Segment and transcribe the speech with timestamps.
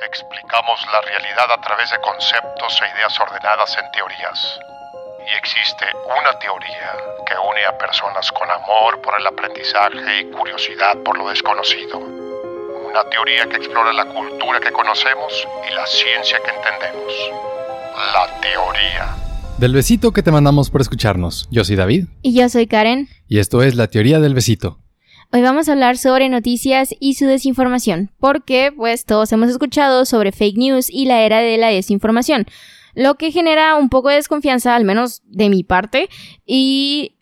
[0.00, 4.58] Explicamos la realidad a través de conceptos e ideas ordenadas en teorías.
[5.20, 10.96] Y existe una teoría que une a personas con amor por el aprendizaje y curiosidad
[11.04, 11.98] por lo desconocido.
[11.98, 17.12] Una teoría que explora la cultura que conocemos y la ciencia que entendemos.
[18.12, 19.14] La teoría.
[19.58, 21.48] Del besito que te mandamos por escucharnos.
[21.50, 22.06] Yo soy David.
[22.22, 23.08] Y yo soy Karen.
[23.28, 24.81] Y esto es la teoría del besito.
[25.34, 30.30] Hoy vamos a hablar sobre noticias y su desinformación, porque pues todos hemos escuchado sobre
[30.30, 32.44] fake news y la era de la desinformación,
[32.94, 36.10] lo que genera un poco de desconfianza, al menos de mi parte,
[36.44, 37.14] y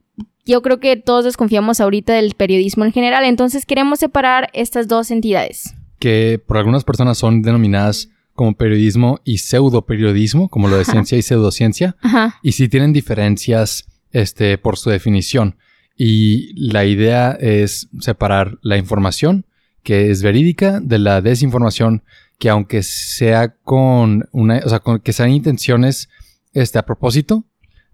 [0.44, 5.12] yo creo que todos desconfiamos ahorita del periodismo en general, entonces queremos separar estas dos
[5.12, 5.76] entidades.
[6.00, 11.22] Que por algunas personas son denominadas como periodismo y pseudoperiodismo, como lo de ciencia y
[11.22, 12.40] pseudociencia, Ajá.
[12.42, 15.54] y sí tienen diferencias este, por su definición.
[16.02, 19.44] Y la idea es separar la información
[19.82, 22.04] que es verídica de la desinformación
[22.38, 26.08] que aunque sea con una, o sea, con que sean intenciones
[26.54, 27.44] este, a propósito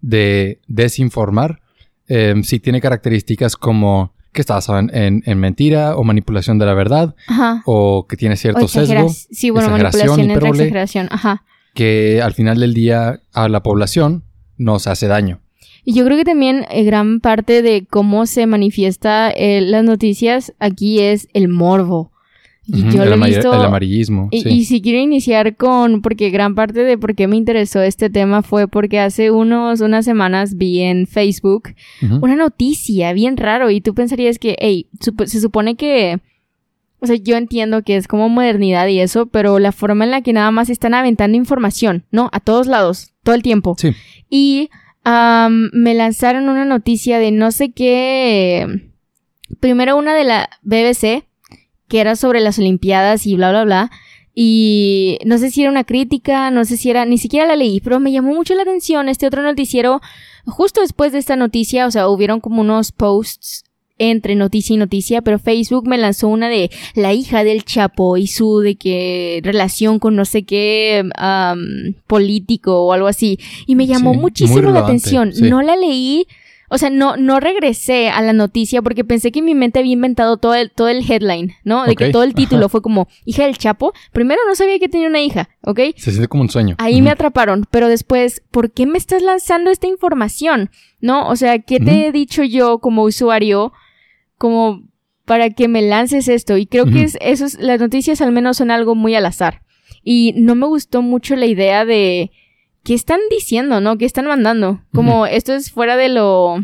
[0.00, 1.62] de desinformar,
[2.06, 6.67] eh, sí tiene características como que está basado en, en, en mentira o manipulación de
[6.67, 7.62] la verdad Ajá.
[7.67, 10.62] o que tiene cierto sesgo, Sí, bueno, manipulación hipérbole.
[10.62, 11.08] exageración.
[11.11, 11.42] Ajá.
[11.75, 14.23] que al final del día a la población
[14.58, 15.41] nos hace daño.
[15.87, 20.53] Y yo creo que también eh, gran parte de cómo se manifiesta eh, las noticias
[20.59, 22.11] aquí es el morbo.
[22.67, 23.55] Y yo el, lo he visto.
[23.55, 24.27] el amarillismo.
[24.33, 24.48] Y, sí.
[24.48, 28.42] y si quiero iniciar con, porque gran parte de por qué me interesó este tema
[28.42, 31.75] fue porque hace unos, unas semanas vi en Facebook
[32.20, 36.19] una noticia bien raro y tú pensarías que, hey, sup- se supone que,
[36.98, 40.23] o sea, yo entiendo que es como modernidad y eso, pero la forma en la
[40.23, 42.31] que nada más están aventando información, ¿no?
[42.33, 43.77] A todos lados, todo el tiempo.
[43.79, 43.92] Sí.
[44.29, 44.70] Y
[45.06, 48.90] am, me lanzaron una noticia de no sé qué.
[49.60, 51.24] Primero una de la BBC,
[51.88, 53.90] que era sobre las Olimpiadas y bla, bla, bla.
[54.34, 57.80] Y no sé si era una crítica, no sé si era, ni siquiera la leí,
[57.80, 60.00] pero me llamó mucho la atención este otro noticiero.
[60.44, 63.65] Justo después de esta noticia, o sea, hubieron como unos posts
[63.98, 68.27] entre noticia y noticia, pero Facebook me lanzó una de la hija del Chapo y
[68.27, 71.02] su de que relación con no sé qué
[72.07, 73.39] político o algo así.
[73.67, 75.33] Y me llamó Sí, muchísimo la atención.
[75.33, 75.42] sí.
[75.48, 76.27] No la leí.
[76.68, 80.36] O sea, no, no regresé a la noticia porque pensé que mi mente había inventado
[80.36, 81.84] todo el, todo el headline, ¿no?
[81.84, 82.68] De que todo el título ajá.
[82.70, 83.92] fue como hija del Chapo.
[84.11, 85.78] Primero no sabía que tenía una hija, ¿ok?
[85.96, 86.74] Se siente como un sueño.
[86.78, 90.70] Ahí me atraparon, pero después, ¿por qué me estás lanzando esta información?
[91.01, 91.28] ¿No?
[91.28, 93.73] O sea, ¿qué te he dicho yo como usuario
[94.39, 94.83] como
[95.24, 96.57] para que me lances esto?
[96.57, 99.63] Y creo que es, eso es- las noticias al menos son algo muy al azar.
[100.05, 102.30] Y no me gustó mucho la idea de
[102.85, 103.98] qué están diciendo, ¿no?
[103.98, 104.83] ¿Qué están mandando?
[104.95, 106.55] Como esto es fuera de lo...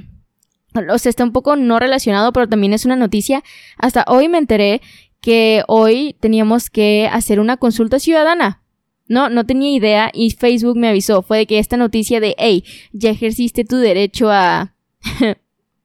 [0.91, 3.43] O sea, está un poco no relacionado, pero también es una noticia.
[3.79, 4.81] Hasta hoy me enteré
[5.21, 8.63] que hoy teníamos que hacer una consulta ciudadana.
[9.09, 11.23] No, no tenía idea y Facebook me avisó.
[11.23, 14.75] Fue de que esta noticia de, hey, ya ejerciste tu derecho a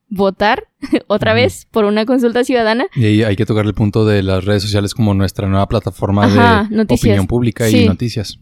[0.10, 0.68] votar
[1.08, 2.86] otra vez por una consulta ciudadana.
[2.96, 6.26] Y ahí hay que tocar el punto de las redes sociales como nuestra nueva plataforma
[6.26, 7.02] Ajá, de noticias.
[7.12, 7.80] opinión pública Sí.
[7.80, 8.40] y noticias.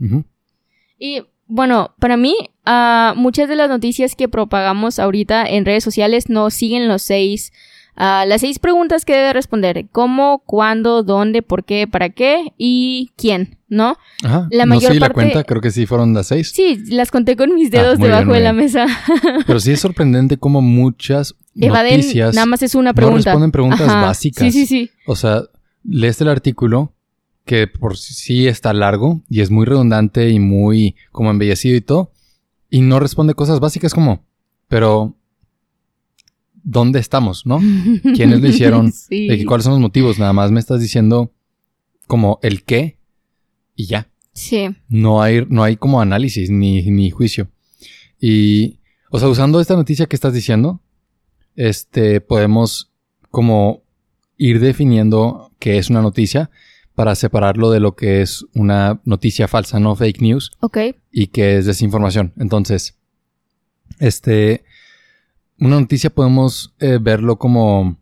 [0.99, 6.29] Y bueno, para mí, ah, muchas de las noticias que propagamos ahorita en redes sociales
[6.29, 7.51] no siguen los seis,
[7.95, 9.85] ah, las seis preguntas que debe responder.
[9.91, 13.57] ¿Cómo, cuándo, dónde, por qué, para qué y quién?
[13.67, 13.97] ¿No?
[14.23, 14.47] Ajá.
[14.51, 16.51] La no mayor sé la parte- cuenta, creo que sí fueron las seis.
[16.55, 18.85] Sí, las conté con mis dedos Ah, bien, debajo de la mesa.
[19.47, 23.17] Pero sí es sorprendente cómo muchas Evaden, noticias nada más es una no pregunta.
[23.31, 24.01] responden preguntas Ajá.
[24.01, 24.43] básicas.
[24.43, 24.89] Sí, sí, sí.
[25.07, 25.43] O sea,
[25.83, 26.93] lees el artículo
[27.45, 32.11] que por sí está largo y es muy redundante y muy como embellecido y todo.
[32.69, 34.25] Y no responde cosas básicas como,
[34.67, 35.15] pero
[36.63, 37.59] ¿dónde estamos, no?
[38.15, 38.91] ¿Quiénes lo hicieron?
[38.91, 39.27] Sí.
[39.27, 40.17] De ¿Cuáles son los motivos?
[40.19, 41.31] Nada más me estás diciendo
[42.07, 42.97] como el qué
[43.75, 44.09] y ya.
[44.33, 44.67] Sí.
[44.89, 47.47] No hay, no hay como análisis ni, ni juicio.
[48.19, 48.79] Y,
[49.11, 50.81] o sea, usando esta noticia que estás diciendo,
[51.55, 52.91] este, podemos
[53.31, 53.83] como
[54.37, 56.49] ir definiendo qué es una noticia
[56.93, 60.77] para separarlo de lo que es una noticia falsa, no fake news, Ok.
[61.11, 62.33] y que es desinformación.
[62.37, 62.97] Entonces,
[63.99, 64.63] este,
[65.59, 67.97] una noticia podemos eh, verlo como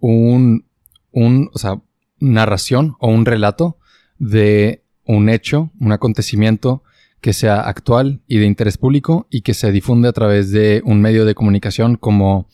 [0.00, 0.64] un,
[1.12, 1.80] un, o sea,
[2.18, 3.78] narración o un relato
[4.18, 6.82] de un hecho, un acontecimiento
[7.20, 11.00] que sea actual y de interés público y que se difunde a través de un
[11.00, 12.48] medio de comunicación como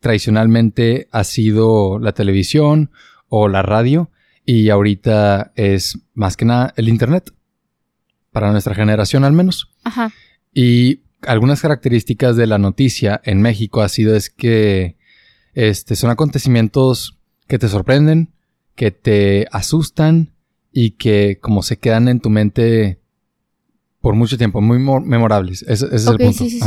[0.00, 2.90] tradicionalmente ha sido la televisión
[3.28, 4.10] o la radio
[4.44, 7.32] y ahorita es más que nada el internet
[8.30, 9.70] para nuestra generación al menos.
[9.84, 10.12] Ajá.
[10.54, 14.96] Y algunas características de la noticia en México ha sido es que
[15.54, 17.18] este, son acontecimientos
[17.48, 18.32] que te sorprenden,
[18.74, 20.34] que te asustan
[20.72, 23.00] y que como se quedan en tu mente
[24.00, 25.62] por mucho tiempo, muy mo- memorables.
[25.62, 26.44] Ese, ese es el punto.
[26.44, 26.66] sí, sí, sí.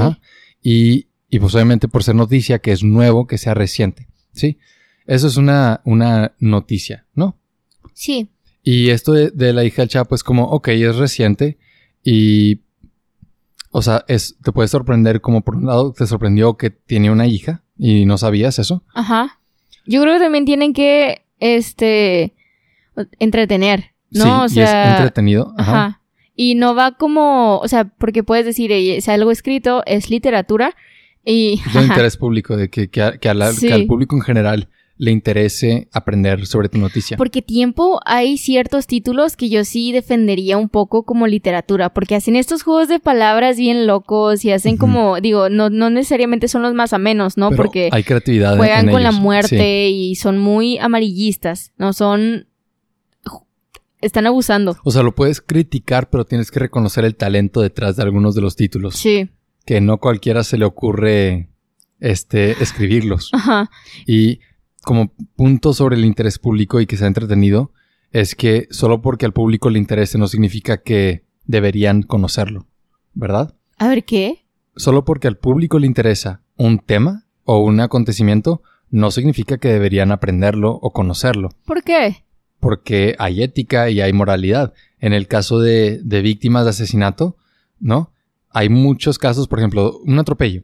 [0.62, 4.08] Y, y pues obviamente por ser noticia, que es nuevo, que sea reciente.
[4.34, 4.58] ¿Sí?
[5.06, 7.38] Eso es una, una noticia, ¿no?
[7.94, 8.30] Sí.
[8.64, 11.58] Y esto de, de la hija del Chapo es como, ok, es reciente
[12.04, 12.62] y,
[13.72, 17.28] o sea, es, te puede sorprender como por un lado te sorprendió que tiene una
[17.28, 18.84] hija y no sabías eso.
[18.94, 19.40] Ajá.
[19.86, 22.36] Yo creo que también tienen que, este,
[23.18, 24.48] entretener, ¿no?
[24.50, 25.54] sí, o y es entretenido.
[25.58, 25.72] Ajá.
[25.72, 26.02] Ajá.
[26.36, 30.76] Y no va como, o sea, porque puedes decir, es algo escrito, es literatura
[31.30, 31.62] y...
[31.76, 33.68] Un interés público, de que, que, a- que a la- Sí.
[33.68, 34.70] que al público en general
[35.02, 37.16] le interese aprender sobre tu noticia.
[37.16, 42.36] Porque tiempo hay ciertos títulos que yo sí defendería un poco como literatura, porque hacen
[42.36, 46.74] estos juegos de palabras bien locos y hacen como, digo, no, no necesariamente son los
[46.74, 47.50] más amenos, ¿no?
[47.50, 51.94] Pero porque hay creatividad en- juegan en con la muerte y son muy amarillistas, ¿no?
[51.94, 52.48] Son...
[54.02, 54.78] Están abusando.
[54.86, 58.42] O sea, lo puedes criticar, pero tienes que reconocer el talento detrás de algunos de
[58.42, 58.96] los títulos.
[58.96, 59.30] Sí.
[59.70, 61.48] Que no cualquiera se le ocurre
[62.00, 63.30] este, escribirlos.
[63.34, 63.70] Ajá.
[64.08, 64.40] Y
[64.82, 67.72] como punto sobre el interés público y que sea entretenido,
[68.10, 72.66] es que solo porque al público le interese no significa que deberían conocerlo,
[73.14, 73.54] ¿verdad?
[73.78, 74.48] A ver, ¿qué?
[74.76, 80.12] Solo porque al público le interesa un tema o un acontecimiento, no significa que deberían
[80.12, 82.26] aprenderlo o conocerlo, ¿Por qué?
[82.60, 84.74] porque hay ética y hay moralidad.
[85.00, 87.38] En el caso de, de víctimas de asesinato,
[87.80, 88.12] ¿no?
[88.52, 90.64] Hay muchos casos, por ejemplo, un atropello.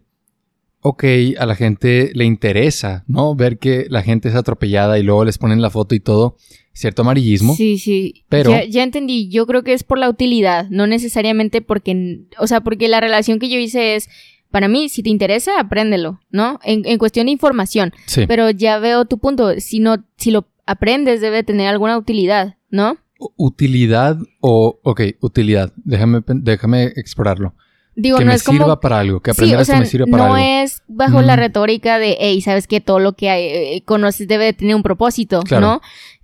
[0.81, 1.03] Ok,
[1.39, 3.35] a la gente le interesa, ¿no?
[3.35, 6.37] Ver que la gente es atropellada y luego les ponen la foto y todo,
[6.73, 7.55] cierto amarillismo.
[7.55, 8.23] Sí, sí.
[8.29, 9.27] Pero- Ya, ya entendí.
[9.29, 12.21] Yo creo que es por la utilidad, no necesariamente porque.
[12.37, 14.09] O sea, porque la relación que yo hice es.
[14.51, 16.59] Para mí, si te interesa, apréndelo, ¿no?
[16.63, 17.91] En, en cuestión de información.
[18.05, 18.25] Sí.
[18.27, 19.59] Pero ya veo tu punto.
[19.59, 22.97] Si no, si lo aprendes, debe tener alguna utilidad, ¿no?
[23.37, 25.73] Utilidad o, ok, utilidad.
[25.83, 27.53] Déjame, déjame explorarlo.
[27.95, 28.59] Digo, que no me es como.
[28.59, 30.45] sirva para algo, que Sí, aprender o esto sea, me sirve para no algo.
[30.63, 34.45] es bajo la retórica de, hey, sabes que todo lo que hay, eh, conoces debe
[34.45, 35.65] de tener un propósito, Claro.
[35.65, 35.81] ¿no?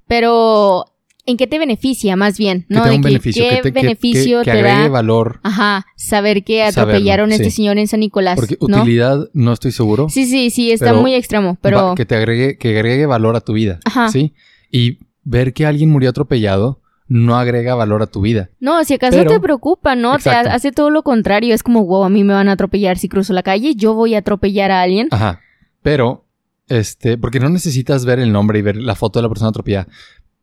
[0.08, 0.86] Pero,
[1.26, 2.66] ¿en qué te beneficia más bien?
[2.68, 2.84] Que ¿No?
[2.84, 4.90] De un que- beneficio, ¿Qué que, te, que- beneficio que- que te agregue da?
[4.90, 5.40] valor.
[5.44, 7.58] Ajá, saber que Saberlo, atropellaron a este sí.
[7.58, 8.82] señor en San Nicolás, Porque ¿no?
[8.82, 10.10] utilidad no estoy seguro.
[10.10, 11.78] Sí, sí, sí, está muy extremo, pero...
[11.90, 13.80] Va- que te agregue, que agregue valor a tu vida.
[13.86, 14.10] Ajá.
[14.10, 14.34] ¿Sí?
[14.70, 16.81] Y ver que alguien murió atropellado
[17.13, 18.50] no agrega valor a tu vida.
[18.62, 20.16] No, si acaso Pero- te preocupa, ¿no?
[20.16, 20.50] Exacto.
[20.52, 21.54] hace todo lo contrario.
[21.54, 24.16] Es como, wow, a mí me van a atropellar si cruzo la calle, yo voy
[24.16, 25.10] a atropellar a alguien.
[25.12, 25.42] Ajá.
[25.81, 26.25] Pero,
[26.69, 29.88] este, porque no necesitas ver el nombre y ver la foto de la persona atropellada.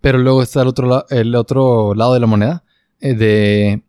[0.03, 2.65] Pero luego está el otro, la- el otro lado de la moneda.
[3.01, 3.83] eh, de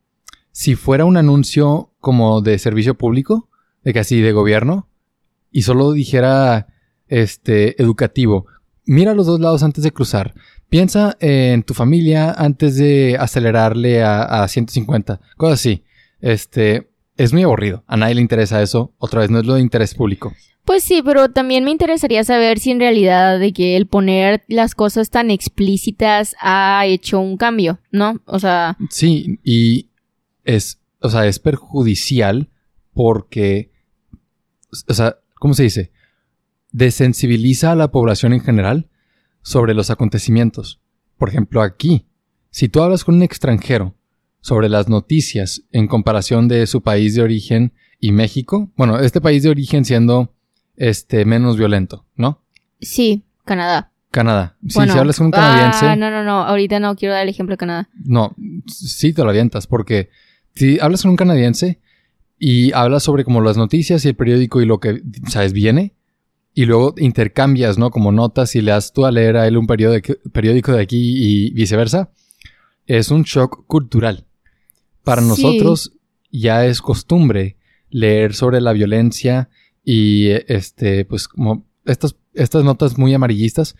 [0.52, 3.50] si fuera un anuncio como de servicio público,
[3.84, 4.88] de que así de gobierno,
[5.52, 6.68] y solo dijera
[7.08, 8.46] este educativo.
[8.86, 10.34] Mira los dos lados antes de cruzar.
[10.70, 15.20] Piensa en tu familia antes de acelerarle a, a 150.
[15.36, 15.84] Cosas así.
[16.22, 17.84] Este es muy aburrido.
[17.88, 18.94] A nadie le interesa eso.
[18.98, 20.34] Otra vez no es lo de interés público.
[20.66, 24.76] Pues sí, pero también me interesaría saber si en realidad de que el poner las
[24.76, 28.22] cosas tan explícitas ha hecho un cambio, ¿no?
[28.26, 29.90] O sea, Sí, y
[30.44, 32.50] es, o sea, es perjudicial
[32.94, 33.72] porque,
[34.88, 35.92] o sea, ¿cómo se dice?
[36.72, 38.89] Desensibiliza a la población en general
[39.42, 40.80] sobre los acontecimientos.
[41.18, 42.08] Por ejemplo, aquí,
[42.50, 43.96] si tú hablas con un extranjero
[44.42, 49.44] sobre las noticias en comparación de su país de origen y México, bueno, este país
[49.44, 50.34] de origen siendo
[50.76, 52.42] este menos violento, ¿no?
[52.80, 53.92] sí, Canadá.
[54.12, 54.58] Canadá.
[54.68, 57.24] Si, Bueno, si hablas con un canadiense, Ah, no, no, no, ahorita no quiero dar
[57.24, 57.90] el ejemplo de Canadá.
[57.94, 58.36] No,
[58.68, 60.10] sí te lo avientas, porque
[60.56, 61.80] si hablas con un canadiense
[62.40, 65.94] y hablas sobre como las noticias y el periódico y lo que, sabes, viene,
[66.54, 67.92] y luego intercambias, ¿no?
[67.92, 70.98] Como notas y le das tú a leer a él un periódico, periódico de aquí
[71.48, 72.12] y viceversa,
[72.86, 74.26] es un shock cultural.
[75.04, 75.28] Para Sí.
[75.28, 75.94] nosotros
[76.32, 77.58] ya es costumbre
[77.90, 79.50] leer sobre la violencia
[79.84, 83.76] y este, pues como estas, estas notas muy amarillistas,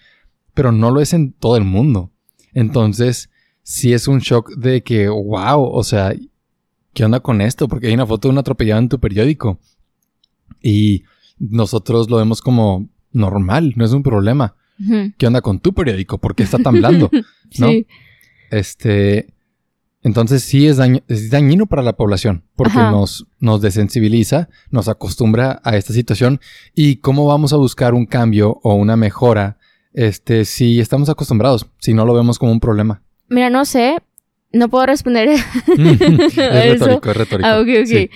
[0.54, 2.12] pero no lo es en todo el mundo.
[2.54, 3.30] Entonces,
[3.62, 6.14] sí es un shock de que, wow, o sea,
[6.94, 7.68] ¿qué onda con esto?
[7.68, 9.60] Porque hay una foto de un atropellado en tu periódico.
[10.62, 11.04] Y
[11.40, 14.56] nosotros lo vemos como normal, no es un problema.
[15.18, 16.20] ¿Qué onda con tu periódico?
[16.20, 17.10] ¿Por qué está tan blando?
[17.12, 17.68] ¿No?
[17.68, 17.88] Sí.
[18.52, 19.34] Este.
[20.02, 20.80] Entonces sí es,
[21.10, 26.40] es dañino para la población porque nos, nos desensibiliza, nos acostumbra a esta situación
[26.74, 29.58] y cómo vamos a buscar un cambio o una mejora
[29.94, 33.02] este, si estamos acostumbrados, si no lo vemos como un problema.
[33.28, 33.98] Mira, no sé,
[34.52, 35.30] no puedo responder.
[35.78, 36.02] es
[36.38, 36.86] Eso.
[36.86, 37.48] retórico, es retórico.
[37.50, 37.86] Ah, ok, ok.
[37.86, 38.10] Sí.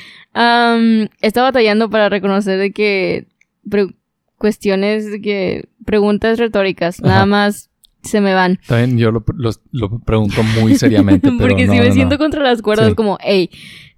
[1.22, 3.28] Estaba batallando para reconocer de que
[3.70, 3.94] pre-
[4.38, 7.08] cuestiones de que preguntas retóricas, Ajá.
[7.10, 7.70] nada más
[8.02, 8.60] se me van.
[8.68, 12.16] También yo lo, lo- lo pregunto muy seriamente, pero Porque no, si me no, siento
[12.16, 12.20] no.
[12.20, 12.96] contra las cuerdas, Sí.
[12.96, 13.50] como, hey,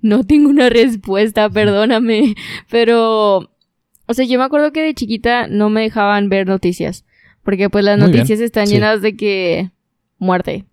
[0.01, 2.35] no tengo una respuesta, perdóname.
[2.69, 3.49] Pero,
[4.05, 7.05] o sea, yo me acuerdo que de chiquita no me dejaban ver noticias.
[7.43, 8.73] Porque pues las Muy bien, noticias están sí.
[8.75, 9.71] llenas de que
[10.19, 10.65] muerte,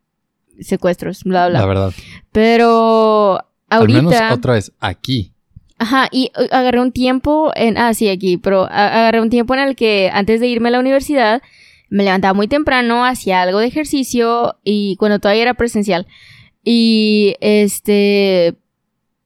[0.61, 1.61] secuestros, bla, bla.
[1.61, 1.93] La verdad.
[2.33, 4.35] Pero Al menos ahorita...
[4.35, 5.33] otra vez, aquí.
[5.79, 7.77] Ajá, y uh, agarré un tiempo en...
[7.79, 10.81] Ah, sí, aquí, pero agarré un tiempo en el que antes de irme a la
[10.81, 11.43] universidad
[11.91, 16.07] me levantaba muy temprano, hacía algo de ejercicio y cuando todavía era presencial.
[16.65, 18.55] Y este...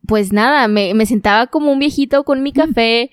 [0.09, 3.11] Pues nada, me, me sentaba como un viejito con mi café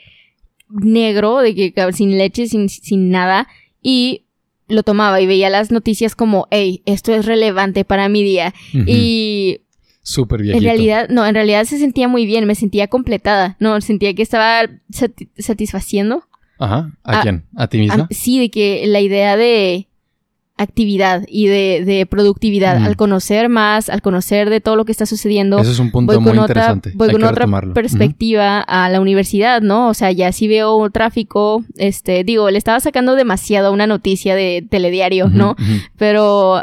[0.69, 3.47] negro, de que sin leche, sin, sin nada,
[3.81, 4.22] y
[4.67, 8.53] lo tomaba y veía las noticias como, hey, esto es relevante para mi día.
[8.73, 9.61] Y
[10.01, 10.57] Súper viejito.
[10.57, 13.55] en realidad, no, en realidad se sentía muy bien, me sentía completada.
[13.59, 16.23] No, sentía que estaba sati- satisfaciendo.
[16.59, 16.91] Ajá.
[17.03, 17.45] ¿A Ah, quién?
[17.55, 18.07] ¿A ti misma?
[18.11, 19.87] sí, de que la idea de
[20.55, 22.83] actividad y de, de productividad, Mm.
[22.85, 26.13] al conocer más, al conocer de todo lo que está sucediendo, Eso es un punto
[26.13, 26.91] voy muy con otra, interesante.
[26.95, 27.73] voy Hay con otra retomarlo.
[27.73, 29.89] Perspectiva a la universidad, ¿no?
[29.89, 34.63] O sea, ya sí veo tráfico, este, digo, le estaba sacando demasiado una noticia de
[34.69, 35.55] telediario, ¿no?
[35.97, 36.59] Pero,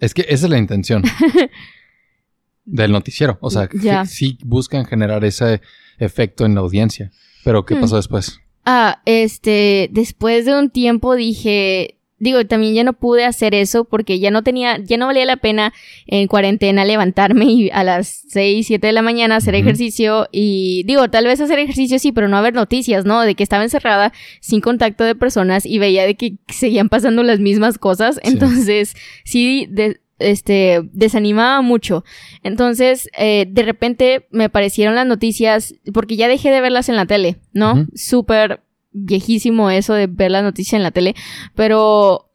[0.00, 1.02] Es que esa es la intención
[2.64, 3.38] del noticiero.
[3.40, 4.02] O sea, Ya.
[4.02, 5.60] que sí buscan generar ese
[5.98, 7.10] efecto en la audiencia.
[7.44, 7.80] Pero, ¿qué Hmm.
[7.80, 8.38] pasó después?
[8.64, 14.18] Ah, este, después de un tiempo dije, digo, también ya no pude hacer eso porque
[14.18, 15.72] ya no tenía, ya no valía la pena
[16.06, 21.08] en cuarentena levantarme y a las 6, 7 de la mañana hacer ejercicio y digo,
[21.10, 23.20] tal vez hacer ejercicio sí, pero no haber noticias, ¿no?
[23.20, 27.38] De que estaba encerrada sin contacto de personas y veía de que seguían pasando las
[27.38, 28.20] mismas cosas, Sí.
[28.32, 32.04] entonces sí, de- este, desanimaba mucho.
[32.44, 37.04] Entonces, eh, de repente me aparecieron las noticias, porque ya dejé de verlas en la
[37.06, 37.72] tele, ¿no?
[37.72, 37.86] Ujú.
[37.94, 38.60] Súper
[38.94, 41.14] viejísimo eso de ver las noticias en la tele,
[41.54, 42.30] pero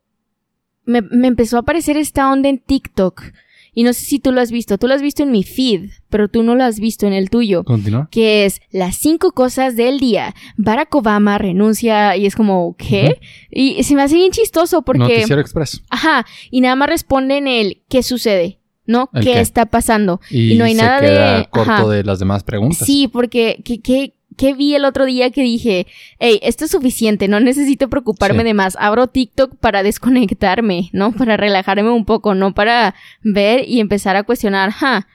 [0.86, 3.24] me, me empezó a aparecer esta onda en TikTok.
[3.72, 5.92] Y no sé si tú lo has visto, tú lo has visto en mi feed,
[6.10, 7.64] pero tú no lo has visto en el tuyo.
[7.64, 8.10] ¿Continúa?
[8.12, 10.34] Que es las cinco cosas del día.
[10.58, 13.20] Barack Obama renuncia y es como, ¿qué?
[13.52, 15.00] Y se me hace bien chistoso porque...
[15.04, 15.84] Noticiero Express.
[15.90, 18.60] Ajá, y nada más responden el ¿qué sucede?
[18.86, 19.12] ¿No?
[19.14, 19.40] ¿El ¿Qué, qué?
[19.40, 20.20] está pasando?
[20.32, 21.88] Y, Y no hay se nada queda de- corto ajá.
[21.90, 22.86] de las demás preguntas.
[22.88, 25.86] Sí, porque ¿qué, qué, qué vi el otro día que dije,
[26.18, 28.46] hey, esto es suficiente, no necesito preocuparme Sí.
[28.46, 28.78] de más.
[28.80, 31.12] Abro TikTok para desconectarme, ¿no?
[31.12, 35.08] Para relajarme un poco, no para ver y empezar a cuestionar, ja.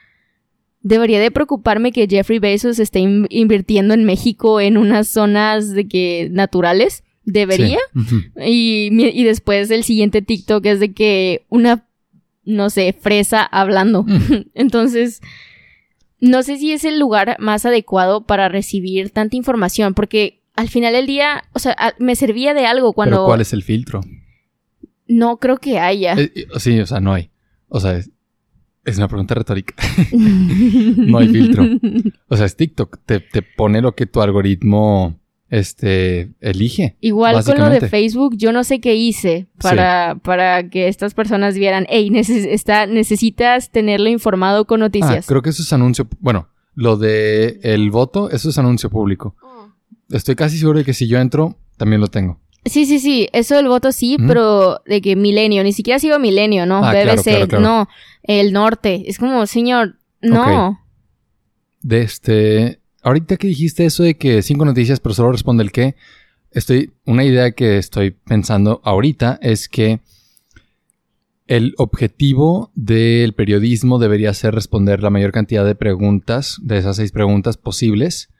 [0.81, 5.87] Debería de preocuparme que Jeffrey Bezos esté in- invirtiendo en México en unas zonas de
[5.87, 7.03] que naturales.
[7.27, 7.79] ¿Debería?
[8.07, 8.91] Sí.
[8.91, 11.83] Y, y después el siguiente TikTok es de que una,
[12.43, 14.03] no sé, fresa hablando.
[14.03, 14.45] Mm.
[14.53, 15.21] Entonces,
[16.25, 20.93] no sé si es el lugar más adecuado para recibir tanta información, porque al final
[20.93, 23.17] del día, o sea, me servía de algo cuando...
[23.17, 24.01] Pero ¿cuál es el filtro?
[25.07, 26.15] No creo que haya.
[26.17, 27.29] Eh, sí, o sea, no hay.
[27.67, 28.09] O sea, es,
[28.85, 29.75] es una pregunta retórica.
[30.13, 31.63] no hay filtro.
[32.27, 32.99] O sea, es TikTok.
[33.05, 35.19] Te, te pone lo que tu algoritmo
[35.59, 36.97] este, elige.
[37.01, 37.81] Igual con lo de.
[37.87, 42.85] Facebook, yo no sé qué hice para, para que estas personas vieran, hey, neces- está,
[42.87, 45.25] necesitas tenerlo informado con Ah, noticias.
[45.25, 46.07] creo que eso es anuncio.
[46.19, 49.35] Bueno, lo de el voto, eso es anuncio público.
[50.09, 52.39] Estoy casi seguro de que si yo entro, también lo tengo.
[52.65, 56.65] Sí, sí, sí, eso del voto sí, pero de que Milenio, ni siquiera sigo Milenio,
[56.65, 56.83] ¿no?
[56.83, 57.63] Ah, BBC, claro, claro, claro.
[57.63, 57.87] no,
[58.23, 60.79] el norte, es como, señor, no.
[61.81, 62.79] De este.
[63.05, 65.95] Ahorita que dijiste eso de que cinco noticias, pero solo responde el qué.
[66.49, 66.91] Estoy.
[67.05, 69.99] Una idea que estoy pensando ahorita es que
[71.45, 77.11] el objetivo del periodismo debería ser responder la mayor cantidad de preguntas, de esas seis
[77.11, 78.31] preguntas posibles,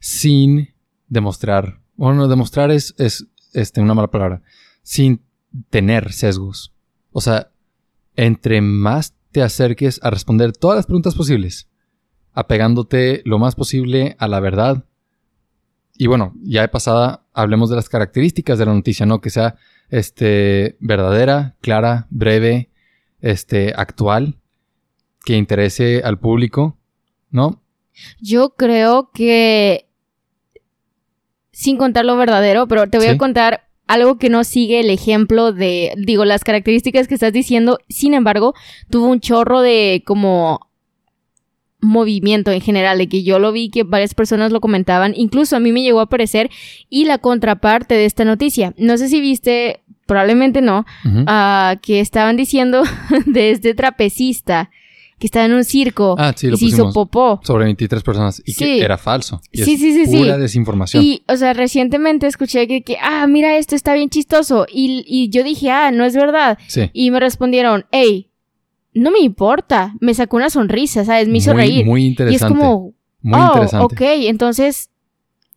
[0.00, 0.70] sin
[1.06, 1.78] demostrar.
[1.94, 4.42] Bueno, no, demostrar es, es este, una mala palabra.
[4.82, 5.22] Sin
[5.70, 6.74] tener sesgos.
[7.12, 7.52] O sea,
[8.16, 11.68] entre más te acerques a responder todas las preguntas posibles,
[12.32, 14.84] apegándote lo más posible a la verdad.
[15.96, 19.20] Y bueno, ya de pasada hablemos de las características de la noticia, ¿no?
[19.20, 19.56] Que sea
[19.90, 22.70] este verdadera, clara, breve,
[23.20, 24.36] este actual,
[25.24, 26.76] que interese al público,
[27.30, 27.62] ¿no?
[28.20, 29.86] Yo creo que,
[31.52, 33.12] sin contar lo verdadero, pero te voy Sí.
[33.12, 37.78] a contar algo que no sigue el ejemplo de, digo, las características que estás diciendo,
[37.88, 38.54] sin embargo,
[38.88, 40.70] tuvo un chorro de como
[41.82, 45.60] movimiento en general, de que yo lo vi, que varias personas lo comentaban, incluso a
[45.60, 46.48] mí me llegó a aparecer,
[46.88, 48.72] y la contraparte de esta noticia.
[48.78, 50.86] No sé si viste, probablemente no,
[51.26, 52.82] ah, que estaban diciendo
[53.26, 54.70] de este trapecista
[55.18, 57.40] que estaba en un circo Ah, sí, lo y se hizo popó.
[57.44, 58.42] Sobre 23 personas.
[58.44, 58.64] Y Sí.
[58.64, 59.40] que era falso.
[59.52, 60.16] Y Sí, es sí, sí, sí.
[60.16, 61.04] Pura desinformación.
[61.04, 64.66] Y, o sea, recientemente escuché que, que, ah, mira, esto está bien chistoso.
[64.68, 66.58] Y, y yo dije, ah, no es verdad.
[66.66, 66.90] Sí.
[66.92, 68.30] Y me respondieron, hey,
[68.94, 69.94] no me importa.
[70.00, 71.28] Me sacó una sonrisa, ¿sabes?
[71.28, 71.86] Me hizo muy, reír.
[71.86, 72.44] Muy y interesante.
[72.44, 73.84] es como, muy oh, interesante.
[73.84, 74.90] ok, entonces,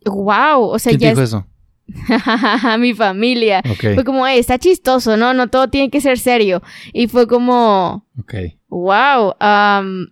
[0.04, 0.62] wow.
[0.62, 1.46] O sea, ¿Quién te ya dijo es eso?
[2.78, 3.62] mi familia.
[3.70, 3.94] Ok.
[3.94, 5.34] Fue como, hey, está chistoso, ¿no?
[5.34, 6.62] No todo tiene que ser serio.
[6.92, 8.34] Y fue como, Ok.
[8.68, 10.08] wow, am,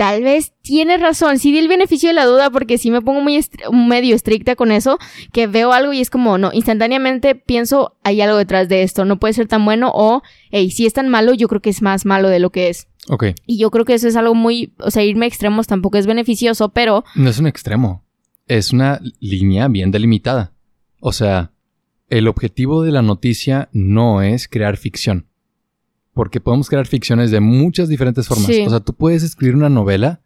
[0.00, 1.38] tal vez tiene razón.
[1.38, 4.56] Sí di el beneficio de la duda porque sí me pongo muy estri- medio estricta
[4.56, 4.98] con eso,
[5.30, 9.18] que veo algo y es como, no, instantáneamente pienso, hay algo detrás de esto, no
[9.20, 12.06] puede ser tan bueno o, hey, si es tan malo, yo creo que es más
[12.06, 12.88] malo de lo que es.
[13.10, 13.24] Ok.
[13.44, 16.06] Y yo creo que eso es algo muy, o sea, irme a extremos tampoco es
[16.06, 18.02] beneficioso, pero No es un extremo.
[18.46, 20.54] Es una línea bien delimitada.
[21.00, 21.52] O sea,
[22.08, 25.26] el objetivo de la noticia no es crear ficción.
[26.20, 28.48] Porque podemos crear ficciones de muchas diferentes formas.
[28.48, 28.60] Sí.
[28.66, 30.20] O sea, tú puedes escribir una novela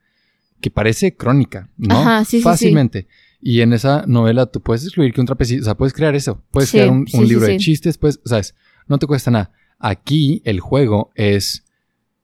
[0.61, 1.97] que parece crónica, ¿no?
[1.97, 2.41] Ajá, sí.
[2.41, 3.07] Fácilmente.
[3.41, 6.43] Y en esa novela tú puedes escribir que un trapecista, o sea, puedes crear eso.
[6.51, 8.57] Puedes crear un, libro de chistes, pues, ¿sabes?
[8.89, 9.53] No te cuesta nada.
[9.79, 11.63] Aquí el juego es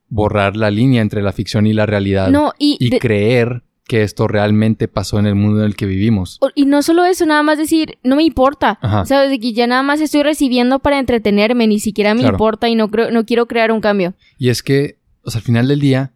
[0.09, 4.05] borrar la línea entre la ficción y la realidad no, y, y de- creer que
[4.05, 6.39] esto realmente pasó en el mundo en el que vivimos.
[6.55, 8.79] y no solo eso, nada más decir, no me importa.
[8.81, 9.05] Ajá.
[9.05, 12.37] Sabes, de que ya nada más estoy recibiendo para entretenerme, ni siquiera me Claro.
[12.37, 14.15] importa y no creo, no quiero crear un cambio.
[14.39, 16.13] Y es que, o sea, al final del día,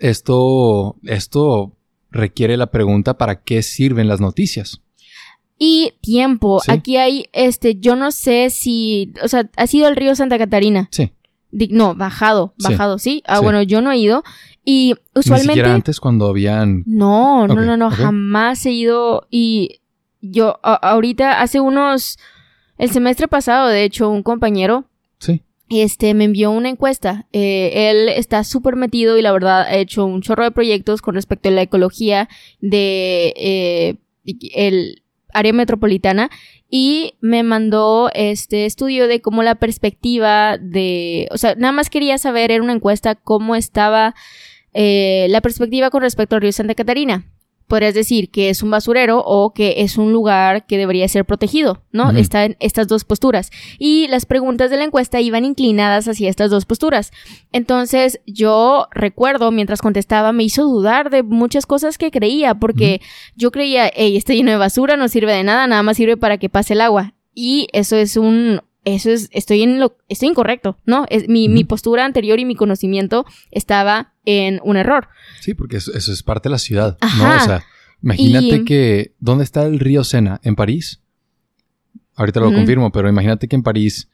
[0.00, 1.72] esto, esto
[2.10, 4.82] requiere la pregunta ¿para qué sirven las noticias?
[5.58, 6.60] Y tiempo.
[6.60, 6.72] Sí.
[6.72, 10.88] Aquí hay, este, yo no sé si, o sea, ha sido el río Santa Catarina.
[10.90, 11.12] Sí.
[11.52, 13.22] No, bajado, bajado, ¿sí?
[13.26, 13.44] Ah, Sí.
[13.44, 14.24] bueno, yo no he ido.
[14.64, 15.52] Y Ni usualmente...
[15.54, 16.82] siquiera antes cuando habían...
[16.86, 19.26] No, no, no, no, jamás he ido.
[19.30, 19.80] Y
[20.20, 22.18] yo, a- ahorita, hace unos,
[22.78, 24.84] el semestre pasado, de hecho, un compañero
[25.18, 25.42] Sí.
[25.68, 27.26] este, me envió una encuesta.
[27.32, 31.14] Eh, él está súper metido y la verdad ha hecho un chorro de proyectos con
[31.16, 32.28] respecto a la ecología
[32.60, 33.96] de eh,
[34.54, 35.01] el
[35.32, 36.30] área metropolitana
[36.68, 42.18] y me mandó este estudio de cómo la perspectiva de, o sea, nada más quería
[42.18, 44.14] saber, era una encuesta, cómo estaba
[44.72, 47.26] eh, la perspectiva con respecto al río Santa Catarina.
[47.72, 51.82] Podrías decir que es un basurero o que es un lugar que debería ser protegido,
[51.90, 52.10] ¿no?
[52.10, 52.18] Ujú.
[52.18, 53.50] Está en estas dos posturas.
[53.78, 57.12] Y las preguntas de la encuesta iban inclinadas hacia estas dos posturas.
[57.50, 63.00] Entonces, yo recuerdo, mientras contestaba, me hizo dudar de muchas cosas que creía, porque
[63.36, 66.36] yo creía, hey, está lleno de basura, no sirve de nada, nada más sirve para
[66.36, 67.14] que pase el agua.
[67.34, 71.06] Y eso es un, eso es, estoy en lo, estoy incorrecto, ¿no?
[71.08, 75.08] Es, mi, mi postura anterior y mi conocimiento estaba en un error.
[75.40, 77.36] Sí, porque eso, eso es parte de la ciudad, ¿no?
[77.36, 77.62] O sea,
[78.02, 79.14] imagínate Y- que...
[79.18, 80.40] ¿Dónde está el río Sena?
[80.42, 81.00] ¿En París?
[82.14, 84.10] Ahorita lo confirmo, pero imagínate que en París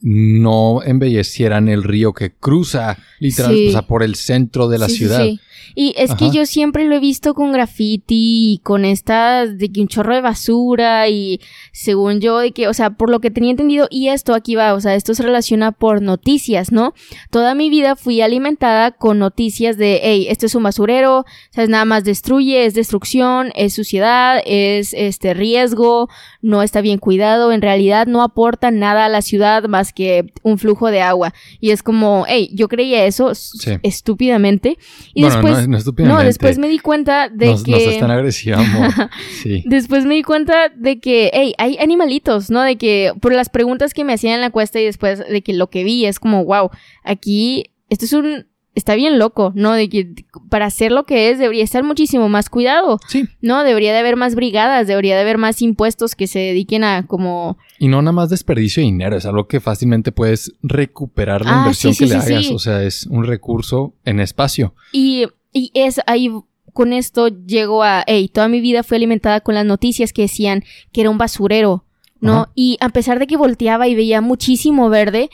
[0.00, 3.68] no embellecieran el río que cruza literal, Sí.
[3.68, 5.24] o sea, por el centro de la Sí, ciudad.
[5.24, 5.40] sí.
[5.74, 9.80] Y es que yo siempre lo he visto con graffiti y con estas de que
[9.82, 11.40] un chorro de basura y
[11.72, 14.72] según yo de que, o sea, por lo que tenía entendido y esto aquí va,
[14.74, 16.94] o sea, esto se relaciona por noticias, ¿no?
[17.30, 21.84] Toda mi vida fui alimentada con noticias de, hey, esto es un basurero, sabes, nada
[21.84, 26.08] más destruye, es destrucción, es suciedad, es este riesgo,
[26.42, 30.58] no está bien cuidado, en realidad no aporta nada a la ciudad más que un
[30.58, 31.32] flujo de agua.
[31.60, 33.72] Y es como, hey, yo creía eso Sí.
[33.82, 34.78] estúpidamente.
[35.14, 36.22] Y bueno, después, no, no estúpidamente.
[36.22, 37.70] no, después me di cuenta de que...
[37.70, 38.90] no seas tan agresiva, amor.
[39.42, 39.62] Sí.
[39.66, 42.62] Después me di cuenta de que, hey, hay animalitos, ¿no?
[42.62, 45.52] De que por las preguntas que me hacían en la cuesta y después de que
[45.52, 46.70] lo que vi es como, wow,
[47.04, 48.46] aquí, esto es un,
[48.76, 49.72] está bien loco, ¿no?
[49.72, 50.08] De que
[50.48, 53.26] para hacer lo que es debería estar muchísimo más cuidado, Sí.
[53.40, 53.64] ¿no?
[53.64, 57.58] Debería de haber más brigadas, debería de haber más impuestos que se dediquen a como,
[57.80, 61.58] Y no nada más desperdicio de dinero, es algo que fácilmente puedes recuperar la Ah,
[61.62, 62.50] inversión sí, que sí, le hagas.
[62.52, 64.74] O sea, es un recurso en espacio.
[64.92, 66.30] Y, y es ahí,
[66.72, 70.62] con esto llego a, hey, toda mi vida fui alimentada con las noticias que decían
[70.92, 71.84] que era un basurero,
[72.20, 72.32] ¿no?
[72.42, 72.50] Ajá.
[72.54, 75.30] Y a pesar de que volteaba y veía muchísimo verde,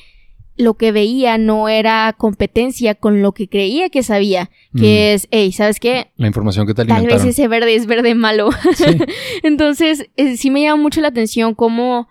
[0.56, 5.50] lo que veía no era competencia con lo que creía que sabía, que es, hey,
[5.52, 6.12] ¿sabes qué?
[6.16, 7.28] La información que te Tal vez alimentaron.
[7.28, 8.50] ese verde es verde malo.
[8.74, 8.84] Sí.
[9.42, 12.06] Entonces, eh, sí me llama mucho la atención cómo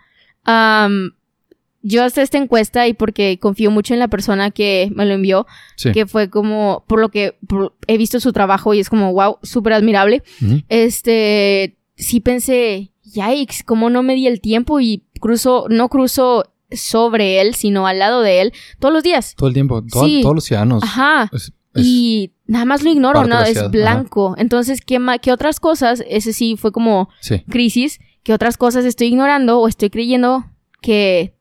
[1.83, 5.47] yo hasta esta encuesta y porque confío mucho en la persona que me lo envió,
[5.77, 5.91] Sí.
[5.91, 9.37] que fue como, por lo que por- he visto su trabajo y es como, wow,
[9.41, 10.21] súper admirable.
[10.69, 17.41] Este, sí pensé, yikes, cómo no me di el tiempo y cruzo, no cruzo sobre
[17.41, 19.35] él, sino al lado de él todos los días.
[19.35, 19.83] Todo el tiempo.
[19.83, 20.19] todo- Sí.
[20.21, 20.83] Todos los ciudadanos.
[20.83, 21.29] Ajá.
[21.33, 23.41] Es- es- Y nada más lo ignoro, ¿no?
[23.43, 24.35] Es blanco.
[24.37, 26.03] Entonces, ¿qué, ¿qué otras cosas?
[26.07, 27.43] Ese sí fue como sí.
[27.49, 27.99] crisis.
[28.23, 30.45] ¿Qué otras cosas estoy ignorando o estoy creyendo
[30.81, 31.35] que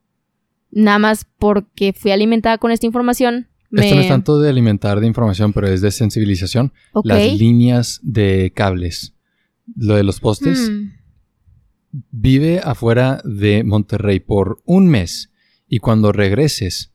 [0.71, 3.83] nada más porque fui alimentada con esta información Me...
[3.85, 6.73] Esto no es tanto de alimentar de información, pero es de sensibilización.
[7.05, 9.15] Las líneas de cables.
[9.77, 10.69] Lo de los postes.
[10.71, 10.91] Hmm.
[11.93, 15.31] Vive afuera de Monterrey por un mes
[15.69, 16.93] y cuando regreses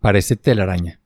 [0.00, 1.00] parece telaraña.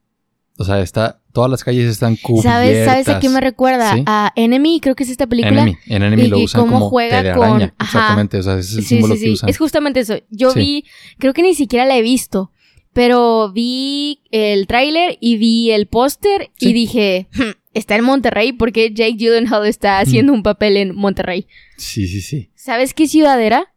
[0.59, 2.53] O sea, está, todas las calles están cubiertas.
[2.53, 3.95] ¿Sabes, ¿Sabes a qué me recuerda?
[3.95, 4.03] Sí.
[4.05, 5.63] A Enemy, creo que es esta película.
[5.63, 5.77] Enemy.
[5.87, 7.69] En Enemy Y- lo usan cómo como juega telaraña.
[7.71, 7.99] con- ajá.
[7.99, 8.39] Exactamente.
[8.39, 9.49] O sea, ese es el Sí, símbolo sí, que usan.
[9.49, 10.17] Es justamente eso.
[10.29, 10.85] Yo vi,
[11.19, 12.51] creo que ni siquiera la he visto,
[12.93, 18.93] pero vi el tráiler y vi el póster y dije, "Hmm, está en Monterrey porque
[18.93, 21.47] Jake Gyllenhaal está haciendo un papel en Monterrey.
[21.79, 22.50] Sí, sí, sí.
[22.63, 23.73] ¿Sabes qué ciudad era?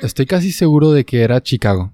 [0.00, 1.92] Estoy casi seguro de que era Chicago.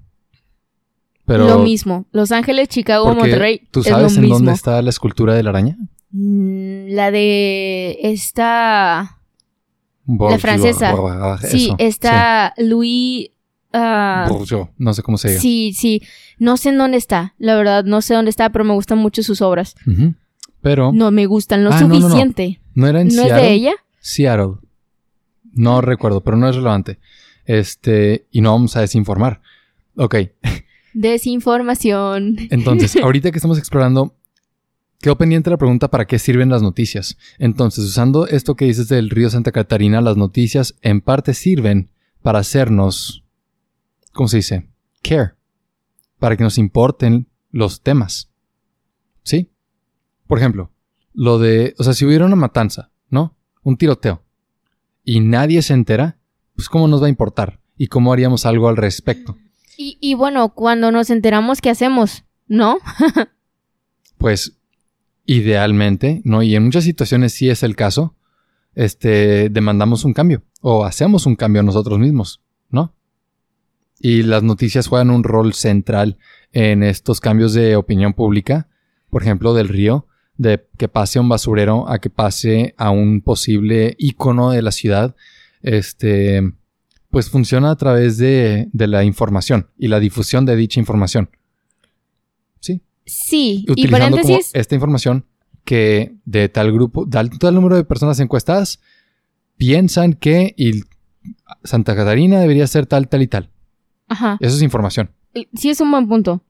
[1.24, 2.04] Pero lo mismo.
[2.12, 3.62] Los Ángeles, Chicago, porque Monterrey.
[3.70, 4.36] ¿Tú es sabes lo en mismo.
[4.36, 5.78] dónde está la escultura de la araña?
[6.10, 9.20] Mm, La de esta.
[10.04, 10.94] Bourgeois, francesa.
[10.94, 13.30] Bourgeois, Sí, está Louis.
[13.72, 14.26] ah.
[14.28, 15.40] Bourgeois, no sé cómo se diga.
[15.40, 16.02] sí, sí.
[16.38, 17.34] No sé en dónde está.
[17.38, 19.76] La verdad, no sé dónde está, pero me gustan mucho sus obras.
[20.60, 22.00] Pero no, me gustan lo Ah, no, no, no.
[22.02, 22.60] suficiente.
[22.76, 23.42] era en ¿No es Seattle.
[23.42, 23.72] de ella?
[24.00, 24.54] Seattle.
[25.54, 26.98] No recuerdo, pero no es relevante.
[27.46, 29.40] Este, y no vamos a desinformar.
[29.96, 30.16] Ok,
[30.94, 32.36] Desinformación.
[32.50, 34.16] entonces, ahorita que estamos explorando,
[35.00, 37.18] quedó pendiente la pregunta para qué sirven las noticias.
[37.38, 41.90] Entonces, usando esto que dices del río Santa Catarina, las noticias en parte sirven
[42.22, 43.24] para hacernos,
[44.12, 44.68] ¿cómo se dice?
[45.02, 45.32] Care.
[46.18, 48.30] Para que nos importen los temas.
[49.24, 49.50] ¿Sí?
[50.26, 50.70] Por ejemplo,
[51.12, 53.36] lo de, o sea, si hubiera una matanza, ¿no?
[53.62, 54.22] Un tiroteo.
[55.04, 56.18] Y nadie se entera,
[56.56, 57.60] pues ¿cómo nos va a importar?
[57.76, 59.36] ¿Y cómo haríamos algo al respecto?
[59.76, 62.24] Y, y bueno, cuando nos enteramos, ¿qué hacemos?
[62.46, 62.78] ¿No?
[64.16, 64.56] Pues
[65.26, 66.42] idealmente, ¿no?
[66.42, 68.14] Y en muchas situaciones sí es el caso,
[68.74, 72.40] este, demandamos un cambio o hacemos un cambio nosotros mismos,
[72.70, 72.94] ¿no?
[74.00, 76.18] Y las noticias juegan un rol central
[76.52, 78.68] en estos cambios de opinión pública,
[79.10, 83.20] por ejemplo, del río, de que pase a un basurero a que pase a un
[83.20, 85.14] posible ícono de la ciudad,
[85.62, 86.42] este,
[87.10, 91.30] pues funciona a través de, de la información y la difusión de dicha información.
[92.60, 93.64] Sí, Sí.
[93.66, 95.26] Y utilizando como paréntesis, esta información
[95.64, 98.80] que de tal grupo, tal, tal número de personas encuestadas
[99.56, 100.54] piensan que
[101.62, 103.50] Santa Catarina debería ser tal, tal y tal.
[104.08, 104.36] ajá.
[104.40, 105.10] Eso es información.
[105.54, 106.42] Sí, es un buen punto.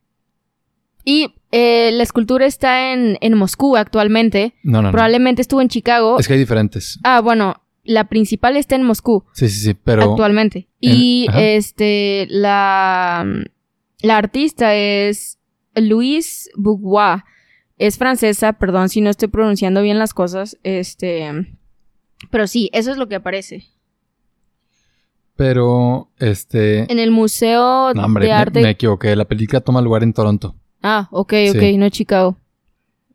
[1.05, 4.55] Y eh, la escultura está en, en Moscú actualmente.
[4.63, 4.93] No, no, no.
[4.93, 6.19] Probablemente estuvo en Chicago.
[6.19, 6.99] Es que hay diferentes.
[7.05, 10.69] Ah, bueno, la principal está en Moscú Sí, sí, sí, pero actualmente.
[10.81, 11.43] en- Y ajá.
[11.43, 13.27] este, la,
[14.01, 15.39] la artista es
[15.75, 17.23] Louise Bourgeois.
[17.77, 20.57] Es francesa, perdón si no estoy pronunciando bien las cosas.
[20.63, 21.31] Este.
[22.31, 23.65] Pero sí, eso es lo que aparece.
[25.37, 28.63] pero este En el Museo no, hombre, de me- Arte.
[28.63, 30.55] me, equivoqué, la película toma lugar en Toronto.
[30.87, 31.79] Ah, ok, ok, Sí.
[31.79, 32.37] no Chicago.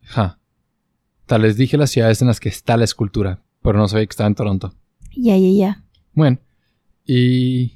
[0.02, 0.40] Ja.
[1.26, 4.10] Tal les dije las ciudades en las que está la escultura, pero no sabía que
[4.10, 4.74] estaba en Toronto.
[5.16, 5.84] Ya, ya, ya.
[6.12, 6.38] Bueno,
[7.06, 7.74] y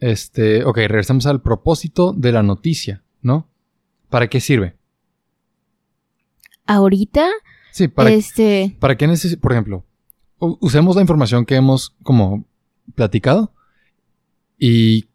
[0.00, 3.46] este, ok, regresamos al propósito de la noticia, ¿no?
[4.08, 4.74] ¿Para qué sirve?
[6.66, 7.28] Ahorita,
[7.72, 8.74] Sí, para, este.
[8.80, 9.84] ¿para qué necesitamos, por ejemplo,
[10.38, 12.46] usemos la información que hemos como
[12.94, 13.52] platicado
[14.58, 15.08] y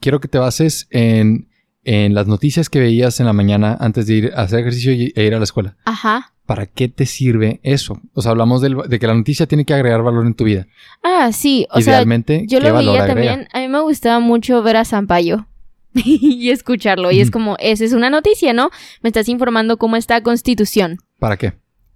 [0.00, 1.48] quiero que te bases en,
[1.84, 5.12] en las noticias que veías en la mañana antes de ir a hacer ejercicio y-
[5.14, 5.76] e ir a la escuela.
[5.84, 6.32] Ajá.
[6.46, 8.00] ¿Para qué te sirve eso?
[8.12, 10.66] O sea, hablamos del- de que la noticia tiene que agregar valor en tu vida.
[11.02, 11.66] Ah, sí.
[11.70, 13.06] O sea, yo ¿qué lo valor veía agrega?
[13.30, 13.48] también.
[13.52, 15.46] A mí me gustaba mucho ver a Zampayo.
[15.94, 17.12] y escucharlo.
[17.12, 18.70] Y es como, esa es una noticia, ¿no?
[19.02, 20.98] Me estás informando cómo está Constitución.
[21.18, 21.52] ¿Para qué?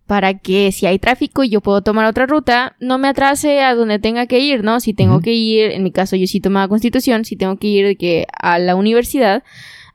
[0.09, 3.75] Para que si hay tráfico y yo puedo tomar otra ruta, no me atrase a
[3.77, 4.81] donde tenga que ir, ¿no?
[4.81, 7.87] Si tengo que ir, en mi caso yo sí tomaba Constitución, si tengo que ir
[7.87, 9.45] de que a la universidad,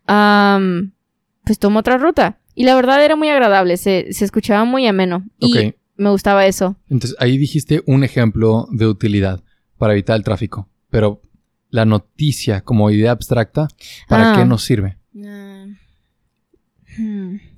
[0.06, 0.94] am,
[1.44, 2.38] pues tomo otra ruta.
[2.56, 5.26] Y la verdad era muy agradable, se, se escuchaba muy ameno.
[5.40, 6.76] Y me gustaba eso.
[6.90, 9.42] Entonces, ahí dijiste un ejemplo de utilidad
[9.78, 10.70] para evitar el tráfico.
[10.90, 11.22] Pero
[11.72, 13.68] la noticia como idea abstracta,
[14.08, 14.36] ¿para Ah.
[14.38, 14.98] qué nos sirve?
[15.14, 15.43] Hmm.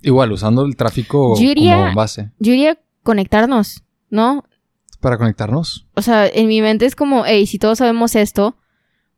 [0.06, 2.32] Igual, usando el tráfico Yo diría- como base.
[2.39, 4.44] Yo iría conectarnos, ¿no?
[5.02, 5.88] Para conectarnos.
[5.96, 8.56] O sea, en mi mente es como, hey, si todos sabemos esto,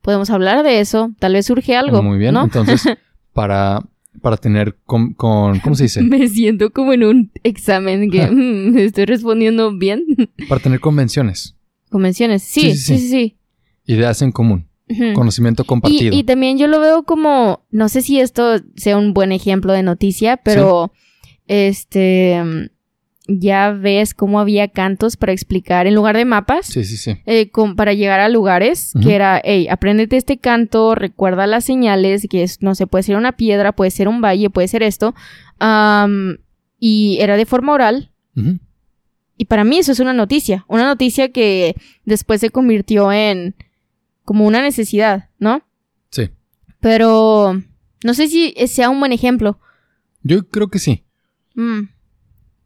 [0.02, 2.02] podemos hablar de eso, tal vez surge algo.
[2.02, 2.34] Muy bien.
[2.34, 2.43] ¿no?
[2.43, 2.84] Entonces,
[3.34, 3.82] para,
[4.21, 6.02] para tener con, con- ¿Cómo se dice?
[6.02, 10.06] Me siento como en un examen que mm, estoy respondiendo bien.
[10.50, 11.56] Para tener convenciones.
[11.89, 12.43] Convenciones.
[12.43, 13.38] Sí, Sí, sí, sí, sí, sí.
[13.86, 14.67] Ideas en común.
[15.13, 16.13] Conocimiento compartido.
[16.15, 19.73] Y, y también yo lo veo como, no sé si esto sea un buen ejemplo
[19.73, 20.93] de noticia, pero
[21.47, 22.41] este,
[23.28, 26.67] ya ves cómo había cantos para explicar en lugar de mapas.
[26.67, 27.17] Sí, sí, sí.
[27.26, 29.06] eh, con- para llegar a lugares, Ujú.
[29.08, 33.17] que era, hey, apréndete este canto, recuerda las señales, que es, no sé, puede ser
[33.17, 35.13] una piedra, puede ser un valle, puede ser esto.
[36.80, 38.12] Y era de forma oral.
[39.39, 40.65] Y para mí eso es una noticia.
[40.67, 43.56] Una noticia que después se convirtió en
[44.28, 45.62] como una necesidad, ¿no?
[46.12, 46.32] Sí.
[46.82, 47.63] Pero
[48.04, 49.58] no sé si sea un buen ejemplo.
[50.22, 51.06] Yo creo que sí.
[51.56, 51.84] Mm.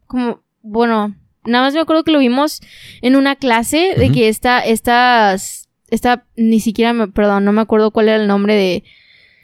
[0.08, 2.60] Como, bueno, nada más me acuerdo que lo vimos
[3.00, 7.92] en una clase de que esta, estas, esta, ni siquiera me, perdón, no me acuerdo
[7.92, 8.82] cuál era el nombre de,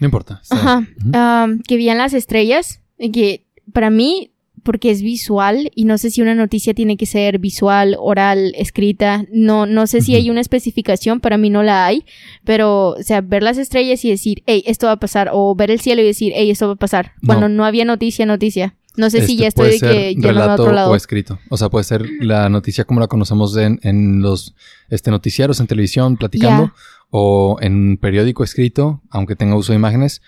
[0.01, 0.43] No importa.
[0.51, 0.79] ajá.
[0.99, 1.11] Ujú.
[1.15, 4.33] am, que veían las estrellas, y que para mí,
[4.69, 9.25] porque es visual, y no sé si una noticia tiene que ser visual, oral, escrita,
[9.33, 12.05] no, no sé si hay una especificación, para mí no la hay,
[12.45, 15.71] pero, o sea, ver las estrellas y decir, hey, esto va a pasar, o ver
[15.71, 18.75] el cielo y decir, hey, esto va a pasar, cuando no había noticia, noticia.
[18.99, 20.91] No sé si Este, ya estoy de que ya no a otro lado.
[20.91, 21.39] o escrito.
[21.49, 24.55] O sea, puede ser la noticia como la conocemos en, en los
[24.91, 26.73] este, noticieros en televisión platicando Ya.
[27.09, 30.21] o en un periódico escrito, aunque tenga uso de imágenes.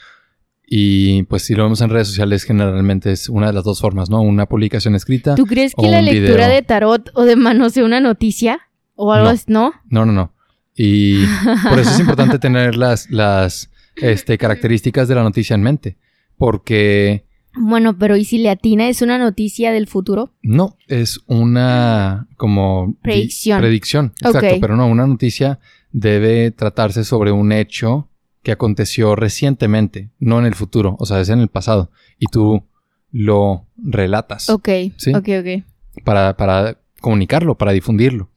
[0.73, 4.09] Y pues si lo vemos en redes sociales, generalmente es una de las dos formas,
[4.09, 4.21] ¿no?
[4.23, 5.35] Una publicación escrita.
[5.35, 6.49] ¿Tú crees o que la lectura video.
[6.49, 8.61] de tarot o de manos sea una noticia?
[8.95, 9.31] ¿O algo No.
[9.33, 9.45] así?
[9.49, 9.73] ¿No?
[9.89, 10.33] No, no, no.
[10.77, 11.25] Y
[11.69, 15.97] por eso es importante tener las, las este, características de la noticia en mente.
[16.39, 20.33] Porque Bueno, pero ¿y si le atina es una noticia del futuro?
[20.41, 23.61] No, es una como di- Predicción.
[23.61, 25.59] predicción, exacto, pero no, una noticia
[25.91, 28.07] debe tratarse sobre un hecho
[28.43, 32.65] que aconteció recientemente, no en el futuro, o sea, es en el pasado y tú
[33.13, 35.13] lo relatas Ok, Sí.
[35.15, 36.05] ok, ok.
[36.05, 38.31] para, para comunicarlo, para difundirlo.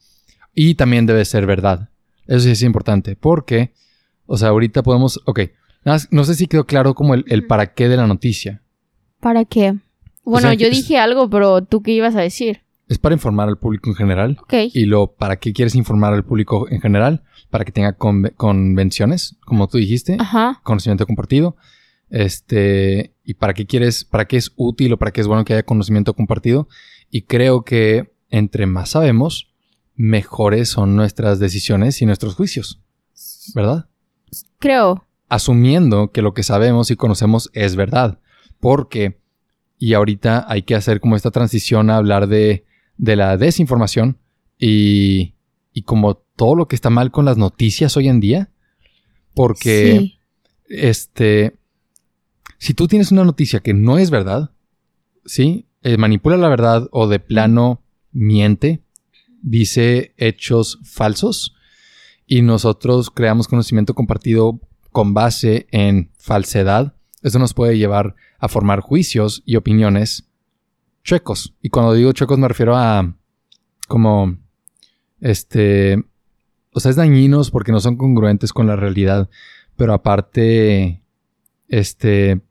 [0.53, 1.89] Y también debe ser verdad.
[2.27, 3.73] Eso sí es importante, porque,
[4.25, 5.41] o sea, ahorita podemos, ok,
[6.11, 8.61] no sé si quedó claro como el, el para qué de la noticia.
[9.19, 9.75] ¿Para qué?
[10.23, 12.61] Bueno, sea, yo que dije algo, pero ¿tú qué ibas a decir?
[12.93, 14.37] Es para informar al público en general.
[14.43, 14.53] Ok.
[14.71, 17.23] Y lo, ¿para qué quieres informar al público en general?
[17.49, 20.59] Para que tenga conve- convenciones, como tú dijiste, Ajá.
[20.63, 21.55] conocimiento compartido.
[22.11, 25.53] Este, y para qué quieres, para qué es útil o para qué es bueno que
[25.53, 26.67] haya conocimiento compartido.
[27.09, 29.51] Y creo que entre más sabemos,
[29.95, 32.79] mejores son nuestras decisiones y nuestros juicios.
[33.55, 33.87] ¿Verdad?
[34.59, 35.05] Creo.
[35.29, 38.19] Asumiendo que lo que sabemos y conocemos es verdad.
[38.59, 39.19] Porque,
[39.79, 42.65] y ahorita hay que hacer como esta transición a hablar de,
[42.97, 44.17] de la desinformación
[44.59, 45.35] y,
[45.73, 48.49] y como todo lo que está mal con las noticias hoy en día.
[49.33, 50.19] Porque, Sí.
[50.67, 51.57] este,
[52.59, 54.51] si tú tienes una noticia que no es verdad,
[55.25, 55.67] ¿sí?
[55.81, 58.83] Eh, manipula la verdad o de plano miente,
[59.41, 61.55] dice hechos falsos
[62.25, 68.79] y nosotros creamos conocimiento compartido con base en falsedad, eso nos puede llevar a formar
[68.81, 70.29] juicios y opiniones
[71.03, 71.53] chuecos.
[71.61, 73.15] Y cuando digo chuecos me refiero a
[73.87, 74.37] como,
[75.19, 76.03] este,
[76.71, 79.29] o sea, es dañinos porque no son congruentes con la realidad,
[79.75, 81.01] pero aparte,
[81.67, 82.41] este,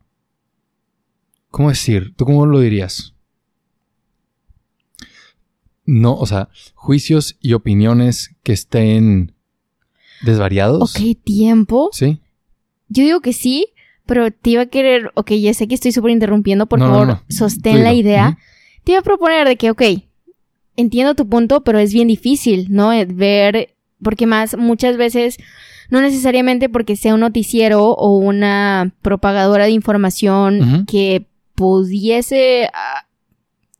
[1.51, 2.15] ¿cómo decir?
[2.17, 3.15] ¿Tú cómo lo dirías?
[5.85, 9.35] No, o sea, juicios y opiniones que estén
[10.23, 10.95] desvariados.
[10.95, 11.91] Ok, tiempo.
[11.93, 12.21] Sí.
[12.89, 13.72] Yo digo que sí,
[14.07, 15.11] pero te iba a querer.
[15.15, 16.67] Ok, ya sé que estoy súper interrumpiendo.
[16.67, 17.23] Por No, favor, no.
[17.29, 18.39] sostén la idea.
[18.85, 19.83] Te iba a proponer de que, ok,
[20.77, 22.93] entiendo tu punto, pero es bien difícil, ¿no?
[22.93, 25.37] Eh, Ver, porque más muchas veces,
[25.91, 33.07] no necesariamente porque sea un noticiero o una propagadora de información que pudiese, ah,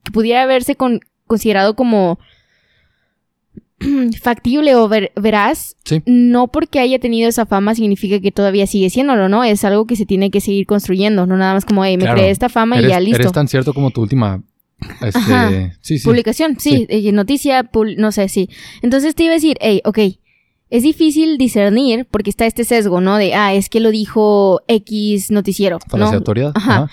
[0.05, 2.19] que pudiera haberse con- considerado como
[4.23, 6.03] factible o ver- veraz, Sí.
[6.07, 9.45] no porque haya tenido esa fama significa que todavía sigue siéndolo, ¿no?
[9.45, 12.19] Es algo que se tiene que seguir construyendo, no nada más como, hey, me Claro.
[12.19, 13.21] creé esta fama y ya listo.
[13.23, 14.43] eres tan cierto como tu última.
[15.01, 15.51] Este, Ajá.
[15.81, 16.05] Sí, sí.
[16.05, 18.49] Publicación, sí, eh, noticia, pul- no sé, sí.
[18.83, 19.99] Entonces te iba a decir, hey, ok,
[20.71, 23.17] es difícil discernir porque está este sesgo, ¿no?
[23.17, 26.07] De, ah, es que lo dijo X noticiero, ¿no?
[26.07, 26.53] autoridad.
[26.55, 26.75] Ajá.
[26.85, 26.91] Ajá.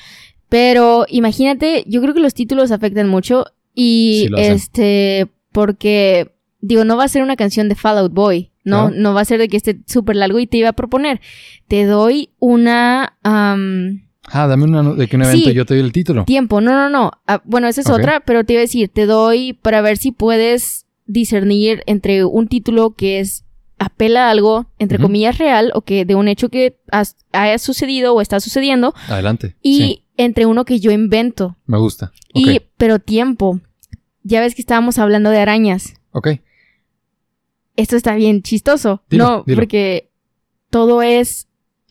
[0.49, 6.97] Pero imagínate, yo creo que los títulos afectan mucho y Sí, este, porque, digo, no
[6.97, 8.89] va a ser una canción de Fall Out Boy, ¿no?
[8.91, 11.21] No va a ser de que esté súper largo y te iba a proponer,
[11.67, 13.17] te doy una...
[13.23, 15.55] am, Ah, dame una de que un evento Sí.
[15.55, 16.25] yo te doy el título.
[16.25, 17.11] Tiempo, no, no, no.
[17.25, 20.11] Ah, bueno, esa es otra, pero te iba a decir, te doy para ver si
[20.11, 23.43] puedes discernir entre un título que es
[23.79, 28.13] apela a algo, entre comillas, real, o que de un hecho que has- haya sucedido
[28.13, 29.55] o está sucediendo, Adelante.
[29.63, 31.55] y Sí, entre uno que yo invento.
[31.65, 32.11] me gusta.
[32.33, 33.61] Y, pero tiempo.
[34.21, 35.95] Ya ves que estábamos hablando de arañas.
[36.11, 36.27] Ok.
[37.75, 39.03] Esto está bien chistoso.
[39.09, 39.57] Dilo, no, dilo.
[39.61, 40.09] porque
[40.69, 41.47] todo es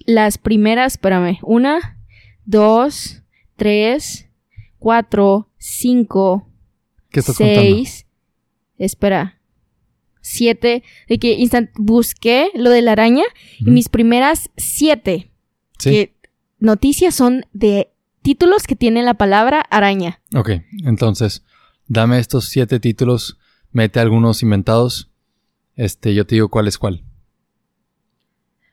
[0.06, 1.98] las primeras, espérame, una,
[2.44, 3.22] dos,
[3.56, 4.28] tres,
[4.78, 6.48] cuatro, cinco,
[7.10, 7.60] ¿Qué estás contando?
[7.62, 8.06] seis,
[8.78, 9.40] espera,
[10.20, 13.24] siete, de que instant busqué lo de la araña
[13.58, 15.30] y mis primeras siete
[15.78, 15.90] Sí.
[15.90, 16.14] que
[16.58, 20.20] noticias son de títulos que tienen la palabra araña.
[20.34, 20.50] Ok,
[20.84, 21.44] entonces,
[21.86, 23.38] dame estos siete títulos,
[23.70, 25.08] mete algunos inventados.
[25.78, 27.04] Este, yo te digo cuál es cuál.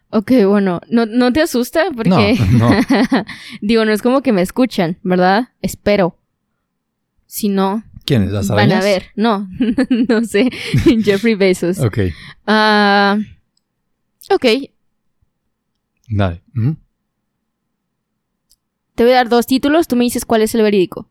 [0.09, 3.25] Ok, bueno, no, no te asusta porque No, no.
[3.61, 5.49] digo, no es como que me escuchan, ¿verdad?
[5.61, 6.17] Espero.
[7.27, 8.31] Si no, ¿Quiénes?
[8.31, 9.11] ¿Las van a ver.
[9.15, 9.47] No,
[10.09, 10.49] no sé.
[11.03, 11.79] Jeffrey Bezos.
[11.79, 11.99] Ok,
[12.47, 13.17] Ah,
[14.31, 14.45] ok,
[16.09, 16.43] dale.
[18.95, 21.07] Te voy a dar dos títulos, tú me dices cuál es el verídico.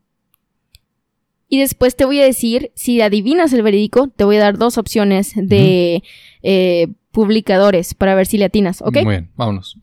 [1.47, 4.77] Y después te voy a decir, si adivinas el verídico, te voy a dar dos
[4.77, 6.03] opciones de
[6.41, 8.97] eh, publicadores para ver si le atinas, ¿ok?
[9.03, 9.77] Muy bien, vámonos.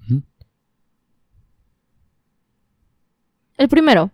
[3.57, 4.11] El primero.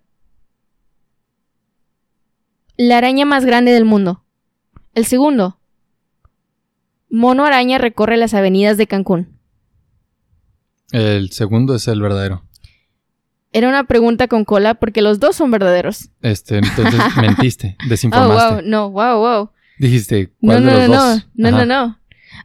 [2.76, 4.24] La araña más grande del mundo.
[4.94, 5.58] El segundo.
[7.10, 9.38] Mono araña recorre las avenidas de Cancún.
[10.92, 12.47] El segundo es el verdadero.
[13.52, 16.10] Era una pregunta con cola porque los dos son verdaderos.
[16.22, 18.54] Este, entonces mentiste, Oh, desinformaste.
[18.54, 19.50] wow, no, wow, wow.
[19.78, 21.26] Dijiste, ¿cuál no, de los no, dos?
[21.34, 21.98] no, no, no, no.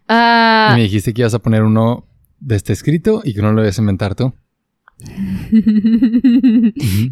[0.08, 2.06] Ah, Y me dijiste que ibas a poner uno
[2.40, 4.34] de este escrito y que no lo ibas a inventar tú.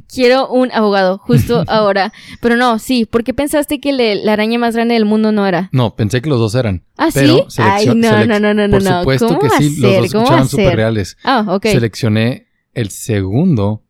[0.07, 2.13] Quiero un abogado justo ahora.
[2.41, 5.45] Pero no, sí, ¿por qué pensaste que le- la araña más grande del mundo no
[5.47, 5.69] era?
[5.71, 6.83] No, pensé que los dos eran.
[6.97, 7.61] ¿Ah, pero sí?
[7.63, 8.99] Ay, no, no, no, no, no, Por no.
[8.99, 11.17] supuesto ¿Cómo que sí, los dos ¿Cómo va escuchaban súper reales.
[11.23, 11.65] Ah, ok.
[11.67, 13.83] Seleccioné el segundo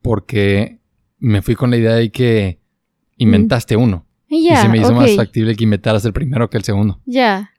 [0.00, 0.78] porque
[1.18, 2.60] me fui con la idea de que
[3.16, 4.06] inventaste uno.
[4.28, 7.00] Y ya, y se me hizo más factible que inventaras el primero que el segundo.
[7.04, 7.52] Ya.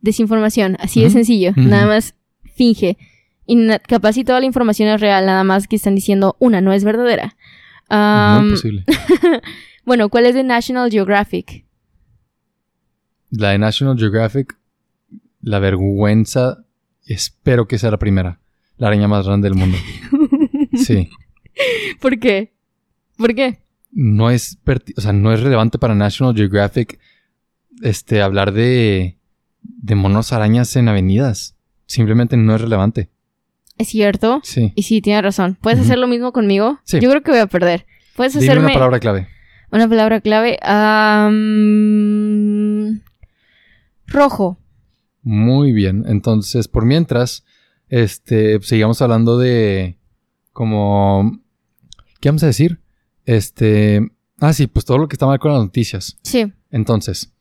[0.00, 1.52] Desinformación, así de sencillo.
[1.56, 2.14] Nada más
[2.54, 2.98] finge.
[3.46, 6.72] Y capaz si toda la información es real, nada más que están diciendo una no
[6.72, 7.36] es verdadera.
[7.88, 8.84] Am, Muy posible.
[9.84, 11.64] bueno, ¿cuál es de National Geographic?
[13.30, 14.58] La de National Geographic,
[15.40, 16.64] la vergüenza,
[17.04, 18.40] espero que sea la primera.
[18.80, 19.76] La araña más grande del mundo.
[20.72, 21.10] Sí.
[22.00, 22.54] ¿Por qué?
[23.18, 23.58] ¿Por qué?
[23.90, 24.58] No es,
[24.96, 26.98] o sea, no es relevante para National Geographic
[27.82, 29.18] este, hablar de,
[29.62, 31.56] de monos arañas en avenidas.
[31.86, 33.10] Simplemente no es relevante.
[33.76, 34.40] ¿Es cierto?
[34.44, 34.72] Sí.
[34.76, 35.58] Y sí, tienes razón.
[35.60, 36.78] ¿Puedes hacer lo mismo conmigo?
[36.84, 37.00] Sí.
[37.00, 37.84] Yo creo que voy a perder.
[38.16, 39.28] ¿Puedes Dime hacerme una palabra clave.
[39.72, 40.58] una palabra clave?
[44.06, 44.58] Rojo.
[45.22, 46.04] Muy bien.
[46.06, 47.44] Entonces, por mientras,
[47.90, 49.98] este, sigamos hablando de
[50.52, 51.40] como,
[52.20, 52.80] ¿qué vamos a decir?
[53.26, 54.00] Este,
[54.38, 56.16] ah, sí, pues todo lo que está mal con las noticias.
[56.22, 56.52] Sí.
[56.70, 57.32] Entonces,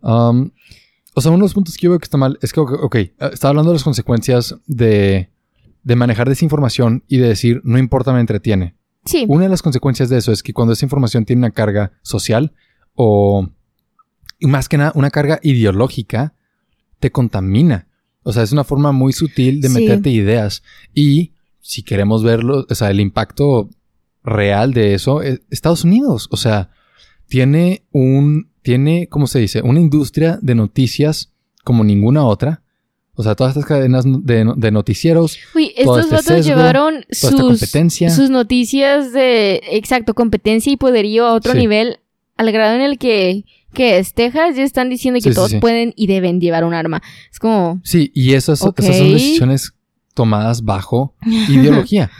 [0.00, 0.50] um,
[1.14, 2.72] o sea, uno de los puntos que yo veo que está mal es que, ok,
[2.82, 5.30] ok, eh, estaba hablando de las consecuencias de,
[5.82, 8.74] de manejar desinformación y de decir, no importa, me entretiene.
[9.04, 9.26] Sí.
[9.28, 12.54] Una de las consecuencias de eso es que cuando esa información tiene una carga social
[12.94, 13.48] o,
[14.38, 16.34] y más que nada, una carga ideológica,
[17.00, 17.87] te contamina.
[18.22, 19.74] O sea, es una forma muy sutil de Sí.
[19.74, 20.62] meterte ideas.
[20.94, 23.68] Y si queremos verlo, o sea, el impacto
[24.24, 26.28] real de eso, es Estados Unidos.
[26.30, 26.70] O sea,
[27.28, 29.62] tiene un, tiene, ¿cómo se dice?
[29.62, 31.32] Una industria de noticias
[31.64, 32.62] como ninguna otra.
[33.14, 37.60] O sea, todas estas cadenas de, de noticieros, Uy, estos este vatos sesgo, llevaron sus,
[38.14, 41.58] sus noticias de, exacto, competencia y poderío a otro Sí.
[41.58, 41.98] nivel,
[42.36, 45.58] al grado en el que, que es Texas, ya están diciendo que Sí, todos sí.
[45.58, 47.02] pueden y deben llevar un arma.
[47.30, 49.72] Es como, Sí, y esas, esas son decisiones
[50.14, 51.14] tomadas bajo
[51.48, 52.10] ideología.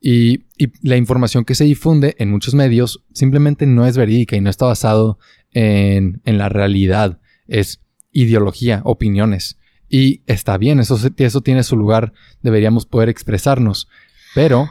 [0.00, 4.40] Y, y la información que se difunde en muchos medios simplemente no es verídica y
[4.40, 5.18] no está basado
[5.52, 7.18] en, en la realidad.
[7.48, 7.80] Es
[8.12, 9.58] ideología, opiniones.
[9.88, 13.88] Y está bien, eso, eso tiene su lugar, deberíamos poder expresarnos.
[14.34, 14.68] Pero,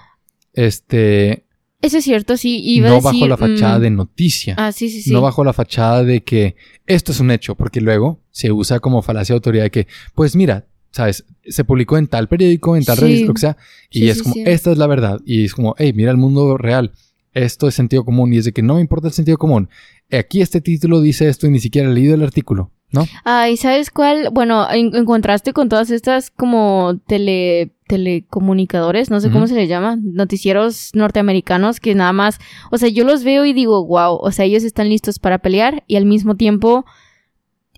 [0.53, 1.44] este,
[1.81, 3.11] eso es cierto, sí, iba no a decir...
[3.13, 4.55] bajo la fachada mm, de noticia.
[4.57, 5.11] Ah, sí, sí, sí.
[5.11, 6.55] No bajo la fachada de que
[6.87, 10.35] esto es un hecho, porque luego se usa como falacia de autoridad de que, pues
[10.35, 13.01] mira, sabes, se publicó en tal periódico, en tal Sí.
[13.03, 13.57] revista, lo que sea,
[13.89, 16.17] y Sí, es sí, como, esta es la verdad, y es como, hey, mira el
[16.17, 16.91] mundo real,
[17.33, 19.69] esto es sentido común, y es de que no me importa el sentido común,
[20.11, 23.05] aquí este título dice esto y ni siquiera he leído el artículo, ¿no?
[23.25, 24.29] Ay, ¿sabes cuál?
[24.31, 29.69] Bueno, en, en contraste con todas estas como tele telecomunicadores, no sé cómo se les
[29.69, 32.39] llama, noticieros norteamericanos que nada más,
[32.71, 35.83] o sea, yo los veo y digo, wow, o sea, ellos están listos para pelear
[35.87, 36.85] y al mismo tiempo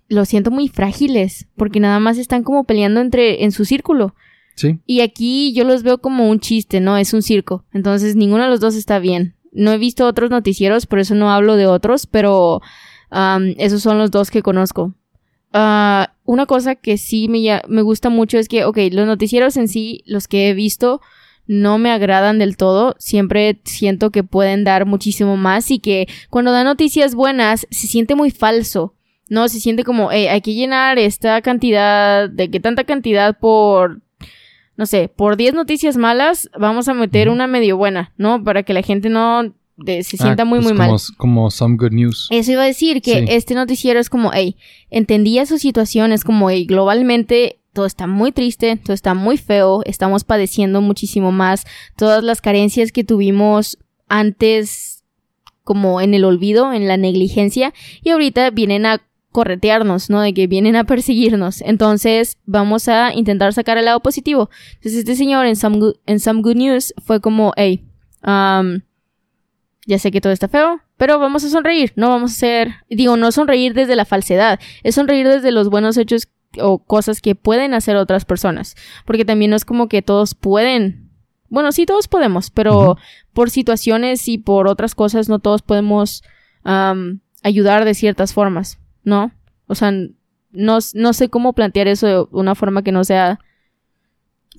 [0.08, 4.16] los siento muy frágiles porque nada más están como peleando entre en su círculo.
[4.56, 6.98] Sí, Y aquí yo los veo como un chiste, ¿no?
[6.98, 7.64] Es un circo.
[7.74, 9.36] Entonces ninguno de los dos está bien.
[9.52, 12.62] No he visto otros noticieros, por eso no hablo de otros, pero
[13.58, 14.96] esos son los dos que conozco.
[15.54, 19.58] Ah, una cosa que sí me, ya- me gusta mucho es que, ok, los noticieros
[19.58, 21.02] en sí, los que he visto,
[21.48, 22.96] no me agradan del todo.
[23.00, 28.14] Siempre siento que pueden dar muchísimo más y que cuando dan noticias buenas se siente
[28.14, 28.94] muy falso.
[29.30, 34.02] No, se siente como, hey, hay que llenar esta cantidad, de qué tanta cantidad por,
[34.76, 38.44] no sé, por 10 noticias malas, vamos a meter una medio buena, ¿no?
[38.44, 41.00] Para que la gente no de- se sienta Ah, muy, pues muy como, mal.
[41.18, 42.28] Como some good news.
[42.32, 43.26] Eso iba a decir que Sí.
[43.30, 44.56] este noticiero es como, hey,
[44.90, 49.84] entendía su situación, es como, hey, globalmente todo está muy triste, todo está muy feo,
[49.86, 51.64] estamos padeciendo muchísimo más,
[51.96, 53.78] todas las carencias que tuvimos
[54.10, 55.04] antes
[55.64, 59.02] como en el olvido, en la negligencia, y ahorita vienen a
[59.32, 60.22] corretearnos, ¿no?
[60.22, 61.62] De que vienen a perseguirnos.
[61.62, 64.50] Entonces, vamos a intentar sacar el lado positivo.
[64.76, 67.84] Entonces, este señor en Some Good, en Some Good News fue como, hey,
[68.26, 68.80] um,
[69.88, 73.16] ya sé que todo está feo, pero vamos a sonreír, no vamos a ser, digo,
[73.16, 76.28] no sonreír desde la falsedad, es sonreír desde los buenos hechos
[76.60, 78.76] o cosas que pueden hacer otras personas,
[79.06, 81.10] porque también no es como que todos pueden,
[81.50, 82.98] bueno, sí todos podemos, pero
[83.34, 86.22] por situaciones y por otras cosas no todos podemos
[87.44, 89.32] ayudar de ciertas formas, ¿no?
[89.68, 89.92] O sea,
[90.52, 93.40] no, no sé cómo plantear eso de una forma que no sea,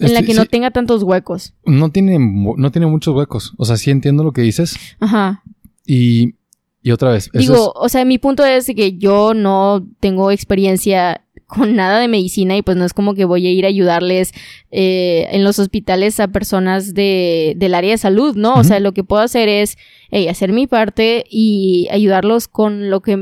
[0.01, 1.55] en la Este, que no tenga tantos huecos.
[1.65, 3.55] no, tiene, no tiene muchos huecos.
[3.57, 4.77] O sea, sí entiendo lo que dices.
[5.01, 5.43] Ajá.
[5.87, 6.35] Y,
[6.83, 11.75] y otra vez, Digo, o sea, mi punto es que yo no tengo experiencia con
[11.75, 14.33] nada de medicina y pues no es como que voy a ir a ayudarles
[14.71, 18.55] eh, en los hospitales a personas de, del área de salud, ¿no?
[18.55, 19.79] O sea, lo que puedo hacer es
[20.11, 23.19] hey, hacer mi parte y ayudarlos con lo que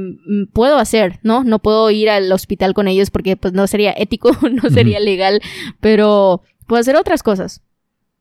[0.52, 1.44] puedo hacer, ¿no?
[1.44, 5.40] No puedo ir al hospital con ellos porque pues no sería ético, no sería legal,
[5.78, 7.62] pero puedo hacer otras cosas.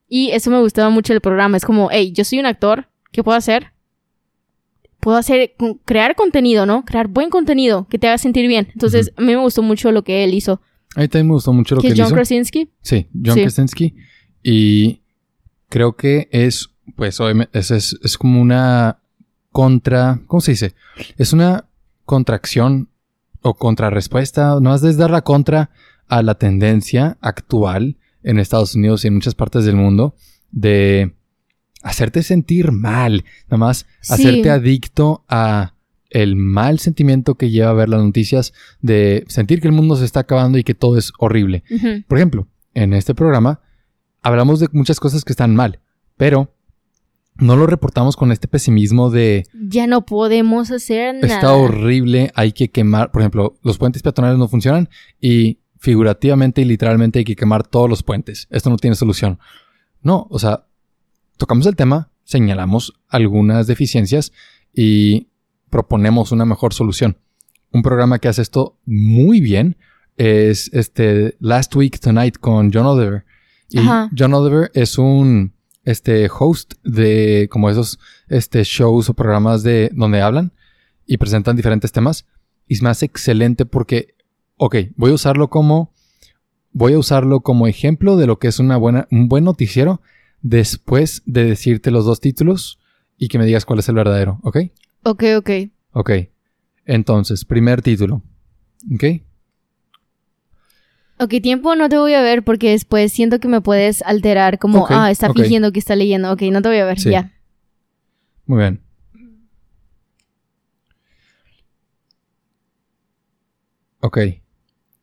[0.08, 3.22] Y eso me gustaba mucho del programa, es como, hey, yo soy un actor, ¿qué
[3.24, 3.72] puedo hacer?
[5.06, 6.84] puedo hacer, crear contenido, ¿no?
[6.84, 8.66] Crear buen contenido que te haga sentir bien.
[8.72, 10.60] Entonces, a mí me gustó mucho lo que él hizo.
[10.96, 12.14] A mí también me gustó mucho lo que que es él John hizo.
[12.16, 12.70] Krasinski.
[12.82, 13.42] Sí, John Sí.
[13.42, 13.94] Krasinski.
[14.42, 15.02] Y
[15.68, 18.98] creo que es, pues, obviamente, es, es, es como una
[19.52, 20.74] contra, ¿cómo se dice?
[21.16, 21.66] Es una
[22.04, 22.88] contracción
[23.42, 25.70] o contrarrespuesta, no es dar la contra
[26.08, 30.14] a la tendencia actual en Estados Unidos y en muchas partes del mundo
[30.50, 31.14] de
[31.82, 34.12] hacerte sentir mal, nada más Sí.
[34.14, 35.72] hacerte adicto a
[36.10, 40.04] el mal sentimiento que lleva a ver las noticias de sentir que el mundo se
[40.04, 41.62] está acabando y que todo es horrible.
[42.08, 43.60] Por ejemplo, en este programa
[44.22, 45.80] hablamos de muchas cosas que están mal,
[46.16, 46.52] pero
[47.38, 51.26] no lo reportamos con este pesimismo de Ya no podemos hacer nada.
[51.26, 54.88] está horrible, hay que quemar, por ejemplo, los puentes peatonales no funcionan
[55.20, 58.46] y figurativamente y literalmente hay que quemar todos los puentes.
[58.50, 59.38] Esto no tiene solución.
[60.02, 60.66] No, o sea,
[61.36, 64.32] tocamos el tema, señalamos algunas deficiencias
[64.74, 65.28] y
[65.70, 67.18] proponemos una mejor solución.
[67.72, 69.76] Un programa que hace esto muy bien
[70.16, 73.24] es este Last Week Tonight con John Oliver.
[73.68, 74.10] Y Ajá.
[74.16, 75.52] John Oliver es un
[75.84, 77.98] este host de como esos
[78.28, 80.52] este shows o programas de donde hablan
[81.06, 82.26] y presentan diferentes temas
[82.66, 84.15] y es más excelente porque
[84.56, 85.92] ok, voy a usarlo como
[86.72, 90.00] voy a usarlo como ejemplo de lo que es una buena un buen noticiero
[90.42, 92.78] después de decirte los dos títulos
[93.16, 94.58] y que me digas cuál es el verdadero, ¿ok?
[95.02, 95.50] Ok, ok.
[95.92, 96.10] Ok.
[96.84, 98.22] Entonces, primer título.
[98.94, 99.04] ¿Ok?
[101.18, 104.86] Ok, tiempo no te voy a ver porque después siento que me puedes alterar como,
[104.90, 106.30] ah, está fingiendo que está leyendo.
[106.30, 107.10] Ok, no te voy a ver, Sí.
[107.10, 107.32] ya.
[108.44, 108.80] Muy bien.
[114.00, 114.18] Ok.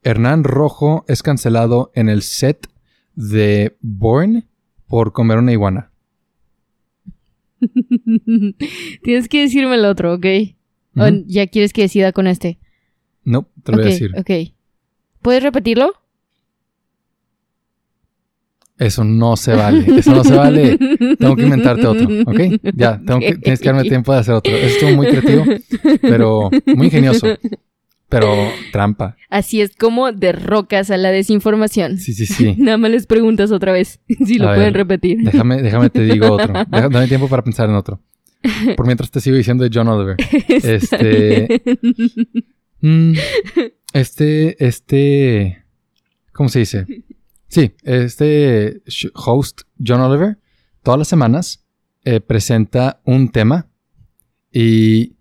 [0.03, 2.67] Hernán Rojo es cancelado en el set
[3.15, 4.45] de Born
[4.87, 5.91] por comer una iguana.
[9.03, 10.25] Tienes que decirme el otro, ¿ok?
[10.95, 12.59] O ya quieres que decida con este.
[13.23, 14.11] No, te lo ok, voy a decir.
[14.17, 14.31] ok.
[15.21, 15.93] ¿Puedes repetirlo?
[18.77, 19.85] Eso no se vale.
[19.99, 20.77] Eso no se vale.
[21.17, 22.39] Tengo que inventarte otro, ¿ok?
[22.75, 24.53] Ya, tengo que, tienes que darme tiempo de hacer otro.
[24.53, 25.45] Eso estuvo muy creativo,
[26.01, 27.27] pero muy ingenioso.
[28.13, 28.33] Pero
[28.71, 29.17] trampa.
[29.29, 31.97] Así es como derrocas a la desinformación.
[31.97, 32.55] Sí, sí, sí.
[32.57, 35.23] Nada más les preguntas otra vez si lo ver, pueden repetir.
[35.23, 36.53] Déjame, déjame te digo otro.
[36.69, 38.01] Dame tiempo para pensar en otro.
[38.75, 40.17] Por mientras te sigo diciendo de John Oliver.
[40.49, 41.61] Este.
[42.81, 43.13] mm,
[43.93, 45.63] este, este.
[46.33, 46.85] ¿Cómo se dice?
[47.47, 48.81] Sí, este
[49.13, 50.39] host, John Oliver,
[50.81, 51.63] todas las semanas
[52.03, 53.69] eh, presenta un tema
[54.51, 55.15] y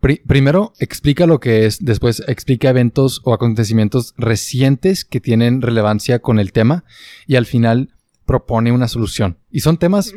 [0.00, 6.18] pri- primero explica lo que es, después explica eventos o acontecimientos recientes que tienen relevancia
[6.20, 6.84] con el tema
[7.26, 7.90] y al final
[8.26, 9.38] propone una solución.
[9.50, 10.12] Y son temas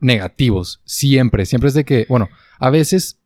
[0.00, 2.28] negativos, siempre, siempre es de que, bueno,
[2.58, 3.18] a veces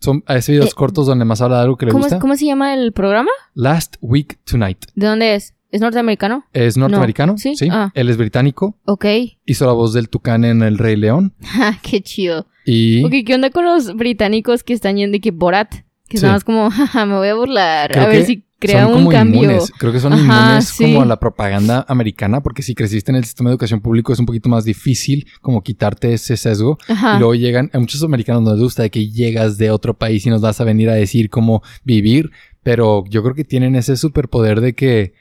[0.00, 2.18] son a veces videos Eh, cortos donde más habla de algo que le ¿Cómo, gusta.
[2.18, 3.30] cómo se llama el programa?
[3.54, 4.86] Last Week Tonight.
[4.94, 5.54] ¿De dónde es?
[5.70, 6.44] ¿Es norteamericano?
[6.52, 7.54] Es norteamericano, ¿Sí?
[7.54, 7.68] sí.
[7.70, 7.92] Ah.
[7.94, 8.76] Él es británico.
[8.86, 9.04] Ok.
[9.44, 11.34] Hizo la voz del tucán en El Rey León.
[11.42, 12.46] Ja, Qué chido.
[12.70, 15.74] Y Ok, ¿qué onda con los británicos que están yendo de que Borat?
[16.08, 16.22] Que Sí.
[16.22, 17.90] nada más como, jaja, me voy a burlar.
[17.90, 19.42] creo a ver si crea un cambio.
[19.44, 19.72] inmunes.
[19.78, 20.84] Creo que son Ajá, inmunes sí.
[20.84, 24.18] como a la propaganda americana, porque si creciste en el sistema de educación público es
[24.18, 26.78] un poquito más difícil como quitarte ese sesgo.
[26.88, 27.16] Ajá.
[27.16, 30.30] Y luego llegan, a muchos americanos nos gusta de que llegas de otro país y
[30.30, 32.30] nos vas a venir a decir cómo vivir,
[32.62, 35.14] pero yo creo que tienen ese superpoder de que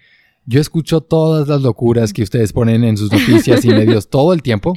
[0.45, 4.41] yo escucho todas las locuras que ustedes ponen en sus noticias y medios todo el
[4.41, 4.73] tiempo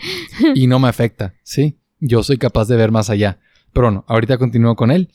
[0.55, 1.79] y no me afecta, ¿sí?
[2.05, 3.39] Yo soy capaz de ver más allá.
[3.73, 5.09] Pero bueno, ahorita continúo con él.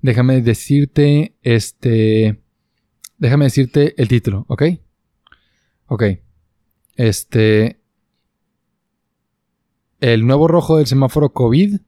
[0.00, 2.40] Déjame decirte, este,
[3.18, 4.62] déjame decirte el título, ¿ok?
[5.86, 6.04] Ok.
[6.94, 7.80] Este,
[9.98, 11.80] el nuevo rojo del semáforo COVID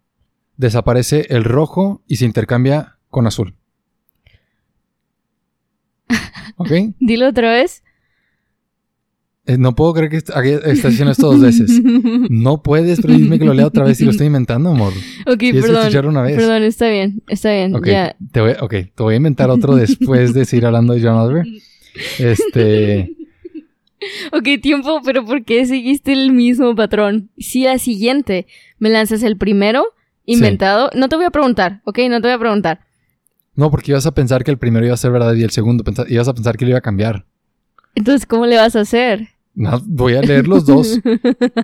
[0.57, 3.55] desaparece el rojo y se intercambia con azul.
[6.57, 6.71] ¿Ok?
[6.99, 7.85] Dilo otra vez.
[9.47, 11.71] Eh, No puedo creer que est- haga- esté haciendo esto dos veces.
[12.31, 14.93] No puedes pedirme que lo lea otra vez si lo estoy inventando, amor.
[15.27, 15.83] ok, Tienes que perdón.
[15.83, 16.37] escucharlo una vez.
[16.37, 17.75] Perdón, está bien, está bien.
[17.85, 18.17] Ya.
[18.33, 21.45] te voy, ok, te voy a inventar otro después de seguir hablando de John Oliver.
[22.19, 23.17] Este,
[24.33, 27.31] Ok, tiempo, pero ¿por qué seguiste el mismo patrón?
[27.39, 28.47] Si la siguiente
[28.79, 29.85] me lanzas el primero
[30.25, 32.81] inventado, no te voy a preguntar, ok, no te voy a preguntar.
[33.55, 35.85] no, porque ibas a pensar que el primero iba a ser verdad y el segundo
[36.09, 37.27] ibas a pensar que lo iba a cambiar.
[37.95, 39.29] Entonces, ¿cómo le vas a hacer?
[39.55, 40.99] No, voy a leer los dos.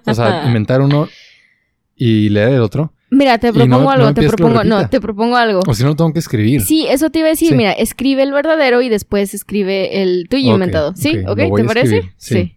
[0.07, 1.09] O sea, inventar uno
[1.97, 2.93] y leer el otro.
[3.11, 5.61] Mira, te no propongo no algo, me te propongo, no, te propongo algo.
[5.67, 6.61] O si no, tengo que escribir.
[6.61, 7.55] Sí, eso te iba a decir, Sí.
[7.55, 10.95] mira, escribe el verdadero y después escribe el tuyo inventado.
[10.95, 11.19] ¿Sí?
[11.27, 12.13] ok, ¿Te parece?
[12.17, 12.35] sí.
[12.37, 12.55] Sí.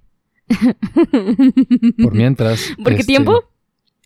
[2.04, 2.74] Por mientras.
[2.84, 3.46] ¿Por qué este, tiempo?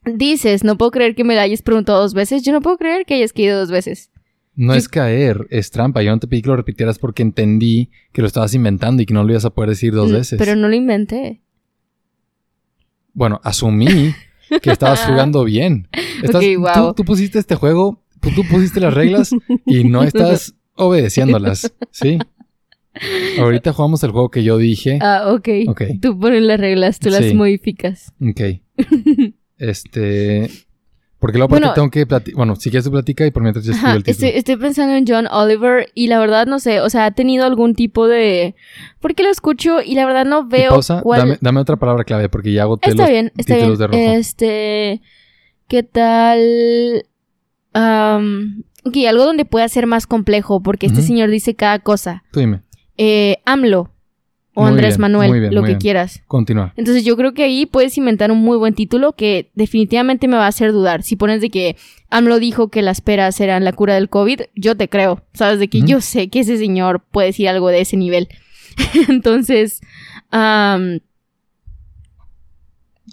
[0.05, 2.43] Dices, no puedo creer que me la hayas preguntado dos veces.
[2.43, 4.11] Yo no puedo creer que hayas caído dos veces.
[4.55, 6.01] No es caer, es trampa.
[6.01, 9.13] Yo no te pedí que lo repitieras porque entendí que lo estabas inventando y que
[9.13, 10.39] no lo ibas a poder decir dos veces.
[10.39, 11.41] Pero no lo inventé.
[13.13, 14.13] Bueno, asumí
[14.61, 15.87] que estabas jugando bien.
[16.23, 16.87] Estás- Ok, wow.
[16.89, 19.31] tú, tú pusiste este juego, tú, tú pusiste las reglas
[19.65, 22.17] y no estás obedeciéndolas, ¿sí?
[23.39, 24.99] Ahorita jugamos el juego que yo dije.
[25.01, 25.49] Ah, ok.
[25.67, 28.13] Ok, Tú pones las reglas, tú las modificas.
[28.21, 28.41] ok.
[29.57, 30.49] Este...
[31.25, 31.73] Porque luego Bueno.
[31.73, 32.37] tengo que platicar...
[32.37, 34.27] Bueno, si quieres platica y por mientras yo escribo Ajá, el título.
[34.27, 37.45] estoy, estoy pensando en John Oliver y la verdad no sé, o sea, ha tenido
[37.45, 38.53] algún tipo de...
[38.99, 41.21] Porque lo escucho y la verdad no veo pausa, cuál...
[41.21, 43.91] dame, dame otra palabra clave porque ya agoté Está los bien, está títulos bien.
[43.91, 44.11] de rojo.
[44.19, 45.01] Este,
[45.67, 47.05] ¿qué tal?
[47.73, 52.23] Am, ok, algo donde pueda ser más complejo, porque este señor dice cada cosa.
[52.31, 52.61] Tú dime,
[52.99, 53.89] Eh, AMLO
[54.55, 55.79] o Muy Andrés bien, Manuel, bien, lo que bien.
[55.79, 56.23] quieras.
[56.27, 56.73] continúa.
[56.75, 60.45] Entonces yo creo que ahí puedes inventar un muy buen título que definitivamente me va
[60.45, 61.03] a hacer dudar.
[61.03, 61.75] Si pones de que
[62.09, 65.21] AMLO dijo que las peras eran la cura del COVID, yo te creo.
[65.33, 68.29] Sabes de que yo sé que ese señor puede decir algo de ese nivel.
[69.09, 69.81] Entonces,
[70.31, 70.99] am,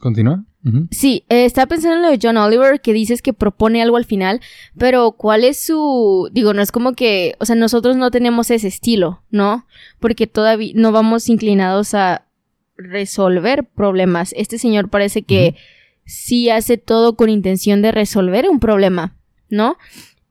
[0.00, 0.44] ¿Continúa?
[0.92, 4.04] Sí, eh, estaba pensando en lo de John Oliver, que dices que propone algo al
[4.04, 4.40] final,
[4.78, 6.28] pero ¿cuál es su...?
[6.32, 9.66] Digo, no es como que, o sea, nosotros no tenemos ese estilo, ¿no?
[9.98, 12.26] Porque todavía no vamos inclinados a
[12.76, 14.32] resolver problemas.
[14.36, 15.56] Este señor parece que
[16.04, 19.16] sí hace todo con intención de resolver un problema,
[19.48, 19.78] ¿no?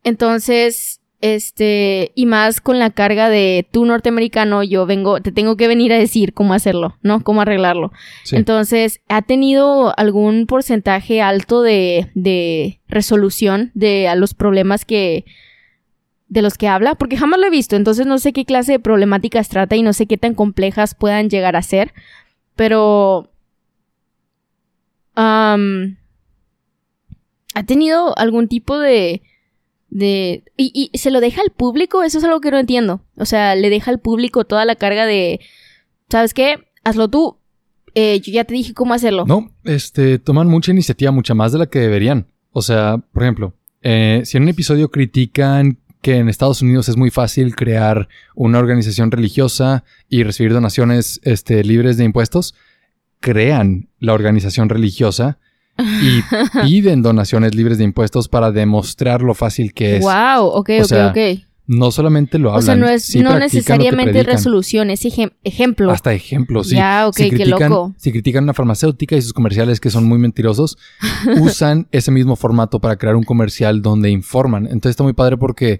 [0.03, 5.67] Entonces, este, y más con la carga de tú norteamericano, yo vengo, te tengo que
[5.67, 7.23] venir a decir cómo hacerlo, ¿no?
[7.23, 7.91] Cómo arreglarlo.
[8.23, 8.35] Sí.
[8.35, 15.25] Entonces, ¿ha tenido algún porcentaje alto de, de resolución de a los problemas que
[16.27, 16.95] de los que habla?
[16.95, 19.93] Porque jamás lo he visto, entonces no sé qué clase de problemáticas trata y no
[19.93, 21.93] sé qué tan complejas puedan llegar a ser,
[22.55, 23.29] pero
[25.13, 25.55] ¿ha
[27.67, 29.21] tenido algún tipo de
[29.91, 32.01] de y, y se lo deja al público?
[32.01, 33.01] Eso es algo que no entiendo.
[33.17, 35.39] O sea, le deja al público toda la carga de
[36.09, 36.67] ¿sabes qué?
[36.83, 37.37] Hazlo tú.
[37.93, 39.25] Eh, yo ya te dije cómo hacerlo.
[39.25, 42.27] No, este, toman mucha iniciativa, mucha más de la que deberían.
[42.51, 46.97] O sea, por ejemplo, eh, si en un episodio critican que en Estados Unidos es
[46.97, 52.55] muy fácil crear una organización religiosa y recibir donaciones este, libres de impuestos,
[53.19, 55.37] crean la organización religiosa
[55.77, 56.21] y
[56.63, 60.01] piden donaciones libres de impuestos para demostrar lo fácil que es.
[60.03, 61.17] Wow, ok, O ok, sea, ok.
[61.67, 65.89] No solamente lo hablan, O sea, no es sí no necesariamente resolución, es ejem- ejemplo.
[65.91, 66.75] Hasta ejemplos, sí.
[66.75, 67.93] Ya, ok, si qué critican, loco.
[67.97, 70.77] Si critican una farmacéutica y sus comerciales que son muy mentirosos,
[71.39, 74.65] usan ese mismo formato para crear un comercial donde informan.
[74.65, 75.79] Entonces está muy padre porque,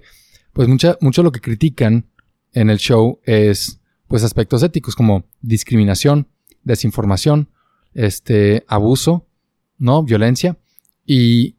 [0.54, 2.06] pues, mucha, mucho lo que critican
[2.54, 6.26] en el show es, pues, aspectos éticos como discriminación,
[6.64, 7.48] desinformación,
[7.92, 9.26] este, abuso,
[9.82, 10.02] ¿no?
[10.04, 10.56] Violencia.
[11.04, 11.56] Y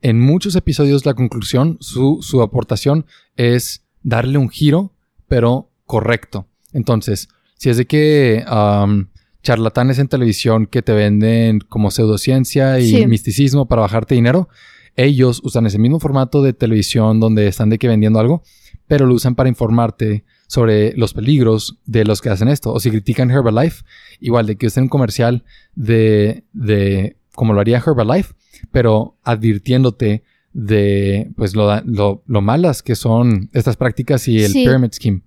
[0.00, 4.92] en muchos episodios la conclusión, su, su aportación es darle un giro,
[5.28, 6.46] pero correcto.
[6.72, 9.06] Entonces, Si es de que um,
[9.42, 13.06] charlatanes en televisión que te venden como pseudociencia y Sí.
[13.06, 14.48] misticismo para bajarte dinero,
[14.96, 18.42] ellos usan ese mismo formato de televisión donde están de que vendiendo algo,
[18.88, 22.72] pero lo usan para informarte sobre los peligros de los que hacen esto.
[22.72, 23.82] O si critican Herbalife,
[24.20, 28.34] igual de que usen un comercial de, de como lo haría Herbalife,
[28.70, 30.22] pero advirtiéndote
[30.52, 34.64] de pues lo, lo, lo malas que son estas prácticas y el Sí.
[34.64, 35.22] pyramid scheme.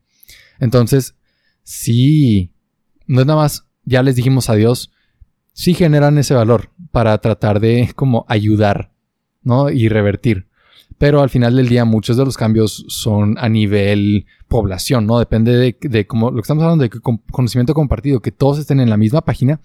[0.60, 1.16] Entonces,
[1.64, 2.52] sí,
[3.08, 4.92] no es nada más, ya les dijimos adiós,
[5.54, 8.92] sí generan ese valor para tratar de como ayudar,
[9.44, 9.70] ¿no?
[9.70, 10.48] Y revertir.
[10.98, 15.20] Pero al final del día muchos de los cambios son a nivel población, ¿no?
[15.20, 16.90] Depende de, de cómo, lo que estamos hablando de
[17.32, 19.60] conocimiento compartido, que todos estén en la misma página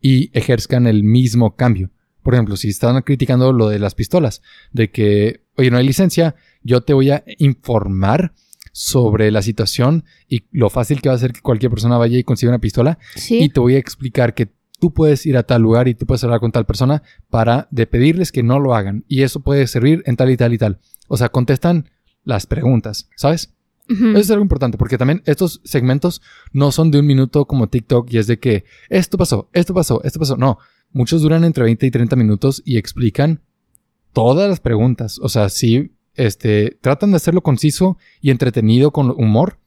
[0.00, 1.90] y ejerzcan el mismo cambio.
[2.22, 4.42] Por ejemplo, si están criticando lo de las pistolas,
[4.72, 8.32] de que, oye, no hay licencia, yo te voy a informar
[8.72, 12.24] sobre la situación y lo fácil que va a ser que cualquier persona vaya y
[12.24, 13.42] consiga una pistola Sí.
[13.42, 16.22] y te voy a explicar que tú puedes ir a tal lugar y tú puedes
[16.22, 20.02] hablar con tal persona para de pedirles que no lo hagan y eso puede servir
[20.06, 20.78] en tal y tal y tal.
[21.08, 21.88] O sea, contestan
[22.22, 23.54] las preguntas, ¿sabes?
[23.88, 26.20] Eso es algo importante porque también estos segmentos
[26.52, 30.02] no son de un minuto como TikTok y es de que esto pasó, esto pasó,
[30.04, 30.36] esto pasó.
[30.36, 30.58] No,
[30.92, 33.40] muchos duran entre 20 y 30 minutos y explican
[34.12, 35.18] todas las preguntas.
[35.22, 39.58] O sea, sí, este, tratan de hacerlo conciso y entretenido con humor,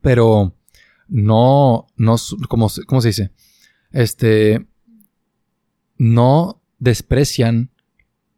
[0.00, 0.56] pero
[1.08, 3.30] no, no, s- ¿cómo, se- cómo se dice?
[3.92, 4.66] Este,
[5.98, 7.70] no desprecian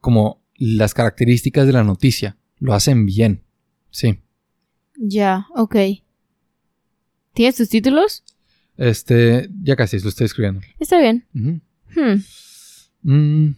[0.00, 2.36] como las características de la noticia.
[2.58, 3.42] Lo hacen bien.
[3.90, 4.18] Sí.
[5.04, 5.74] Ya, ok.
[7.34, 8.22] ¿Tienes tus títulos?
[8.76, 10.60] Este, ya casi lo estoy escribiendo.
[10.78, 11.26] Está bien.
[11.32, 11.60] Hmm.
[13.02, 13.56] Mm.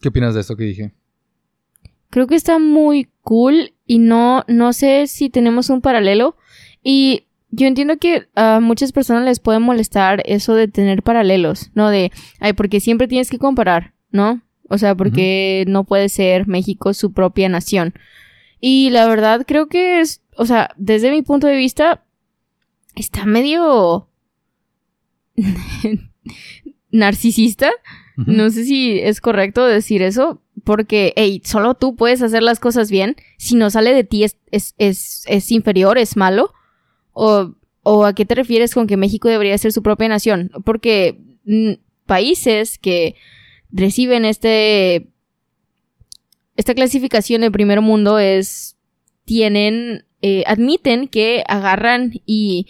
[0.00, 0.92] ¿Qué opinas de esto que dije?
[2.08, 6.36] Creo que está muy cool y no, no sé si tenemos un paralelo.
[6.82, 11.90] Y yo entiendo que a muchas personas les puede molestar eso de tener paralelos, ¿no?
[11.90, 14.40] De, ay, porque siempre tienes que comparar, ¿no?
[14.70, 17.92] O sea, porque no puede ser México su propia nación.
[18.64, 22.04] Y la verdad creo que es, o sea, desde mi punto de vista,
[22.94, 24.08] está medio
[26.92, 27.72] narcisista.
[28.16, 32.88] No sé si es correcto decir eso, porque, hey, solo tú puedes hacer las cosas
[32.88, 33.16] bien.
[33.36, 36.52] Si no sale de ti es, es, es, es inferior, es malo.
[37.12, 40.52] O, ¿O a qué te refieres con que México debería ser su propia nación?
[40.64, 41.72] Porque mm,
[42.06, 43.16] países que
[43.72, 45.08] reciben este
[46.56, 48.76] esta clasificación de primer mundo es
[49.24, 52.66] tienen eh, admiten que agarran y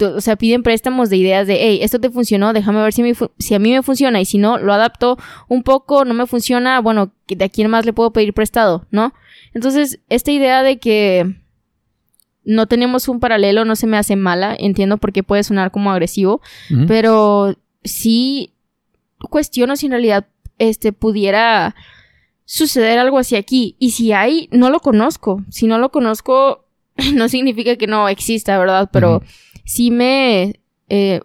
[0.00, 3.04] o sea piden préstamos de ideas de hey esto te funcionó déjame ver si, a
[3.04, 5.16] mí fu- si a mí me funciona y si no lo adapto
[5.48, 9.12] un poco no me funciona bueno de a quién más le puedo pedir prestado no
[9.54, 11.36] entonces esta idea de que
[12.44, 15.90] no tenemos un paralelo no se me hace mala entiendo por qué puede sonar como
[15.92, 16.40] agresivo
[16.86, 17.54] pero
[17.84, 18.52] sí
[19.30, 20.26] cuestiono si en realidad
[20.58, 21.74] este pudiera
[22.50, 23.76] suceder algo así aquí.
[23.78, 25.44] Y si hay, no lo conozco.
[25.50, 26.64] Si no lo conozco,
[27.14, 28.88] no significa que no exista, ¿verdad?
[28.90, 29.26] Pero Ujú.
[29.66, 30.60] sí me...
[30.88, 31.20] eh,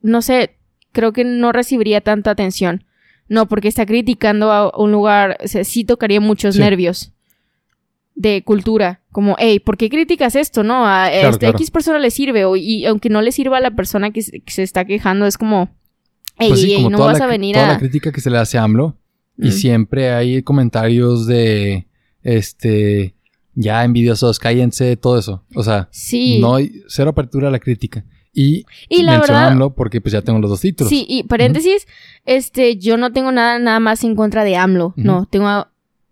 [0.00, 0.56] no sé,
[0.92, 2.84] creo que no recibiría tanta atención.
[3.28, 6.60] No, porque está criticando a un lugar, o sea, sí tocaría muchos Sí.
[6.60, 7.12] nervios
[8.14, 9.00] de cultura.
[9.10, 10.62] Como, hey, ¿por qué criticas esto?
[10.62, 11.56] No, a Claro, este, claro.
[11.58, 12.44] X persona le sirve.
[12.44, 15.26] O, y aunque no le sirva a la persona que, se- que se está quejando,
[15.26, 15.68] es como,
[16.38, 17.72] hey, Pues sí, no vas a venir toda a...
[17.72, 18.96] la crítica que se le hace a AMLO
[19.38, 21.86] y siempre hay comentarios de
[22.22, 23.14] este
[23.54, 25.44] ya envidiosos, cállense, todo eso.
[25.54, 26.38] O sea, Sí.
[26.40, 28.04] no hay cero apertura a la crítica.
[28.32, 29.52] Y, y la menciono a verdad...
[29.52, 30.88] AMLO porque pues ya tengo los dos títulos.
[30.90, 31.86] Sí, y paréntesis,
[32.24, 34.92] este, yo no tengo nada, nada más en contra de AMLO.
[34.96, 35.66] No, tengo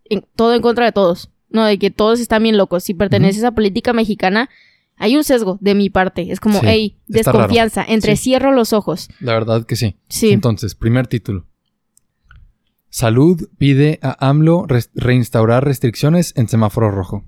[0.07, 1.31] en- todo en contra de todos.
[1.51, 2.83] No, de que todos están bien locos.
[2.83, 4.51] Si perteneces a política mexicana,
[4.97, 6.33] hay un sesgo de mi parte.
[6.33, 9.09] Es como, Sí, hey, desconfianza, entrecierro los ojos.
[9.21, 9.95] La verdad que sí.
[10.09, 10.31] Sí.
[10.33, 11.47] Entonces, primer título.
[12.89, 17.25] Salud pide a AMLO reinstaurar restricciones en semáforo rojo.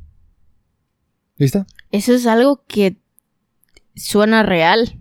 [1.36, 1.66] ¿Lista?
[1.90, 2.96] Eso es algo que
[3.94, 4.98] suena real.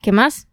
[0.00, 0.48] ¿Qué más?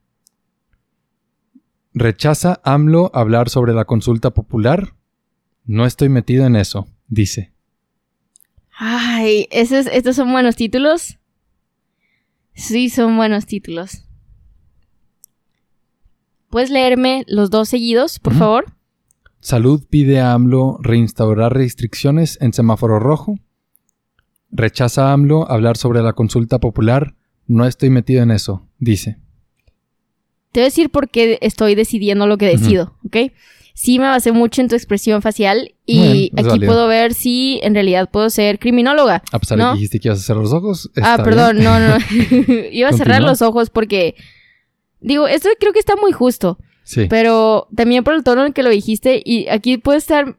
[1.93, 4.95] Rechaza AMLO hablar sobre la consulta popular.
[5.65, 7.53] No estoy metido en eso, dice.
[8.77, 11.19] Ay, esos, estos son buenos títulos.
[12.53, 14.08] Sí, son buenos títulos.
[16.49, 18.73] ¿Puedes leerme los dos seguidos, por favor?
[19.39, 23.35] Salud pide a AMLO reinstaurar restricciones en semáforo rojo.
[24.51, 27.15] Rechaza AMLO hablar sobre la consulta popular.
[27.47, 29.17] No estoy metido en eso, dice.
[30.51, 33.31] Te voy a decir por qué estoy decidiendo lo que decido, ¿ok?
[33.79, 36.69] sí me basé mucho en tu expresión facial y aquí válido.
[36.69, 39.23] puedo ver si en realidad puedo ser criminóloga.
[39.31, 39.67] A pesar ¿No?
[39.67, 40.91] de que dijiste que ibas a cerrar los ojos.
[41.01, 41.63] Ah, perdón, bien.
[41.63, 41.97] no, no.
[42.71, 44.15] Iba a cerrar los ojos porque
[45.01, 47.05] digo, esto creo que está muy justo, Sí.
[47.09, 50.37] pero también por el tono en que lo dijiste y aquí puede estar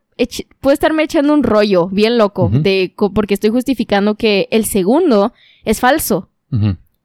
[0.60, 2.60] puede estarme echando un rollo bien loco Ujú.
[2.60, 5.32] de co- porque estoy justificando que el segundo
[5.64, 6.28] es falso.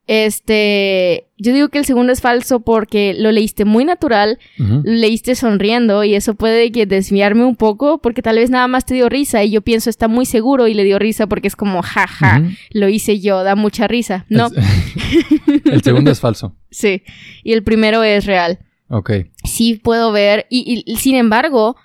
[0.07, 5.33] Este, yo digo que el segundo es falso porque lo leíste muy natural, lo leíste
[5.33, 9.09] sonriendo y eso puede que desviarme un poco porque tal vez nada más te dio
[9.09, 12.39] risa y yo pienso está muy seguro y le dio risa porque es como jaja,
[12.41, 12.51] Ujú.
[12.71, 14.25] lo hice yo, da mucha risa.
[14.29, 14.49] No,
[15.47, 16.55] El, el segundo es falso.
[16.69, 17.01] sí.
[17.43, 18.59] Y el primero es real.
[18.89, 19.11] Ok.
[19.43, 21.75] Sí puedo ver y, y, sin embargo,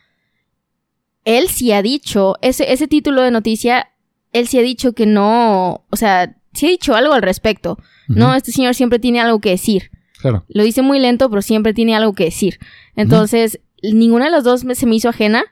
[1.25, 3.89] él sí ha dicho, ese, ese título de noticia,
[4.33, 7.79] él sí ha dicho que no, o sea, sí ha dicho algo al respecto.
[8.19, 9.91] No, este señor siempre tiene algo que decir.
[10.21, 10.45] Claro.
[10.49, 12.59] Lo dice muy lento, pero siempre tiene algo que decir.
[12.97, 15.45] Entonces, ninguna de las dos se me hizo ajena.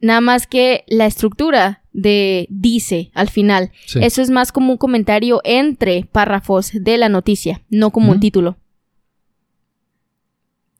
[0.00, 3.70] Nada más que la estructura de dice al final.
[3.86, 4.00] Sí.
[4.02, 8.56] Eso es más como un comentario entre párrafos de la noticia, no como un título.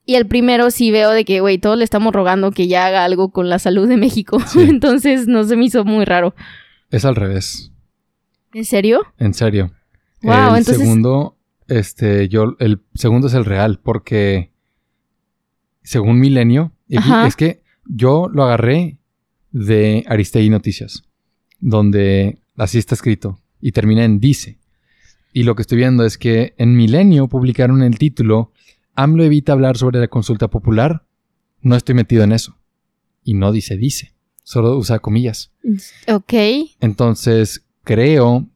[0.07, 3.05] Y el primero sí veo de que, güey, todos le estamos rogando que ya haga
[3.05, 4.41] algo con la salud de México.
[4.47, 4.61] Sí.
[4.68, 6.35] Entonces no se me hizo muy raro.
[6.91, 7.70] Es al revés.
[8.53, 9.03] ¿En serio?
[9.18, 9.70] En serio.
[10.23, 11.37] Wow, el entonces- segundo,
[11.68, 14.53] este, yo, el segundo es el real, porque
[15.83, 17.27] según Milenio, Ajá.
[17.27, 18.99] es que yo lo agarré
[19.53, 21.03] de Aristegui Noticias,
[21.59, 24.59] donde así está escrito, y termina en dice.
[25.33, 28.53] Y lo que estoy viendo es que en Milenio publicaron el título
[28.95, 31.07] AMLO evita hablar sobre la consulta popular.
[31.62, 32.57] No estoy metido en eso.
[33.23, 34.12] Y no dice dice.
[34.43, 35.53] Solo usa comillas.
[36.09, 36.33] Ok.
[36.81, 38.49] Entonces, creo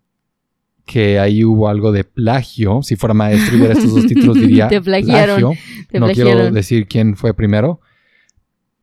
[0.85, 2.82] que ahí hubo algo de plagio.
[2.82, 5.59] Si fuera maestro y viera estos dos títulos, diría Te plagiaron, plagio.
[5.91, 7.80] Te no quiero decir quién fue primero.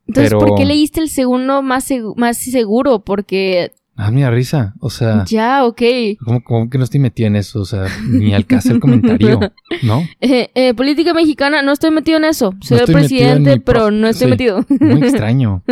[0.07, 2.99] Entonces, pero- ¿por qué leíste el segundo más, segu- más seguro?
[3.03, 4.73] Porque Ah, mira, risa.
[4.79, 5.81] O sea, ya, ok.
[6.23, 7.61] ¿cómo, cómo que no estoy metido en eso?
[7.61, 9.39] O sea, ni al caso el comentario,
[9.83, 10.07] ¿no?
[10.21, 12.55] Eh, eh, política mexicana, no estoy metido en eso.
[12.61, 14.31] Soy el presidente, pero no estoy sí.
[14.31, 14.65] metido.
[14.79, 15.63] Muy extraño.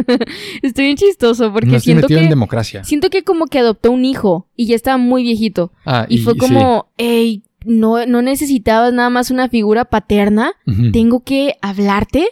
[0.62, 2.24] estoy bien chistoso porque no estoy siento metido que...
[2.26, 2.84] en democracia.
[2.84, 5.72] Siento que como que adoptó un hijo y ya estaba muy viejito.
[5.86, 6.40] Ah, Y, fue sí.
[6.40, 10.54] como, hey, no, no necesitabas nada más una figura paterna.
[10.94, 12.28] Tengo que hablarte.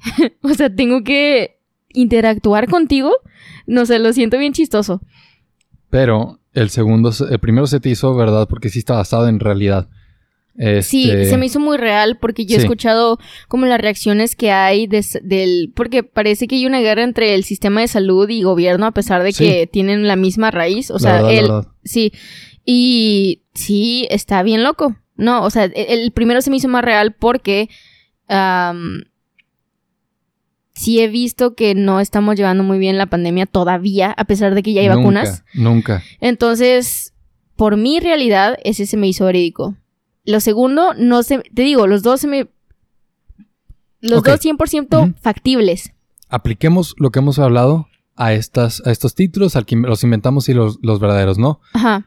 [0.42, 1.58] o sea, tengo que
[1.92, 3.10] interactuar contigo.
[3.66, 5.02] No sé, lo siento bien chistoso.
[5.90, 9.40] Pero el segundo, se- el primero se te hizo verdad porque sí está basado en
[9.40, 9.88] realidad.
[10.80, 14.52] Sí, Este, se me hizo muy real porque yo he escuchado como las reacciones que
[14.52, 15.70] hay de del...
[15.76, 19.22] Porque parece que hay una guerra entre el sistema de salud y gobierno a pesar
[19.22, 19.44] de Sí.
[19.44, 20.90] que tienen la misma raíz.
[20.90, 21.66] O la sea, verdad, el.
[21.84, 22.10] Sí,
[22.64, 24.96] y sí, está bien loco.
[25.16, 27.68] No, o sea, el, el primero se me hizo más real porque
[30.76, 34.62] sí he visto que no estamos llevando muy bien la pandemia todavía, a pesar de
[34.62, 35.44] que ya hay Nunca, vacunas.
[35.54, 36.02] Nunca.
[36.20, 37.14] Entonces,
[37.56, 39.74] por mi realidad, ese se me hizo verídico.
[40.24, 42.48] Lo segundo, no sé, te digo, los dos se me...
[44.00, 45.14] Los dos 100% Ujú.
[45.20, 45.92] factibles.
[46.28, 50.54] Apliquemos lo que hemos hablado a, estas, a estos títulos, al que los inventamos y
[50.54, 51.60] los, los verdaderos, ¿no?
[51.72, 52.06] Ajá.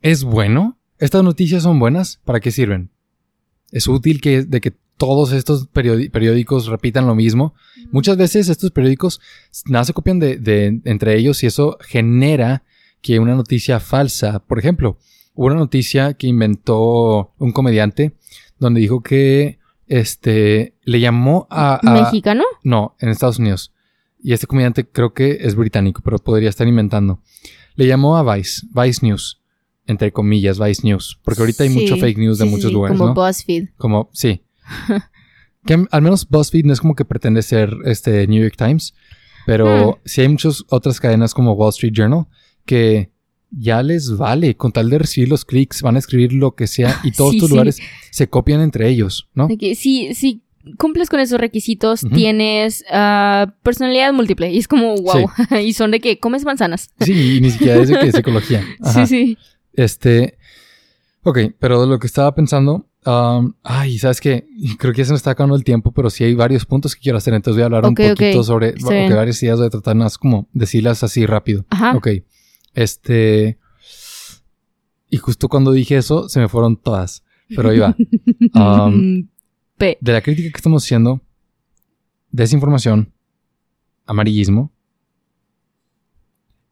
[0.00, 0.78] ¿Es bueno?
[0.98, 2.20] ¿Estas noticias son buenas?
[2.24, 2.90] ¿Para qué sirven?
[3.70, 7.54] ¿Es útil que, de que todos estos periódicos repitan lo mismo?
[7.92, 9.20] Muchas veces estos periódicos
[9.66, 12.64] nada se copian de, de- entre ellos y eso genera
[13.02, 14.98] que una noticia falsa, por ejemplo,
[15.34, 18.16] hubo una noticia que inventó un comediante
[18.58, 22.42] donde dijo que este le llamó a, a- ¿Mexicano?
[22.64, 23.72] no, en Estados Unidos.
[24.18, 27.20] Y este comediante creo que es británico, pero podría estar inventando.
[27.76, 29.40] Le llamó a Vice, Vice News,
[29.86, 32.98] entre comillas, Vice News, porque ahorita hay mucho fake news de sí, muchos sí, lugares,
[32.98, 33.14] Como ¿no?
[33.14, 33.68] BuzzFeed.
[33.76, 34.40] Como, sí.
[35.64, 38.94] Que al menos BuzzFeed no es como que pretende ser este New York Times,
[39.46, 39.98] pero Hmm.
[40.04, 42.26] sí hay muchas otras cadenas como Wall Street Journal
[42.64, 43.10] que
[43.50, 47.00] ya les vale, con tal de recibir los clics, van a escribir lo que sea
[47.04, 47.48] y todos Sí, sí.
[47.48, 47.78] lugares
[48.10, 49.46] se copian entre ellos, ¿no?
[49.46, 50.42] De que si, si
[50.78, 54.52] cumples con esos requisitos, tienes ah, personalidad múltiple.
[54.52, 55.30] Y es como, wow.
[55.64, 56.90] y son de que comes manzanas.
[57.00, 58.64] Sí, y ni siquiera es de que psicología.
[58.82, 59.06] Ajá.
[59.06, 59.38] Sí, sí.
[59.74, 60.38] Este.
[61.22, 62.88] Ok, pero de lo que estaba pensando.
[63.06, 64.46] Um, ay, ¿sabes qué?
[64.78, 67.00] Creo que ya se me está acabando el tiempo, pero sí hay varios puntos que
[67.00, 67.34] quiero hacer.
[67.34, 69.14] Entonces voy a hablar un poquito sobre Está ok, bien.
[69.14, 69.58] varias ideas.
[69.58, 71.64] Voy a tratar más como decirlas así rápido.
[71.70, 71.96] Ajá.
[71.96, 72.08] Ok.
[72.74, 73.58] Este.
[75.08, 77.22] Y justo cuando dije eso, se me fueron todas.
[77.48, 77.96] Pero ahí va.
[78.54, 79.28] Um,
[79.76, 79.98] P.
[80.00, 81.20] de la crítica que estamos haciendo,
[82.30, 83.12] desinformación,
[84.06, 84.72] amarillismo.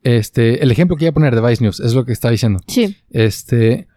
[0.02, 2.60] Este, el ejemplo que iba a poner de Vice News es lo que estaba diciendo.
[2.66, 2.96] Sí.
[3.10, 3.88] Este,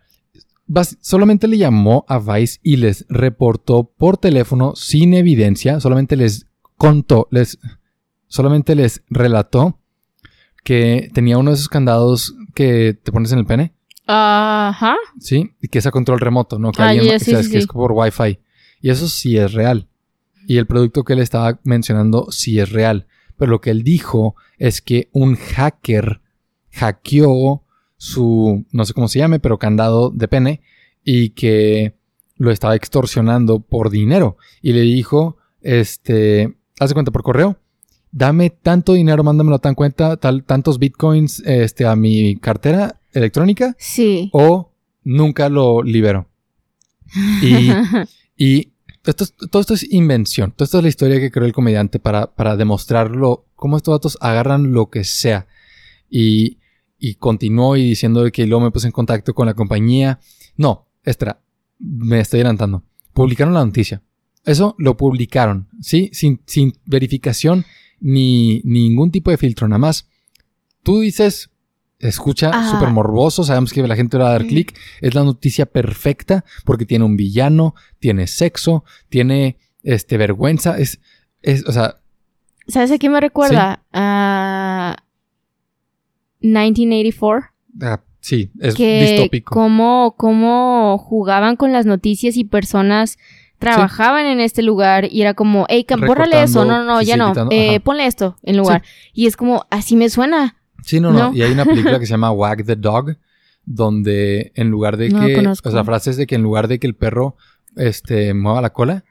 [1.01, 6.47] solamente le llamó a Vice y les reportó por teléfono sin evidencia, solamente les
[6.77, 7.59] contó, les
[8.27, 9.79] solamente les relató
[10.63, 13.73] que tenía uno de esos candados que te pones en el pene,
[14.05, 14.95] Ajá.
[15.19, 15.51] ¿sí?
[15.61, 16.71] Y que es a control remoto, ¿no?
[16.71, 18.39] Que Ah, alguien ya, o sí, sea, sí, es que es por Wi-Fi.
[18.81, 19.87] Y eso sí es real.
[20.47, 23.07] Y el producto que él estaba mencionando sí es real.
[23.37, 26.21] Pero lo que él dijo es que un hacker
[26.71, 27.63] hackeó
[27.97, 30.61] su, no sé cómo se llame, pero candado de pene
[31.03, 31.95] y que
[32.35, 34.37] lo estaba extorsionando por dinero.
[34.61, 37.57] Y le dijo, este, haz de cuenta por correo,
[38.11, 44.29] dame tanto dinero, mándamelo tan cuenta, tal, tantos bitcoins este, a mi cartera electrónica Sí.
[44.33, 44.71] o
[45.03, 46.27] nunca lo libero.
[47.41, 47.69] Y,
[48.37, 48.73] y
[49.05, 50.51] esto es- todo esto es invención.
[50.51, 54.17] Toda esto es la historia que creó el comediante para, para demostrarlo, cómo estos datos
[54.21, 55.47] agarran lo que sea.
[56.09, 56.59] Y,
[56.99, 60.19] y continuó y diciendo que luego me puse en contacto con la compañía.
[60.55, 61.39] No, espera,
[61.79, 62.83] me estoy adelantando.
[63.13, 64.01] Publicaron la noticia.
[64.45, 66.09] Eso lo publicaron, ¿sí?
[66.13, 67.65] Sin, sin verificación
[67.99, 70.07] ni ningún tipo de filtro, nada más.
[70.83, 71.49] Tú dices,
[71.99, 72.69] escucha, Ah.
[72.71, 74.47] súper morboso, sabemos que la gente le va a dar Mm.
[74.47, 74.77] clic.
[75.01, 80.99] Es la noticia perfecta porque tiene un villano, tiene sexo, tiene este vergüenza, es,
[81.41, 81.97] es o sea,
[82.69, 83.85] ¿Sabes a qué me recuerda?
[83.93, 84.97] A
[86.41, 87.49] 1984.
[87.81, 89.53] ah, sí, es que distópico.
[89.53, 93.17] Cómo, cómo jugaban con las noticias y personas
[93.59, 97.79] trabajaban en este lugar y era como, hey, bórrale eso, no, no, ya no, eh,
[97.79, 98.83] ponle esto en lugar.
[99.13, 100.57] Y es como, así me suena.
[100.83, 101.35] Sí, no, no, no.
[101.35, 103.17] Y hay una película que se llama Wag the Dog,
[103.65, 106.67] donde en lugar de No que, o sea, la frase es de que en lugar
[106.67, 107.35] de que el perro
[107.75, 109.03] este, mueva la cola,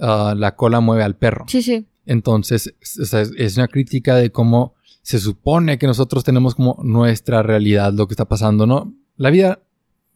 [0.00, 1.44] ah, la cola mueve al perro.
[1.48, 1.86] Sí, sí.
[2.06, 7.42] Entonces, o sea, es una crítica de cómo se supone que nosotros tenemos como nuestra
[7.42, 8.94] realidad, lo que está pasando, ¿no?
[9.16, 9.62] La vida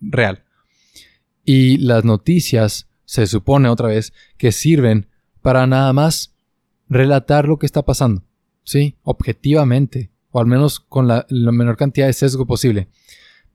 [0.01, 0.45] real.
[1.45, 5.09] Y las noticias, se supone otra vez, que sirven
[5.43, 6.35] para nada más
[6.89, 8.23] relatar lo que está pasando,
[8.63, 8.97] ¿sí?
[9.03, 12.89] Objetivamente, o al menos con la, menor cantidad de sesgo posible.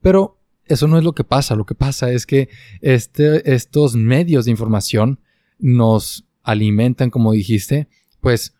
[0.02, 2.50] Pero eso no es lo que pasa, lo que pasa es que
[2.82, 5.20] este, estos medios de información
[5.60, 7.88] nos alimentan, como dijiste,
[8.20, 8.56] pues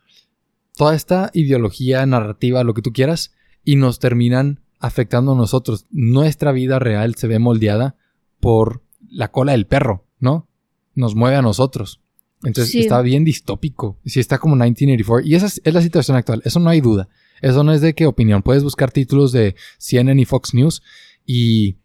[0.76, 3.32] toda esta ideología, narrativa, lo que tú quieras,
[3.64, 5.86] y nos terminan afectando a nosotros.
[5.90, 7.96] Nuestra vida real se ve moldeada
[8.40, 10.48] por la cola del perro, ¿no?
[10.94, 12.00] Nos mueve a nosotros.
[12.42, 12.80] Entonces Sí.
[12.80, 13.98] está bien distópico.
[14.04, 15.26] Sí, está como 1984.
[15.28, 16.42] Y esa es, es la situación actual.
[16.44, 17.08] Eso no hay duda.
[17.40, 18.42] Eso no es de qué opinión.
[18.42, 20.82] Puedes buscar títulos de CNN y Fox News
[21.24, 21.76] y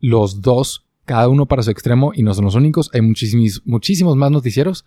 [0.00, 2.90] los dos, cada uno para su extremo, y no son los únicos.
[2.94, 4.84] Hay muchísimos, muchísimos más noticieros.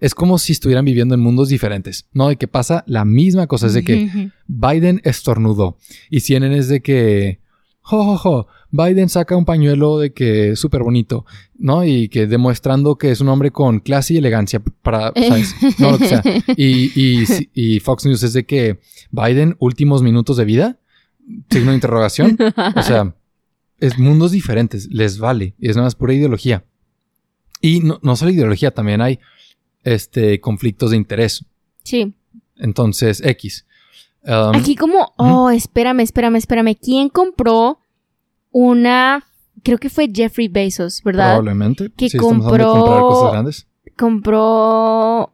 [0.00, 2.28] Es como si estuvieran viviendo en mundos diferentes, ¿no?
[2.28, 3.66] De que pasa la misma cosa.
[3.66, 4.30] Es de que.
[4.46, 5.78] Biden estornudó.
[6.10, 7.40] Y CNN es de que.
[7.80, 11.24] Jo, jo, jo, Biden saca un pañuelo de que es súper bonito,
[11.56, 11.84] ¿no?
[11.84, 15.54] Y que demostrando que es un hombre con clase y elegancia para, ¿sabes?
[15.78, 16.22] No, lo que sea.
[16.56, 17.24] Y, y,
[17.54, 18.80] y Fox News es de que
[19.10, 20.78] Biden, últimos minutos de vida,
[21.50, 22.36] signo de interrogación.
[22.74, 23.14] O sea,
[23.78, 25.54] es mundos diferentes, les vale.
[25.60, 26.64] Es nada más pura ideología.
[27.60, 29.18] Y no, no solo ideología, también hay
[29.86, 31.44] este, conflictos de interés.
[31.84, 32.12] Sí.
[32.56, 33.64] Entonces, X.
[34.24, 36.74] Um, Aquí como, oh, espérame, espérame, espérame.
[36.74, 37.78] ¿Quién compró
[38.50, 39.24] una,
[39.62, 41.36] creo que fue Jeffrey Bezos, ¿verdad?
[41.36, 41.92] Probablemente.
[41.96, 43.66] que sí, compró- comprar cosas grandes.
[43.96, 45.32] Compró,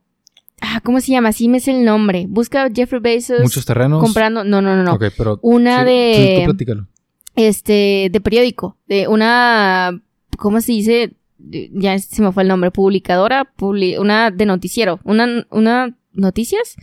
[0.61, 1.33] ah, ¿cómo se llama?
[1.33, 2.27] Sí me es el nombre.
[2.29, 4.03] Busca Jeffrey Bezos Muchos terrenos.
[4.03, 4.95] comprando, no, no, no, no.
[4.95, 5.39] Ok, pero.
[5.43, 6.87] Una sí, de- Tú, tú platícalo.
[7.35, 9.99] Este, de periódico, de una,
[10.37, 11.15] ¿cómo se dice?
[11.73, 16.77] Ya se me fue el nombre, publicadora, publi- una de noticiero, una, una, noticias.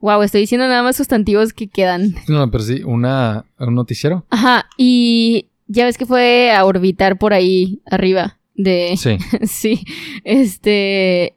[0.00, 2.14] Wow, estoy diciendo nada más sustantivos que quedan.
[2.28, 4.26] No, pero sí, una, un noticiero.
[4.30, 8.96] Ajá, y ya ves que fue a orbitar por ahí arriba de...
[8.98, 9.16] Sí.
[9.46, 9.84] sí,
[10.24, 11.36] este...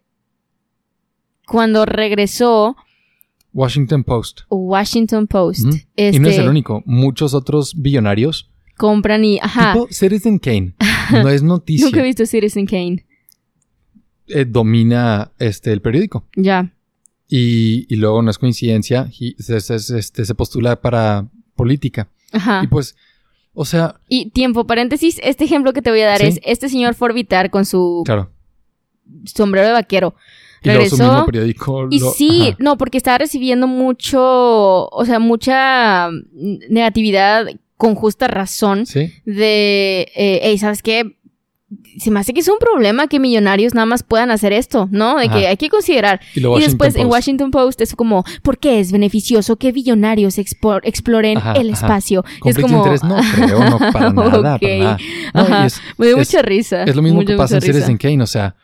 [1.47, 2.75] Cuando regresó
[3.53, 4.41] Washington Post.
[4.49, 5.65] Washington Post,
[5.95, 6.83] este, Y no es el único.
[6.85, 8.49] Muchos otros billonarios.
[8.77, 9.39] Compran y...
[9.41, 10.73] Ajá, Tipo Citizen Kane.
[11.11, 11.85] No es noticia.
[11.85, 13.05] nunca he visto Citizen Kane.
[14.27, 16.25] Eh, domina este, el periódico.
[16.35, 16.73] Ya,
[17.29, 19.09] Y, y luego no es coincidencia.
[19.19, 22.09] y se, se- se- este, se postula para política.
[22.33, 22.61] ajá.
[22.63, 22.95] Y pues,
[23.53, 26.27] o sea, Y tiempo, paréntesis, este ejemplo que te voy a dar Sí.
[26.27, 28.29] es este señor fue a orbitar con su claro.
[29.25, 30.13] sombrero de vaquero.
[30.63, 31.87] Y luego su Regresó, mismo periódico.
[31.89, 32.57] Y lo- sí, ajá.
[32.59, 34.19] no, porque estaba recibiendo mucho,
[34.89, 37.45] o sea, mucha mm, negatividad
[37.77, 39.13] con justa razón Sí.
[39.25, 41.13] de, eh, hey, ¿sabes qué?
[41.99, 45.17] Se me hace que es un problema que millonarios nada más puedan hacer esto, ¿no?
[45.17, 45.37] De Ajá.
[45.37, 46.21] que hay que considerar.
[46.33, 47.11] Y, después en Post.
[47.13, 52.23] Washington Post es como, ¿por qué es beneficioso que billonarios expo- exploren Ajá, el espacio?
[52.45, 54.61] Es como, de interés no creo, no para nada, Ok.
[54.61, 54.97] para nada.
[55.33, 56.83] No, es, me dio es- mucha risa.
[56.83, 57.73] es lo mismo mucha, que pasa en risa.
[57.73, 58.55] Citizen Kane, o sea,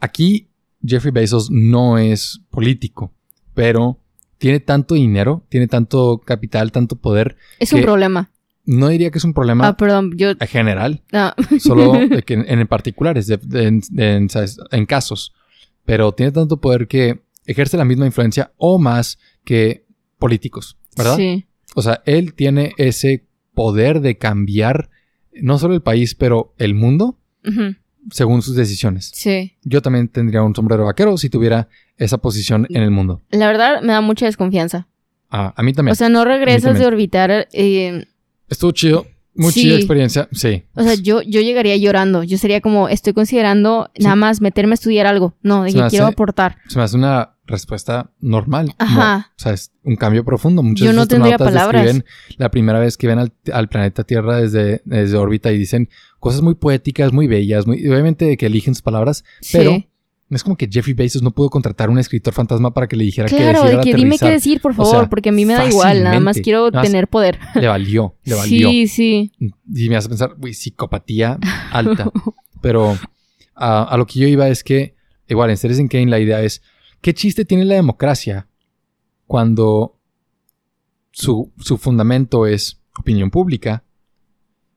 [0.00, 0.46] aquí
[0.86, 3.12] Jeffrey Bezos no es político,
[3.54, 3.98] pero
[4.40, 7.36] tiene tanto dinero, tiene tanto capital, tanto poder.
[7.60, 8.30] Es un problema.
[8.64, 10.30] No diría que es un problema Ah, perdón, yo...
[10.30, 14.58] en general, ah, solo de que en, en particulares, de- de- en, en- ¿sabes?
[14.70, 15.34] en casos.
[15.84, 19.84] Pero tiene tanto poder que ejerce la misma influencia o más que
[20.18, 21.16] políticos, ¿verdad?
[21.16, 21.46] Sí.
[21.74, 24.88] O sea, él tiene ese poder de cambiar
[25.34, 27.18] no solo el país, pero el mundo
[28.10, 29.10] según sus decisiones.
[29.14, 29.56] Sí.
[29.62, 31.68] Yo también tendría un sombrero vaquero si tuviera
[32.00, 33.22] esa posición en el mundo.
[33.30, 34.88] La verdad me da mucha desconfianza.
[35.30, 35.92] Ah, a mí también.
[35.92, 37.46] O sea, no regresas de orbitar.
[37.52, 38.04] eh,
[38.48, 39.06] Estuvo chido.
[39.32, 39.62] Muy Sí.
[39.62, 40.28] chida experiencia.
[40.32, 40.64] Sí.
[40.74, 42.24] o sea, yo, yo llegaría llorando.
[42.24, 44.02] Yo sería como, estoy considerando Sí.
[44.02, 45.36] nada más meterme a estudiar algo.
[45.40, 46.56] No, de que quiero hace- aportar.
[46.66, 48.74] Se me hace una respuesta normal.
[48.78, 49.16] Ajá.
[49.18, 50.62] No, o sea, es un cambio profundo.
[50.64, 51.84] Muchos Yo no tendría palabras.
[51.84, 52.04] describen
[52.38, 55.88] la primera vez que ven al, al planeta Tierra desde, desde órbita y dicen
[56.18, 59.78] cosas muy poéticas, muy bellas, muy, obviamente que eligen sus palabras, pero sí.
[59.78, 59.89] no
[60.36, 63.04] es como que Jeffrey Bezos no pudo contratar a un escritor fantasma para que le
[63.04, 65.32] dijera que Claro, decidiera de que dime qué decir, por O favor, sea, porque a
[65.32, 66.04] mí me da igual.
[66.04, 67.38] Nada más quiero Nada más- tener poder.
[67.54, 68.68] Le valió, le valió.
[68.70, 69.32] Sí, sí.
[69.38, 71.38] Y me hace pensar, uy, psicopatía
[71.72, 72.10] alta.
[72.62, 72.96] Pero
[73.54, 74.94] a, a lo que yo iba es que,
[75.28, 76.62] igual, en Citizen Kane la idea es,
[77.00, 78.46] ¿qué chiste tiene la democracia
[79.26, 79.98] cuando
[81.10, 83.84] su, su fundamento es opinión pública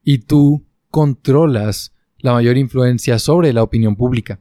[0.03, 4.39] y tú controlas la mayor influencia sobre la opinión pública?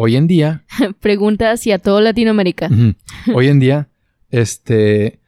[0.00, 0.64] Hoy en día,
[1.00, 2.70] Pregunta hacia todo Latinoamérica.
[3.34, 3.88] Hoy en día,
[4.30, 5.18] este,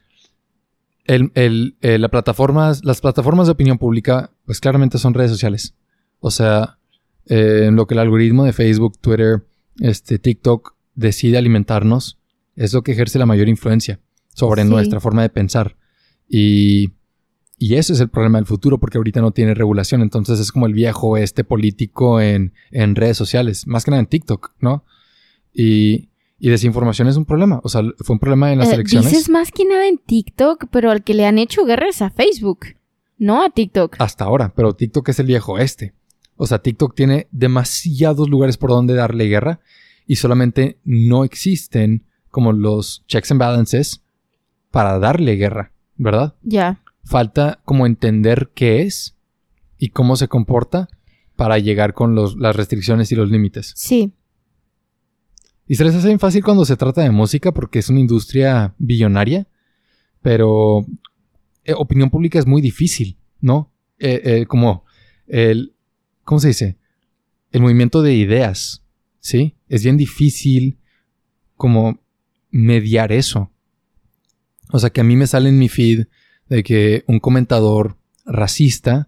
[1.03, 5.75] el, el- eh, la plataformas, las plataformas de opinión pública, pues claramente son redes sociales.
[6.21, 6.77] O sea,
[7.25, 9.43] eh, en lo que el algoritmo de Facebook, Twitter,
[9.81, 12.17] este, TikTok decide alimentarnos,
[12.55, 13.99] es lo que ejerce la mayor influencia
[14.33, 14.69] sobre Sí.
[14.69, 15.75] nuestra forma de pensar.
[16.29, 16.91] Y,
[17.61, 20.01] y eso es el problema del futuro, porque ahorita no tiene regulación.
[20.01, 24.07] Entonces es como el viejo este político en, en redes sociales, más que nada en
[24.07, 24.83] TikTok, ¿no?
[25.53, 26.09] Y,
[26.39, 27.61] y desinformación es un problema.
[27.63, 29.11] O sea, fue un problema en las Eh, elecciones.
[29.11, 32.09] Dices más que nada en TikTok, pero al que le han hecho guerra es a
[32.09, 32.65] Facebook,
[33.19, 33.97] no a TikTok.
[33.99, 35.93] Hasta ahora, pero TikTok es el viejo este.
[36.37, 39.59] O sea, TikTok tiene demasiados lugares por donde darle guerra
[40.07, 44.01] y solamente no existen como los checks and balances
[44.71, 46.33] para darle guerra, ¿verdad?
[46.41, 46.80] Ya.
[47.03, 49.17] Falta como entender qué es
[49.77, 50.87] y cómo se comporta
[51.35, 53.73] para llegar con los- las restricciones y los límites.
[53.75, 54.13] Sí.
[55.67, 58.75] Y se les hace bien fácil cuando se trata de música porque es una industria
[58.77, 59.47] billonaria,
[60.21, 60.85] pero
[61.63, 63.71] eh, opinión pública es muy difícil, ¿no?
[63.97, 64.83] Eh, eh, como
[65.27, 65.73] el,
[66.23, 66.77] ¿cómo se dice?
[67.51, 68.83] El movimiento de ideas,
[69.19, 69.55] ¿sí?
[69.69, 70.77] Es bien difícil
[71.55, 71.99] como
[72.49, 73.51] mediar eso.
[74.71, 76.05] O sea, que a mí me sale en mi feed
[76.51, 77.95] de que un comentador
[78.25, 79.07] racista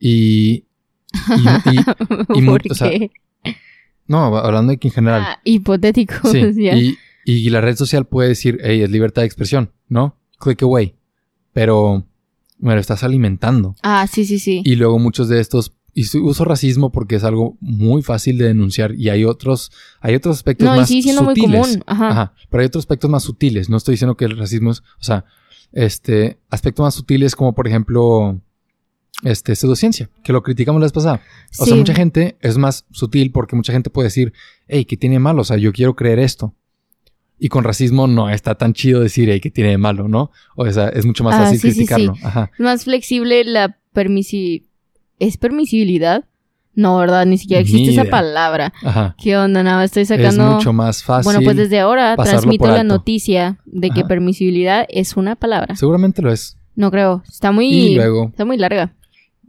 [0.00, 0.64] y...
[1.12, 1.74] y-
[2.34, 2.40] y- y
[4.06, 5.22] no, hablando de que en general...
[5.22, 6.30] Ah, hipotético.
[6.30, 6.96] Sí, y,
[7.26, 10.16] y la red social puede decir, hey, es libertad de expresión, ¿no?
[10.38, 10.94] Click away.
[11.52, 12.06] Pero
[12.58, 13.76] me lo estás alimentando.
[13.82, 14.62] Ah, sí, sí, sí.
[14.64, 18.94] Y luego muchos de estos, y uso racismo porque es algo muy fácil de denunciar
[18.94, 19.70] y hay otros,
[20.00, 21.60] hay otros aspectos no, y más sigue siendo muy sutiles.
[21.60, 21.84] común.
[21.86, 22.08] Ajá.
[22.08, 23.68] Ajá, pero hay otros aspectos más sutiles.
[23.68, 25.26] No estoy diciendo que el racismo es, o sea,
[25.72, 28.40] este, aspectos más sutiles como por ejemplo,
[29.24, 31.20] este, pseudociencia, que lo criticamos la vez pasada.
[31.58, 31.70] O Sí.
[31.70, 34.32] sea, mucha gente es más sutil porque mucha gente puede decir,
[34.68, 35.42] hey, ¿qué tiene de malo?
[35.42, 36.54] O sea, yo quiero creer esto.
[37.40, 40.08] Y con racismo no está tan chido decir, hey, ¿qué tiene de malo?
[40.08, 40.30] ¿no?
[40.56, 41.76] O sea, es mucho más Ah, fácil sí, sí, sí.
[41.86, 42.14] criticarlo.
[42.22, 42.50] Ajá.
[42.54, 44.66] Es más flexible la permisi...
[45.20, 46.24] ¿Es permisibilidad?
[46.78, 47.26] No, ¿verdad?
[47.26, 48.72] Ni siquiera Ni existe esa palabra.
[48.84, 49.16] Ajá.
[49.18, 49.64] ¿Qué onda?
[49.64, 50.52] Nada, estoy Es sacando...
[50.52, 51.24] mucho más fácil.
[51.24, 54.08] bueno, pues desde ahora transmito la noticia de que Ajá.
[54.08, 55.74] permisibilidad es una palabra.
[55.74, 56.56] Seguramente lo es.
[56.76, 57.24] No creo.
[57.28, 57.66] Está muy...
[57.68, 58.94] Y luego, Está muy larga.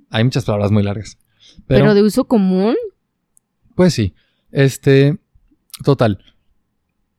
[0.09, 1.19] hay muchas palabras muy largas.
[1.67, 2.75] Pero, Pero, de uso común.
[3.75, 4.15] pues sí.
[4.51, 5.19] Este,
[5.83, 6.17] total.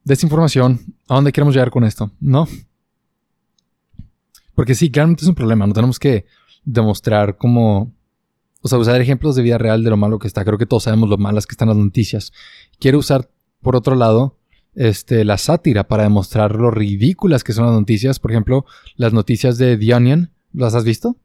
[0.03, 0.81] Desinformación.
[1.09, 2.11] ¿A dónde queremos llegar con esto?
[2.19, 2.49] ¿No?
[4.57, 5.69] Porque sí, claramente es un problema.
[5.69, 6.27] No tenemos que
[6.65, 7.93] demostrar cómo...
[8.63, 10.45] O sea, usar ejemplos de vida real de lo malo que está.
[10.45, 12.33] Creo que todos sabemos lo malas que están las noticias.
[12.79, 13.31] Quiero usar,
[13.63, 14.37] por otro lado,
[14.75, 18.19] este, la sátira para demostrar lo ridículas que son las noticias.
[18.21, 20.31] Por ejemplo, las noticias de The Onion.
[20.53, 21.17] ¿Las has visto?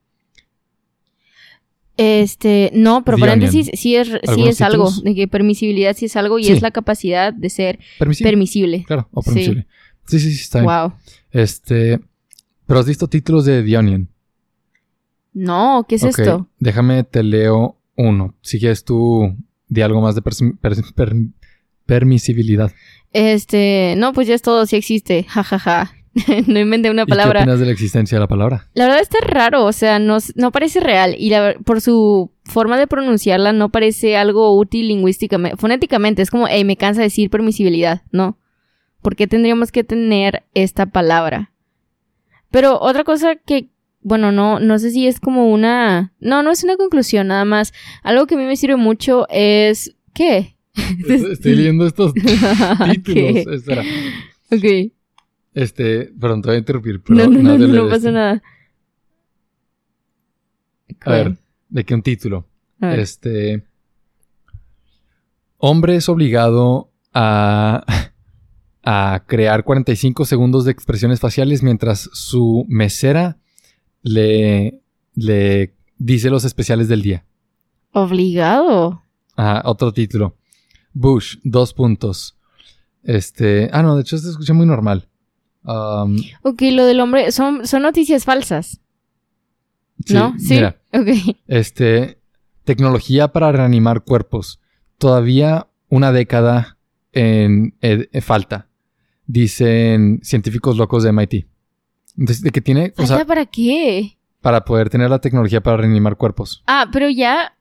[1.97, 3.77] Este, no, pero The paréntesis, Onion.
[3.77, 4.91] sí es, sí ¿Algunos es algo.
[5.03, 6.51] De que permisibilidad sí es algo y Sí.
[6.51, 8.29] es la capacidad de ser Permisible.
[8.31, 8.83] permisible.
[8.85, 9.29] claro, o Sí.
[9.29, 9.67] permisible.
[10.07, 10.71] Sí, sí, sí, está bien.
[10.71, 10.93] Wow.
[11.31, 11.99] Este,
[12.67, 14.09] pero has visto títulos de The Onion.
[15.35, 16.47] No, ¿qué es esto?
[16.59, 18.33] Déjame te leo uno.
[18.41, 19.35] Si quieres tú
[19.67, 21.15] de algo más de pers- per- per-
[21.85, 22.71] permisibilidad.
[23.13, 25.23] Este, no, pues ya es todo, sí existe.
[25.29, 25.91] Ja, ja, ja.
[26.47, 27.41] no inventé una ¿Y qué palabra.
[27.41, 28.69] opinas de la existencia de la palabra?
[28.73, 31.13] La verdad está raro, o sea, no, no parece real.
[31.19, 36.21] Y la por su forma de pronunciarla no parece algo útil lingüísticamente, fonéticamente.
[36.21, 38.37] Es como, hey, me cansa decir permisibilidad, ¿no?
[39.01, 41.51] ¿Por qué tendríamos que tener esta palabra?
[42.49, 43.67] Pero otra cosa que,
[44.05, 46.13] bueno, no, no sé si es como una.
[46.19, 47.73] No, no es una conclusión, nada más.
[48.03, 49.95] Algo que a mí me sirve mucho es.
[50.13, 50.57] ¿Qué?
[51.09, 52.13] Estoy leyendo estos
[52.93, 53.47] títulos.
[53.47, 53.83] Espera.
[54.51, 54.91] Ok.
[55.55, 57.01] Este, perdón, te voy a interrumpir.
[57.07, 58.43] no, no, no, no, pasa nada.
[61.01, 61.37] A ver,
[61.69, 62.47] ¿de qué un título?
[62.81, 63.63] Este.
[65.57, 67.83] Hombre es obligado a,
[68.83, 73.39] a crear 45 segundos de expresiones faciales mientras su mesera
[74.05, 74.81] le,
[75.15, 77.25] le dice los especiales del día.
[77.91, 79.03] Obligado.
[79.35, 80.37] Ah, otro título.
[80.93, 82.37] Bush, dos puntos.
[83.03, 83.69] Este.
[83.73, 85.09] Ah, no, de hecho se escucha muy normal.
[85.63, 87.31] Um, ok, lo del hombre.
[87.31, 88.79] Son, son noticias falsas.
[90.09, 90.35] ¿No?
[90.37, 90.55] Sí.
[90.55, 91.35] Mira, ok.
[91.47, 92.19] Este.
[92.63, 94.59] Tecnología para reanimar cuerpos.
[94.97, 96.77] Todavía una década
[97.11, 97.75] en,
[98.21, 98.69] falta.
[99.27, 101.47] Dicen científicos locos de MIT.
[102.17, 102.91] Entonces, de que tiene.
[102.95, 104.17] ¿Falta para qué?
[104.41, 106.63] Para poder tener la tecnología para reanimar cuerpos.
[106.67, 107.55] Ah, pero ya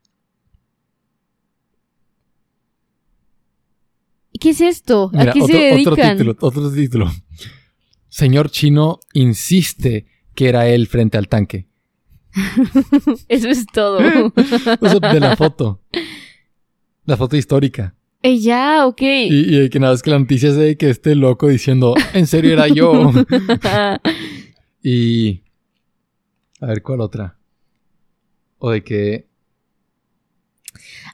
[4.40, 5.10] ¿Qué es esto?
[5.14, 5.92] ¿A qué se dedican?
[5.92, 7.12] Otro título, otro título.
[8.08, 11.66] Señor chino insiste que era él frente al tanque.
[13.28, 14.00] Eso es todo.
[14.82, 15.80] Eso de la foto.
[17.06, 17.94] La foto histórica.
[18.22, 19.02] Eh, ya, ok.
[19.02, 22.26] Y, y, que nada, es que la noticia es de que este loco diciendo, en
[22.26, 23.12] serio era yo.
[24.84, 25.42] Y...
[26.60, 27.36] A ver, ¿cuál otra?
[28.58, 29.26] O de que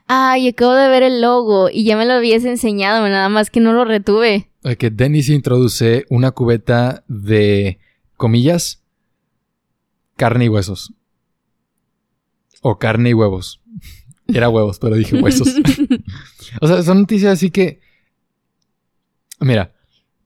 [0.07, 3.61] Ay, acabo de ver el logo y ya me lo habías enseñado, nada más que
[3.61, 4.49] no lo retuve.
[4.77, 7.79] Que Dennis introduce una cubeta de,
[8.17, 8.83] comillas,
[10.17, 10.93] carne y huesos.
[12.61, 13.61] O carne y huevos.
[14.27, 15.47] Era huevos, pero dije huesos.
[16.61, 17.79] o sea, son noticias así que...
[19.39, 19.73] Mira,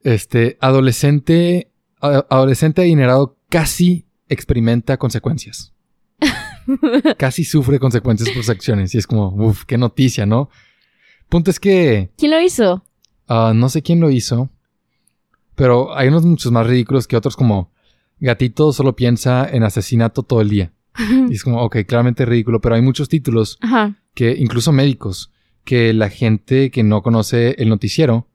[0.01, 1.71] este, adolescente,
[2.05, 5.73] adolescente adinerado casi experimenta consecuencias.
[7.17, 8.95] casi sufre consecuencias por sus acciones.
[8.95, 10.49] Y es como, uff, qué noticia, ¿no?
[11.29, 12.11] Punto es que.
[12.17, 12.83] ¿Quién lo hizo?
[13.27, 14.49] Ah, no sé quién lo hizo.
[15.55, 17.71] Pero hay unos muchos más ridículos que otros, como
[18.19, 20.73] Gatito solo piensa en asesinato todo el día.
[21.29, 23.59] y es como, ok, claramente ridículo, pero hay muchos títulos
[24.13, 25.31] que, incluso médicos,
[25.63, 28.27] que la gente que no conoce el noticiero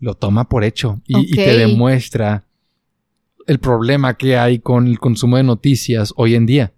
[0.00, 2.45] lo toma por hecho y te demuestra
[3.46, 6.72] el problema que hay con el consumo de noticias hoy en día.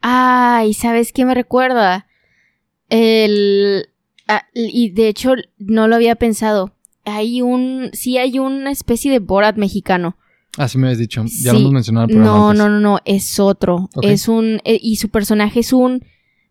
[0.00, 2.06] Ay, ¿sabes qué me recuerda?
[2.88, 3.88] El...
[4.28, 6.74] Ah, y de hecho no lo había pensado.
[7.04, 7.90] Hay un...
[7.92, 10.16] Sí hay una especie de Borat mexicano.
[10.58, 11.24] Ah, sí me habías dicho.
[11.42, 12.08] Ya lo hemos mencionado.
[12.08, 12.98] no, no, no, no.
[13.04, 13.88] Es otro.
[14.02, 14.60] Es un...
[14.64, 16.04] Eh, y su personaje es un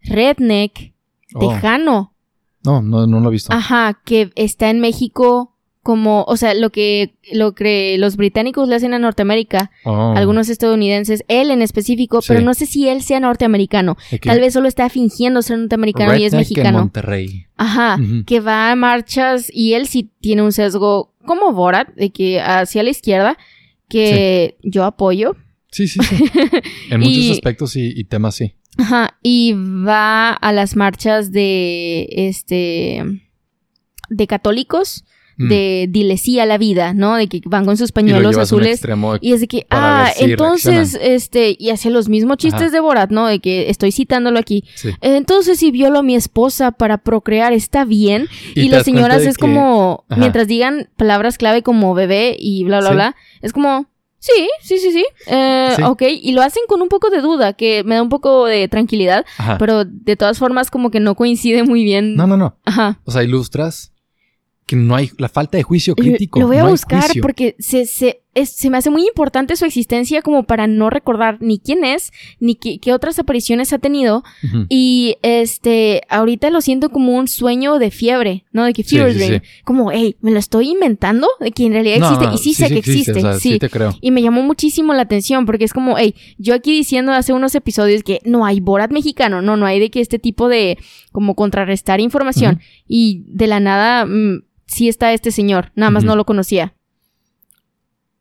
[0.04, 0.94] redneck
[1.36, 1.40] oh.
[1.40, 2.14] tejano.
[2.64, 3.54] No, no, no lo he visto.
[3.54, 8.76] Ajá, que está en México como, o sea, lo que, lo que los británicos le
[8.76, 10.14] hacen a Norteamérica, oh.
[10.16, 13.98] algunos estadounidenses, él en específico, pero no sé si él sea norteamericano.
[14.22, 16.80] Tal vez solo está fingiendo ser norteamericano y es mexicano.
[16.80, 17.48] Monterrey.
[17.58, 22.40] Ajá, que va a marchas y él sí tiene un sesgo como Borat, de que
[22.40, 23.38] hacia la izquierda,
[23.90, 25.36] que yo apoyo.
[25.72, 26.26] Sí, sí, sí.
[26.92, 28.54] en muchos aspectos y, y temas sí.
[28.78, 33.04] Ajá, y va a las marchas de, este,
[34.10, 35.06] de católicos
[35.42, 35.50] Mm.
[35.50, 37.16] de dile sí a la vida, ¿no?
[37.16, 38.82] De que van con sus pañuelos azules.
[39.22, 43.26] Y es de que, ah, entonces, este, y hace los mismos chistes de Borat, ¿no?
[43.26, 44.64] De que estoy citándolo aquí.
[45.02, 48.28] Entonces, si violo a mi esposa para procrear, ¿está bien?
[48.56, 53.16] Y, las señoras es como, mientras digan palabras clave como bebé y bla, bla, bla,
[53.42, 53.88] es como,
[54.22, 55.82] Sí, sí, sí, eh, sí.
[55.82, 58.68] Ok, y lo hacen con un poco de duda, que me da un poco de
[58.68, 59.26] tranquilidad,
[59.58, 62.16] pero de todas formas como que no coincide muy bien.
[62.16, 62.56] No, no, no.
[62.64, 63.00] Ajá.
[63.04, 63.92] O sea, ilustras
[64.72, 66.40] que no hay la falta de juicio crítico.
[66.40, 70.44] Lo voy a buscar porque se, se, se, me hace muy importante su existencia como
[70.44, 74.24] para no recordar ni quién es, ni qué, otras apariciones ha tenido.
[74.70, 78.64] Y este, ahorita lo siento como un sueño de fiebre, ¿no?
[78.64, 79.42] De que fever dream.
[79.66, 82.34] Como, hey, me lo estoy inventando, de que en realidad existe.
[82.34, 83.60] y sí, sé que existe, sí.
[83.60, 83.94] te creo.
[84.00, 87.56] Y me llamó muchísimo la atención porque es como, hey, yo aquí diciendo hace unos
[87.56, 90.78] episodios que no hay Borat mexicano, no, no hay de que este tipo de
[91.12, 92.62] como contrarrestar información.
[92.88, 94.08] Y de la nada.
[94.72, 96.74] Sí está este señor, nada más no lo conocía.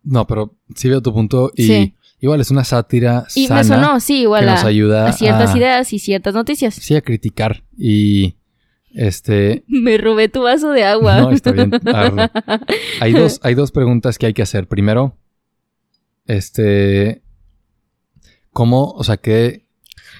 [0.02, 4.00] No, pero sí veo tu punto y igual es una sátira y sana me sonó,
[4.00, 6.74] sí, igual que nos ayuda a ciertas ideas y ciertas noticias.
[6.74, 8.34] Sí, a criticar y
[8.92, 11.20] este me robé tu vaso de agua.
[11.20, 11.70] No, está bien.
[13.00, 14.66] hay dos hay dos preguntas que hay que hacer.
[14.66, 15.16] Primero,
[16.26, 17.22] este
[18.52, 19.66] ¿cómo, o sea, qué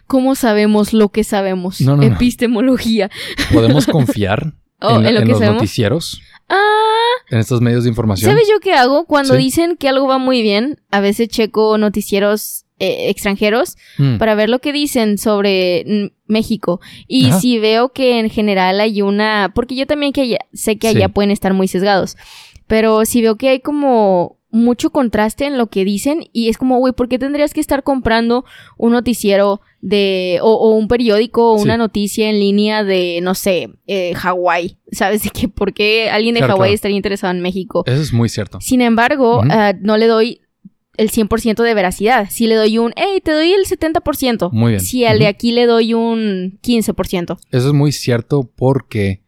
[0.07, 1.81] ¿Cómo sabemos lo que sabemos?
[1.81, 2.15] No, no, no.
[2.15, 3.11] Epistemología.
[3.53, 5.57] ¿Podemos confiar Oh, en, ¿en lo en que los sabemos?
[5.63, 6.21] noticieros?
[6.49, 6.57] Ah,
[7.31, 8.31] En estos medios de información.
[8.31, 9.05] ¿sabes yo qué hago?
[9.07, 9.41] Cuando Sí.
[9.41, 14.49] dicen que algo va muy bien, a veces checo noticieros eh, extranjeros Mm, para ver
[14.49, 16.81] lo que dicen sobre mm, México.
[17.07, 17.39] Y Ajá.
[17.41, 19.53] si veo que en general hay una...
[19.55, 21.13] Porque yo también que allá- sé que allá Sí.
[21.13, 22.17] pueden estar muy sesgados.
[22.67, 26.79] Pero si veo que hay como mucho contraste en lo que dicen y es como,
[26.79, 28.45] güey, ¿por qué tendrías que estar comprando
[28.77, 30.39] un noticiero de...
[30.43, 31.65] o, o un periódico o Sí.
[31.65, 34.79] una noticia en línea de, no sé, eh, Hawái?
[34.93, 35.23] ¿Sabes?
[35.23, 36.75] De que por qué alguien de Claro, Hawái claro.
[36.75, 37.85] estaría interesado en México.
[37.87, 38.61] Eso es muy cierto.
[38.61, 40.41] Sin embargo, ah, no le doy
[40.97, 42.27] el 100% de veracidad.
[42.29, 44.51] Si le doy un, hey, te doy el 70%.
[44.53, 44.81] Muy bien.
[44.81, 47.39] Si al de aquí le doy un 15%.
[47.53, 49.23] Eso es muy cierto porque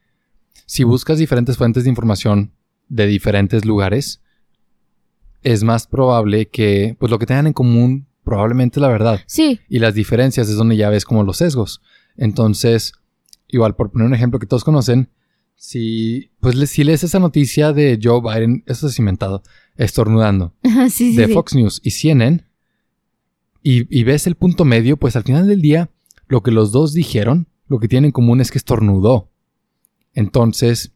[0.66, 2.52] si buscas diferentes fuentes de información
[2.88, 4.21] de diferentes lugares,
[5.42, 9.20] es más probable que pues lo que tengan en común probablemente es la verdad.
[9.26, 11.82] Sí, Y las diferencias es donde ya ves como los sesgos.
[12.16, 12.92] Entonces,
[13.48, 15.08] igual por poner un ejemplo que todos conocen,
[15.56, 19.42] si pues si lees esa noticia de Joe Biden, eso es inventado,
[19.76, 21.16] estornudando, sí, sí.
[21.16, 21.32] de sí.
[21.32, 22.44] Fox News y CNN,
[23.62, 25.90] y, y ves el punto medio, pues al final del día,
[26.26, 29.30] lo que los dos dijeron, lo que tienen en común es que estornudó.
[30.14, 30.92] Entonces,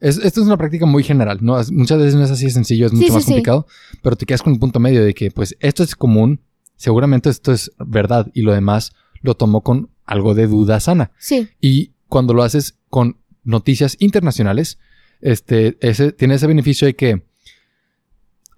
[0.00, 1.56] es- esto es una práctica muy general, ¿no?
[1.72, 3.28] Muchas veces no es así de sencillo, es mucho sí, más sí.
[3.32, 3.66] complicado,
[4.02, 6.40] pero te quedas con el punto medio de que, pues, esto es común,
[6.76, 11.12] seguramente esto es verdad, y lo demás lo tomó con algo de duda sana.
[11.18, 14.78] Sí, Y cuando lo haces con noticias internacionales,
[15.20, 17.22] este, ese, tiene ese beneficio de que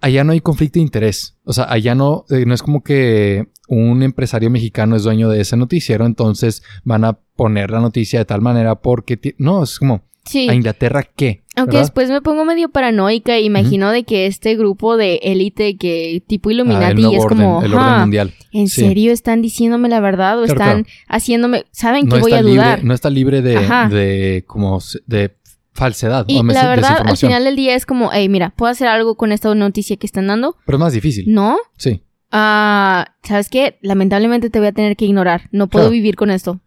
[0.01, 1.37] allá no hay conflicto de interés.
[1.43, 5.41] O sea, allá no, eh, no es como que un empresario mexicano es dueño de
[5.41, 9.35] ese noticiero, entonces van a poner la noticia de tal manera porque...
[9.37, 10.49] No, es como, sí.
[10.49, 11.43] ¿a Inglaterra qué?
[11.55, 11.81] Aunque ¿Verdad?
[11.87, 16.49] después me pongo medio paranoica e imagino de que este grupo de élite que tipo
[16.49, 18.33] Ah, Illuminati es orden, como, el orden "Ah, mundial.
[18.51, 18.81] ¿en Sí.
[18.81, 20.97] serio están diciéndome la verdad o Claro, están claro.
[21.09, 22.77] haciéndome, saben que No voy está, a dudar?
[22.79, 25.35] libre, no está libre de, como de
[25.73, 28.87] falsedad y o la verdad, al final del día es como, hey, mira, ¿puedo hacer
[28.87, 30.55] algo con esta noticia que están dando?
[30.65, 31.25] Pero es más difícil.
[31.27, 31.57] ¿No?
[31.77, 32.01] Sí.
[32.31, 33.77] Ah, ¿sabes qué?
[33.81, 35.49] Lamentablemente te voy a tener que ignorar.
[35.51, 35.91] No puedo Claro.
[35.93, 36.59] vivir con esto.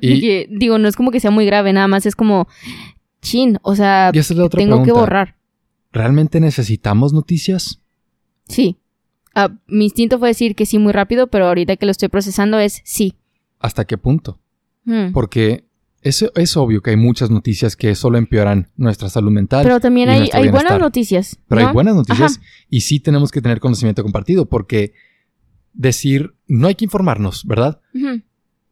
[0.00, 2.46] Y, Que, digo, no es como que sea muy grave, nada más es como,
[3.24, 5.36] chin, o sea, y esa es la otra tengo que borrar.
[5.90, 7.80] ¿Realmente necesitamos noticias?
[8.46, 8.78] Sí.
[9.34, 12.58] Ah, mi instinto fue decir que sí muy rápido, pero ahorita que lo estoy procesando
[12.58, 13.14] es sí.
[13.58, 14.38] ¿Hasta qué punto?
[14.84, 15.12] Hmm.
[15.12, 15.64] Porque
[16.02, 19.64] es, es obvio que hay muchas noticias que solo empeoran nuestra salud mental.
[19.64, 21.40] Pero también hay, buenas noticias.
[21.48, 22.46] Pero hay buenas noticias Ajá.
[22.68, 24.92] y sí tenemos que tener conocimiento compartido porque
[25.72, 27.80] decir no hay que informarnos, ¿verdad?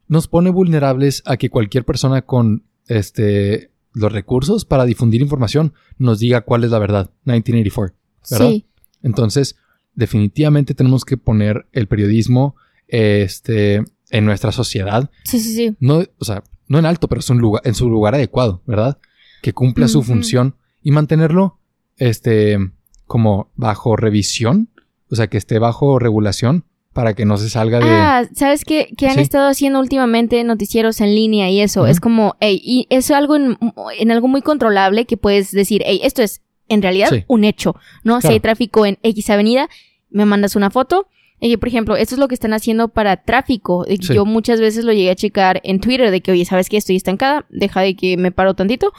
[0.07, 6.19] Nos pone vulnerables a que cualquier persona con este los recursos para difundir información nos
[6.19, 7.11] diga cuál es la verdad.
[7.25, 7.97] 1984,
[8.31, 8.51] ¿verdad?
[8.51, 8.67] Sí.
[9.03, 9.57] Entonces,
[9.95, 12.57] definitivamente tenemos que poner el periodismo
[12.89, 15.77] este, en nuestra sociedad Sí, sí, sí.
[15.81, 18.99] no, o sea, no en alto, pero es un lugar, en su lugar adecuado, ¿verdad?
[19.43, 21.59] Que cumpla su función y mantenerlo,
[21.97, 22.59] este,
[23.07, 24.71] como bajo revisión,
[25.11, 27.87] o sea, que esté bajo regulación para que no se salga de...
[27.91, 28.89] Ah, ¿sabes qué?
[28.97, 29.21] Que han Sí.
[29.21, 31.87] estado haciendo últimamente noticieros en línea y eso.
[31.87, 33.59] Es como, hey, y eso es algo en,
[33.99, 37.25] en algo muy controlable que puedes decir, hey, esto es en realidad Sí.
[37.29, 37.75] un hecho,
[38.05, 38.21] ¿no?
[38.21, 39.69] Si hay tráfico en X avenida,
[40.11, 41.07] me mandas una foto.
[41.45, 43.85] Y, por ejemplo, esto es lo que están haciendo para tráfico.
[43.89, 44.15] Sí.
[44.15, 46.77] Yo muchas veces lo llegué a checar en Twitter de que, oye, ¿sabes qué?
[46.77, 48.93] Estoy estancada, deja de que me paro tantito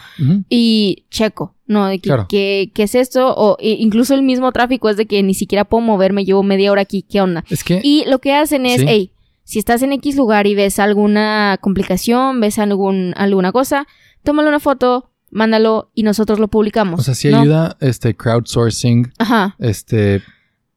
[0.49, 1.87] y checo, ¿no?
[1.87, 2.27] De que, Claro.
[2.29, 3.33] ¿qué es esto?
[3.35, 6.71] O e- incluso el mismo tráfico es de que ni siquiera puedo moverme, llevo media
[6.71, 7.43] hora aquí, ¿qué onda?
[7.49, 7.79] Es que...
[7.81, 8.85] Y lo que hacen es, Sí.
[8.89, 9.11] hey,
[9.45, 13.87] si estás en X lugar y ves alguna complicación, ves algún, alguna cosa,
[14.23, 16.99] tómale una foto, mándalo y nosotros lo publicamos.
[16.99, 17.39] o sea, sí ¿no?
[17.41, 19.55] ayuda este crowdsourcing, Ajá.
[19.59, 20.21] este...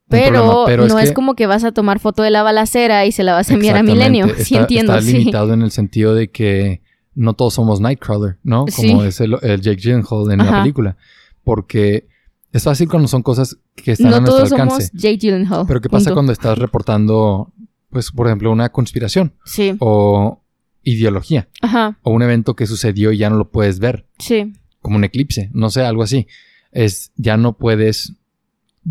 [0.09, 3.25] Pero, no es, que como que vas a tomar foto de la balacera y se
[3.25, 4.27] la vas a enviar a Milenio.
[4.27, 5.13] exactamente, Sí está- entiendo, Está sí.
[5.19, 6.81] limitado en el sentido de que
[7.15, 8.67] no todos somos Nightcrawler, ¿no?
[8.69, 8.89] Sí.
[8.89, 10.97] Como es el, el Jake Gyllenhaal en la película.
[11.43, 12.07] Porque
[12.53, 14.87] es fácil cuando son cosas que están a No nuestro todos alcance.
[14.89, 15.65] somos Jake Gyllenhaal.
[15.67, 16.15] Pero ¿qué pasa punto.
[16.15, 17.53] cuando estás reportando,
[17.91, 19.75] pues, por ejemplo, una conspiración Sí.
[19.81, 20.43] o
[20.83, 21.99] ideología Ajá.
[22.03, 24.53] o un evento que sucedió y ya no lo puedes ver, Sí.
[24.81, 26.27] como un eclipse, no sé, algo así?
[26.71, 28.15] Es ya no puedes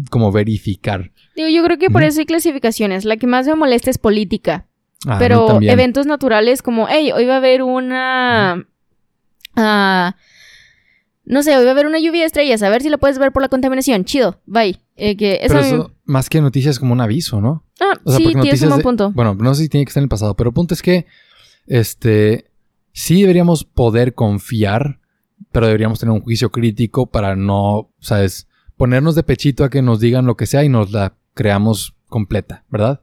[0.09, 1.11] como verificar.
[1.35, 3.05] Digo, yo creo que por eso hay clasificaciones.
[3.05, 4.67] La que más me molesta es política.
[5.07, 8.65] Ah, Pero eventos naturales como, hey, hoy va a haber una...
[9.55, 10.15] ah,
[11.25, 13.17] no sé, hoy va a haber una lluvia de estrellas, a ver si la puedes
[13.17, 14.05] ver por la contaminación.
[14.05, 14.79] Chido, bye.
[14.95, 17.63] Eh, que eso Pero mí- eso, más que noticias, es como un aviso, ¿no?
[17.79, 19.11] Ah, O sea, sí, tienes un buen de- punto.
[19.11, 21.05] Bueno, no sé si tiene que estar en el pasado, pero el punto es que
[21.67, 22.51] este
[22.93, 24.99] sí deberíamos poder confiar,
[25.51, 28.47] pero deberíamos tener un juicio crítico para no, sabes,
[28.77, 32.63] ponernos de pechito a que nos digan lo que sea y nos la creamos completa,
[32.69, 33.01] ¿verdad?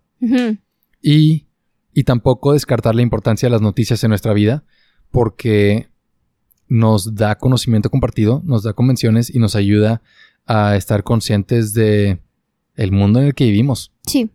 [1.03, 1.47] Y
[1.95, 4.65] Y tampoco descartar la importancia de las noticias en nuestra vida,
[5.11, 5.89] porque
[6.69, 10.01] nos da conocimiento compartido, nos da convenciones y nos ayuda
[10.47, 12.19] a estar conscientes de
[12.77, 13.93] el mundo en el que vivimos.
[14.07, 14.31] Sí.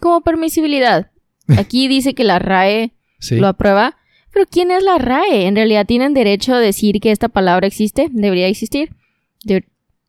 [0.00, 1.10] Como permisibilidad.
[1.56, 3.36] Aquí dice que la RAE Sí.
[3.36, 3.96] lo aprueba.
[4.32, 5.46] Pero ¿quién es la RAE?
[5.46, 8.08] ¿En realidad tienen derecho a decir que esta palabra existe?
[8.12, 8.94] ¿Debería existir?
[9.44, 9.64] De-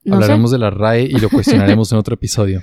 [0.06, 0.24] no sé.
[0.24, 2.62] Hablaremos de la RAE y lo cuestionaremos en otro episodio.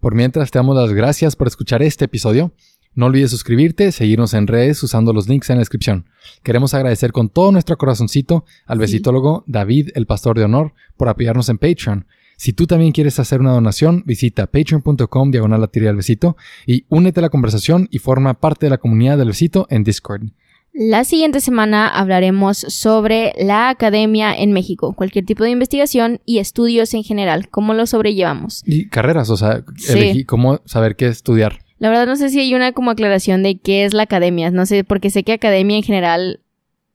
[0.00, 2.52] Por mientras, te damos las gracias por escuchar este episodio.
[2.94, 6.06] No olvides suscribirte, seguirnos en redes usando los links en la descripción.
[6.42, 8.80] Queremos agradecer con todo nuestro corazoncito al Sí.
[8.80, 12.06] besitólogo David, el pastor de honor, por apoyarnos en Patreon.
[12.36, 16.36] Si tú también quieres hacer una donación, visita patreon.com diagonal la del besito
[16.66, 20.22] y únete a la conversación y forma parte de la comunidad del besito en Discord.
[20.72, 26.94] La siguiente semana hablaremos sobre la academia en México, cualquier tipo de investigación y estudios
[26.94, 28.62] en general, cómo lo sobrellevamos.
[28.66, 29.92] Y carreras, o sea, Sí.
[29.92, 31.58] elegí cómo saber qué estudiar.
[31.78, 34.64] La verdad no sé si hay una como aclaración de qué es la academia, no
[34.64, 36.40] sé, porque sé que academia en general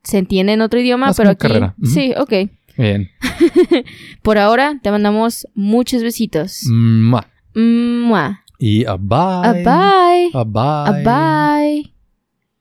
[0.04, 1.76] se entiende en otro idioma, Más pero aquí carrera.
[1.84, 2.34] Sí, ok.
[2.78, 3.10] Bien.
[4.22, 6.62] Por ahora te mandamos muchos besitos.
[6.70, 7.28] Mua.
[7.56, 8.42] Mua.
[8.60, 9.18] Y a bye.
[9.44, 10.30] A bye.
[10.34, 11.04] A bye.
[11.06, 11.95] A bye.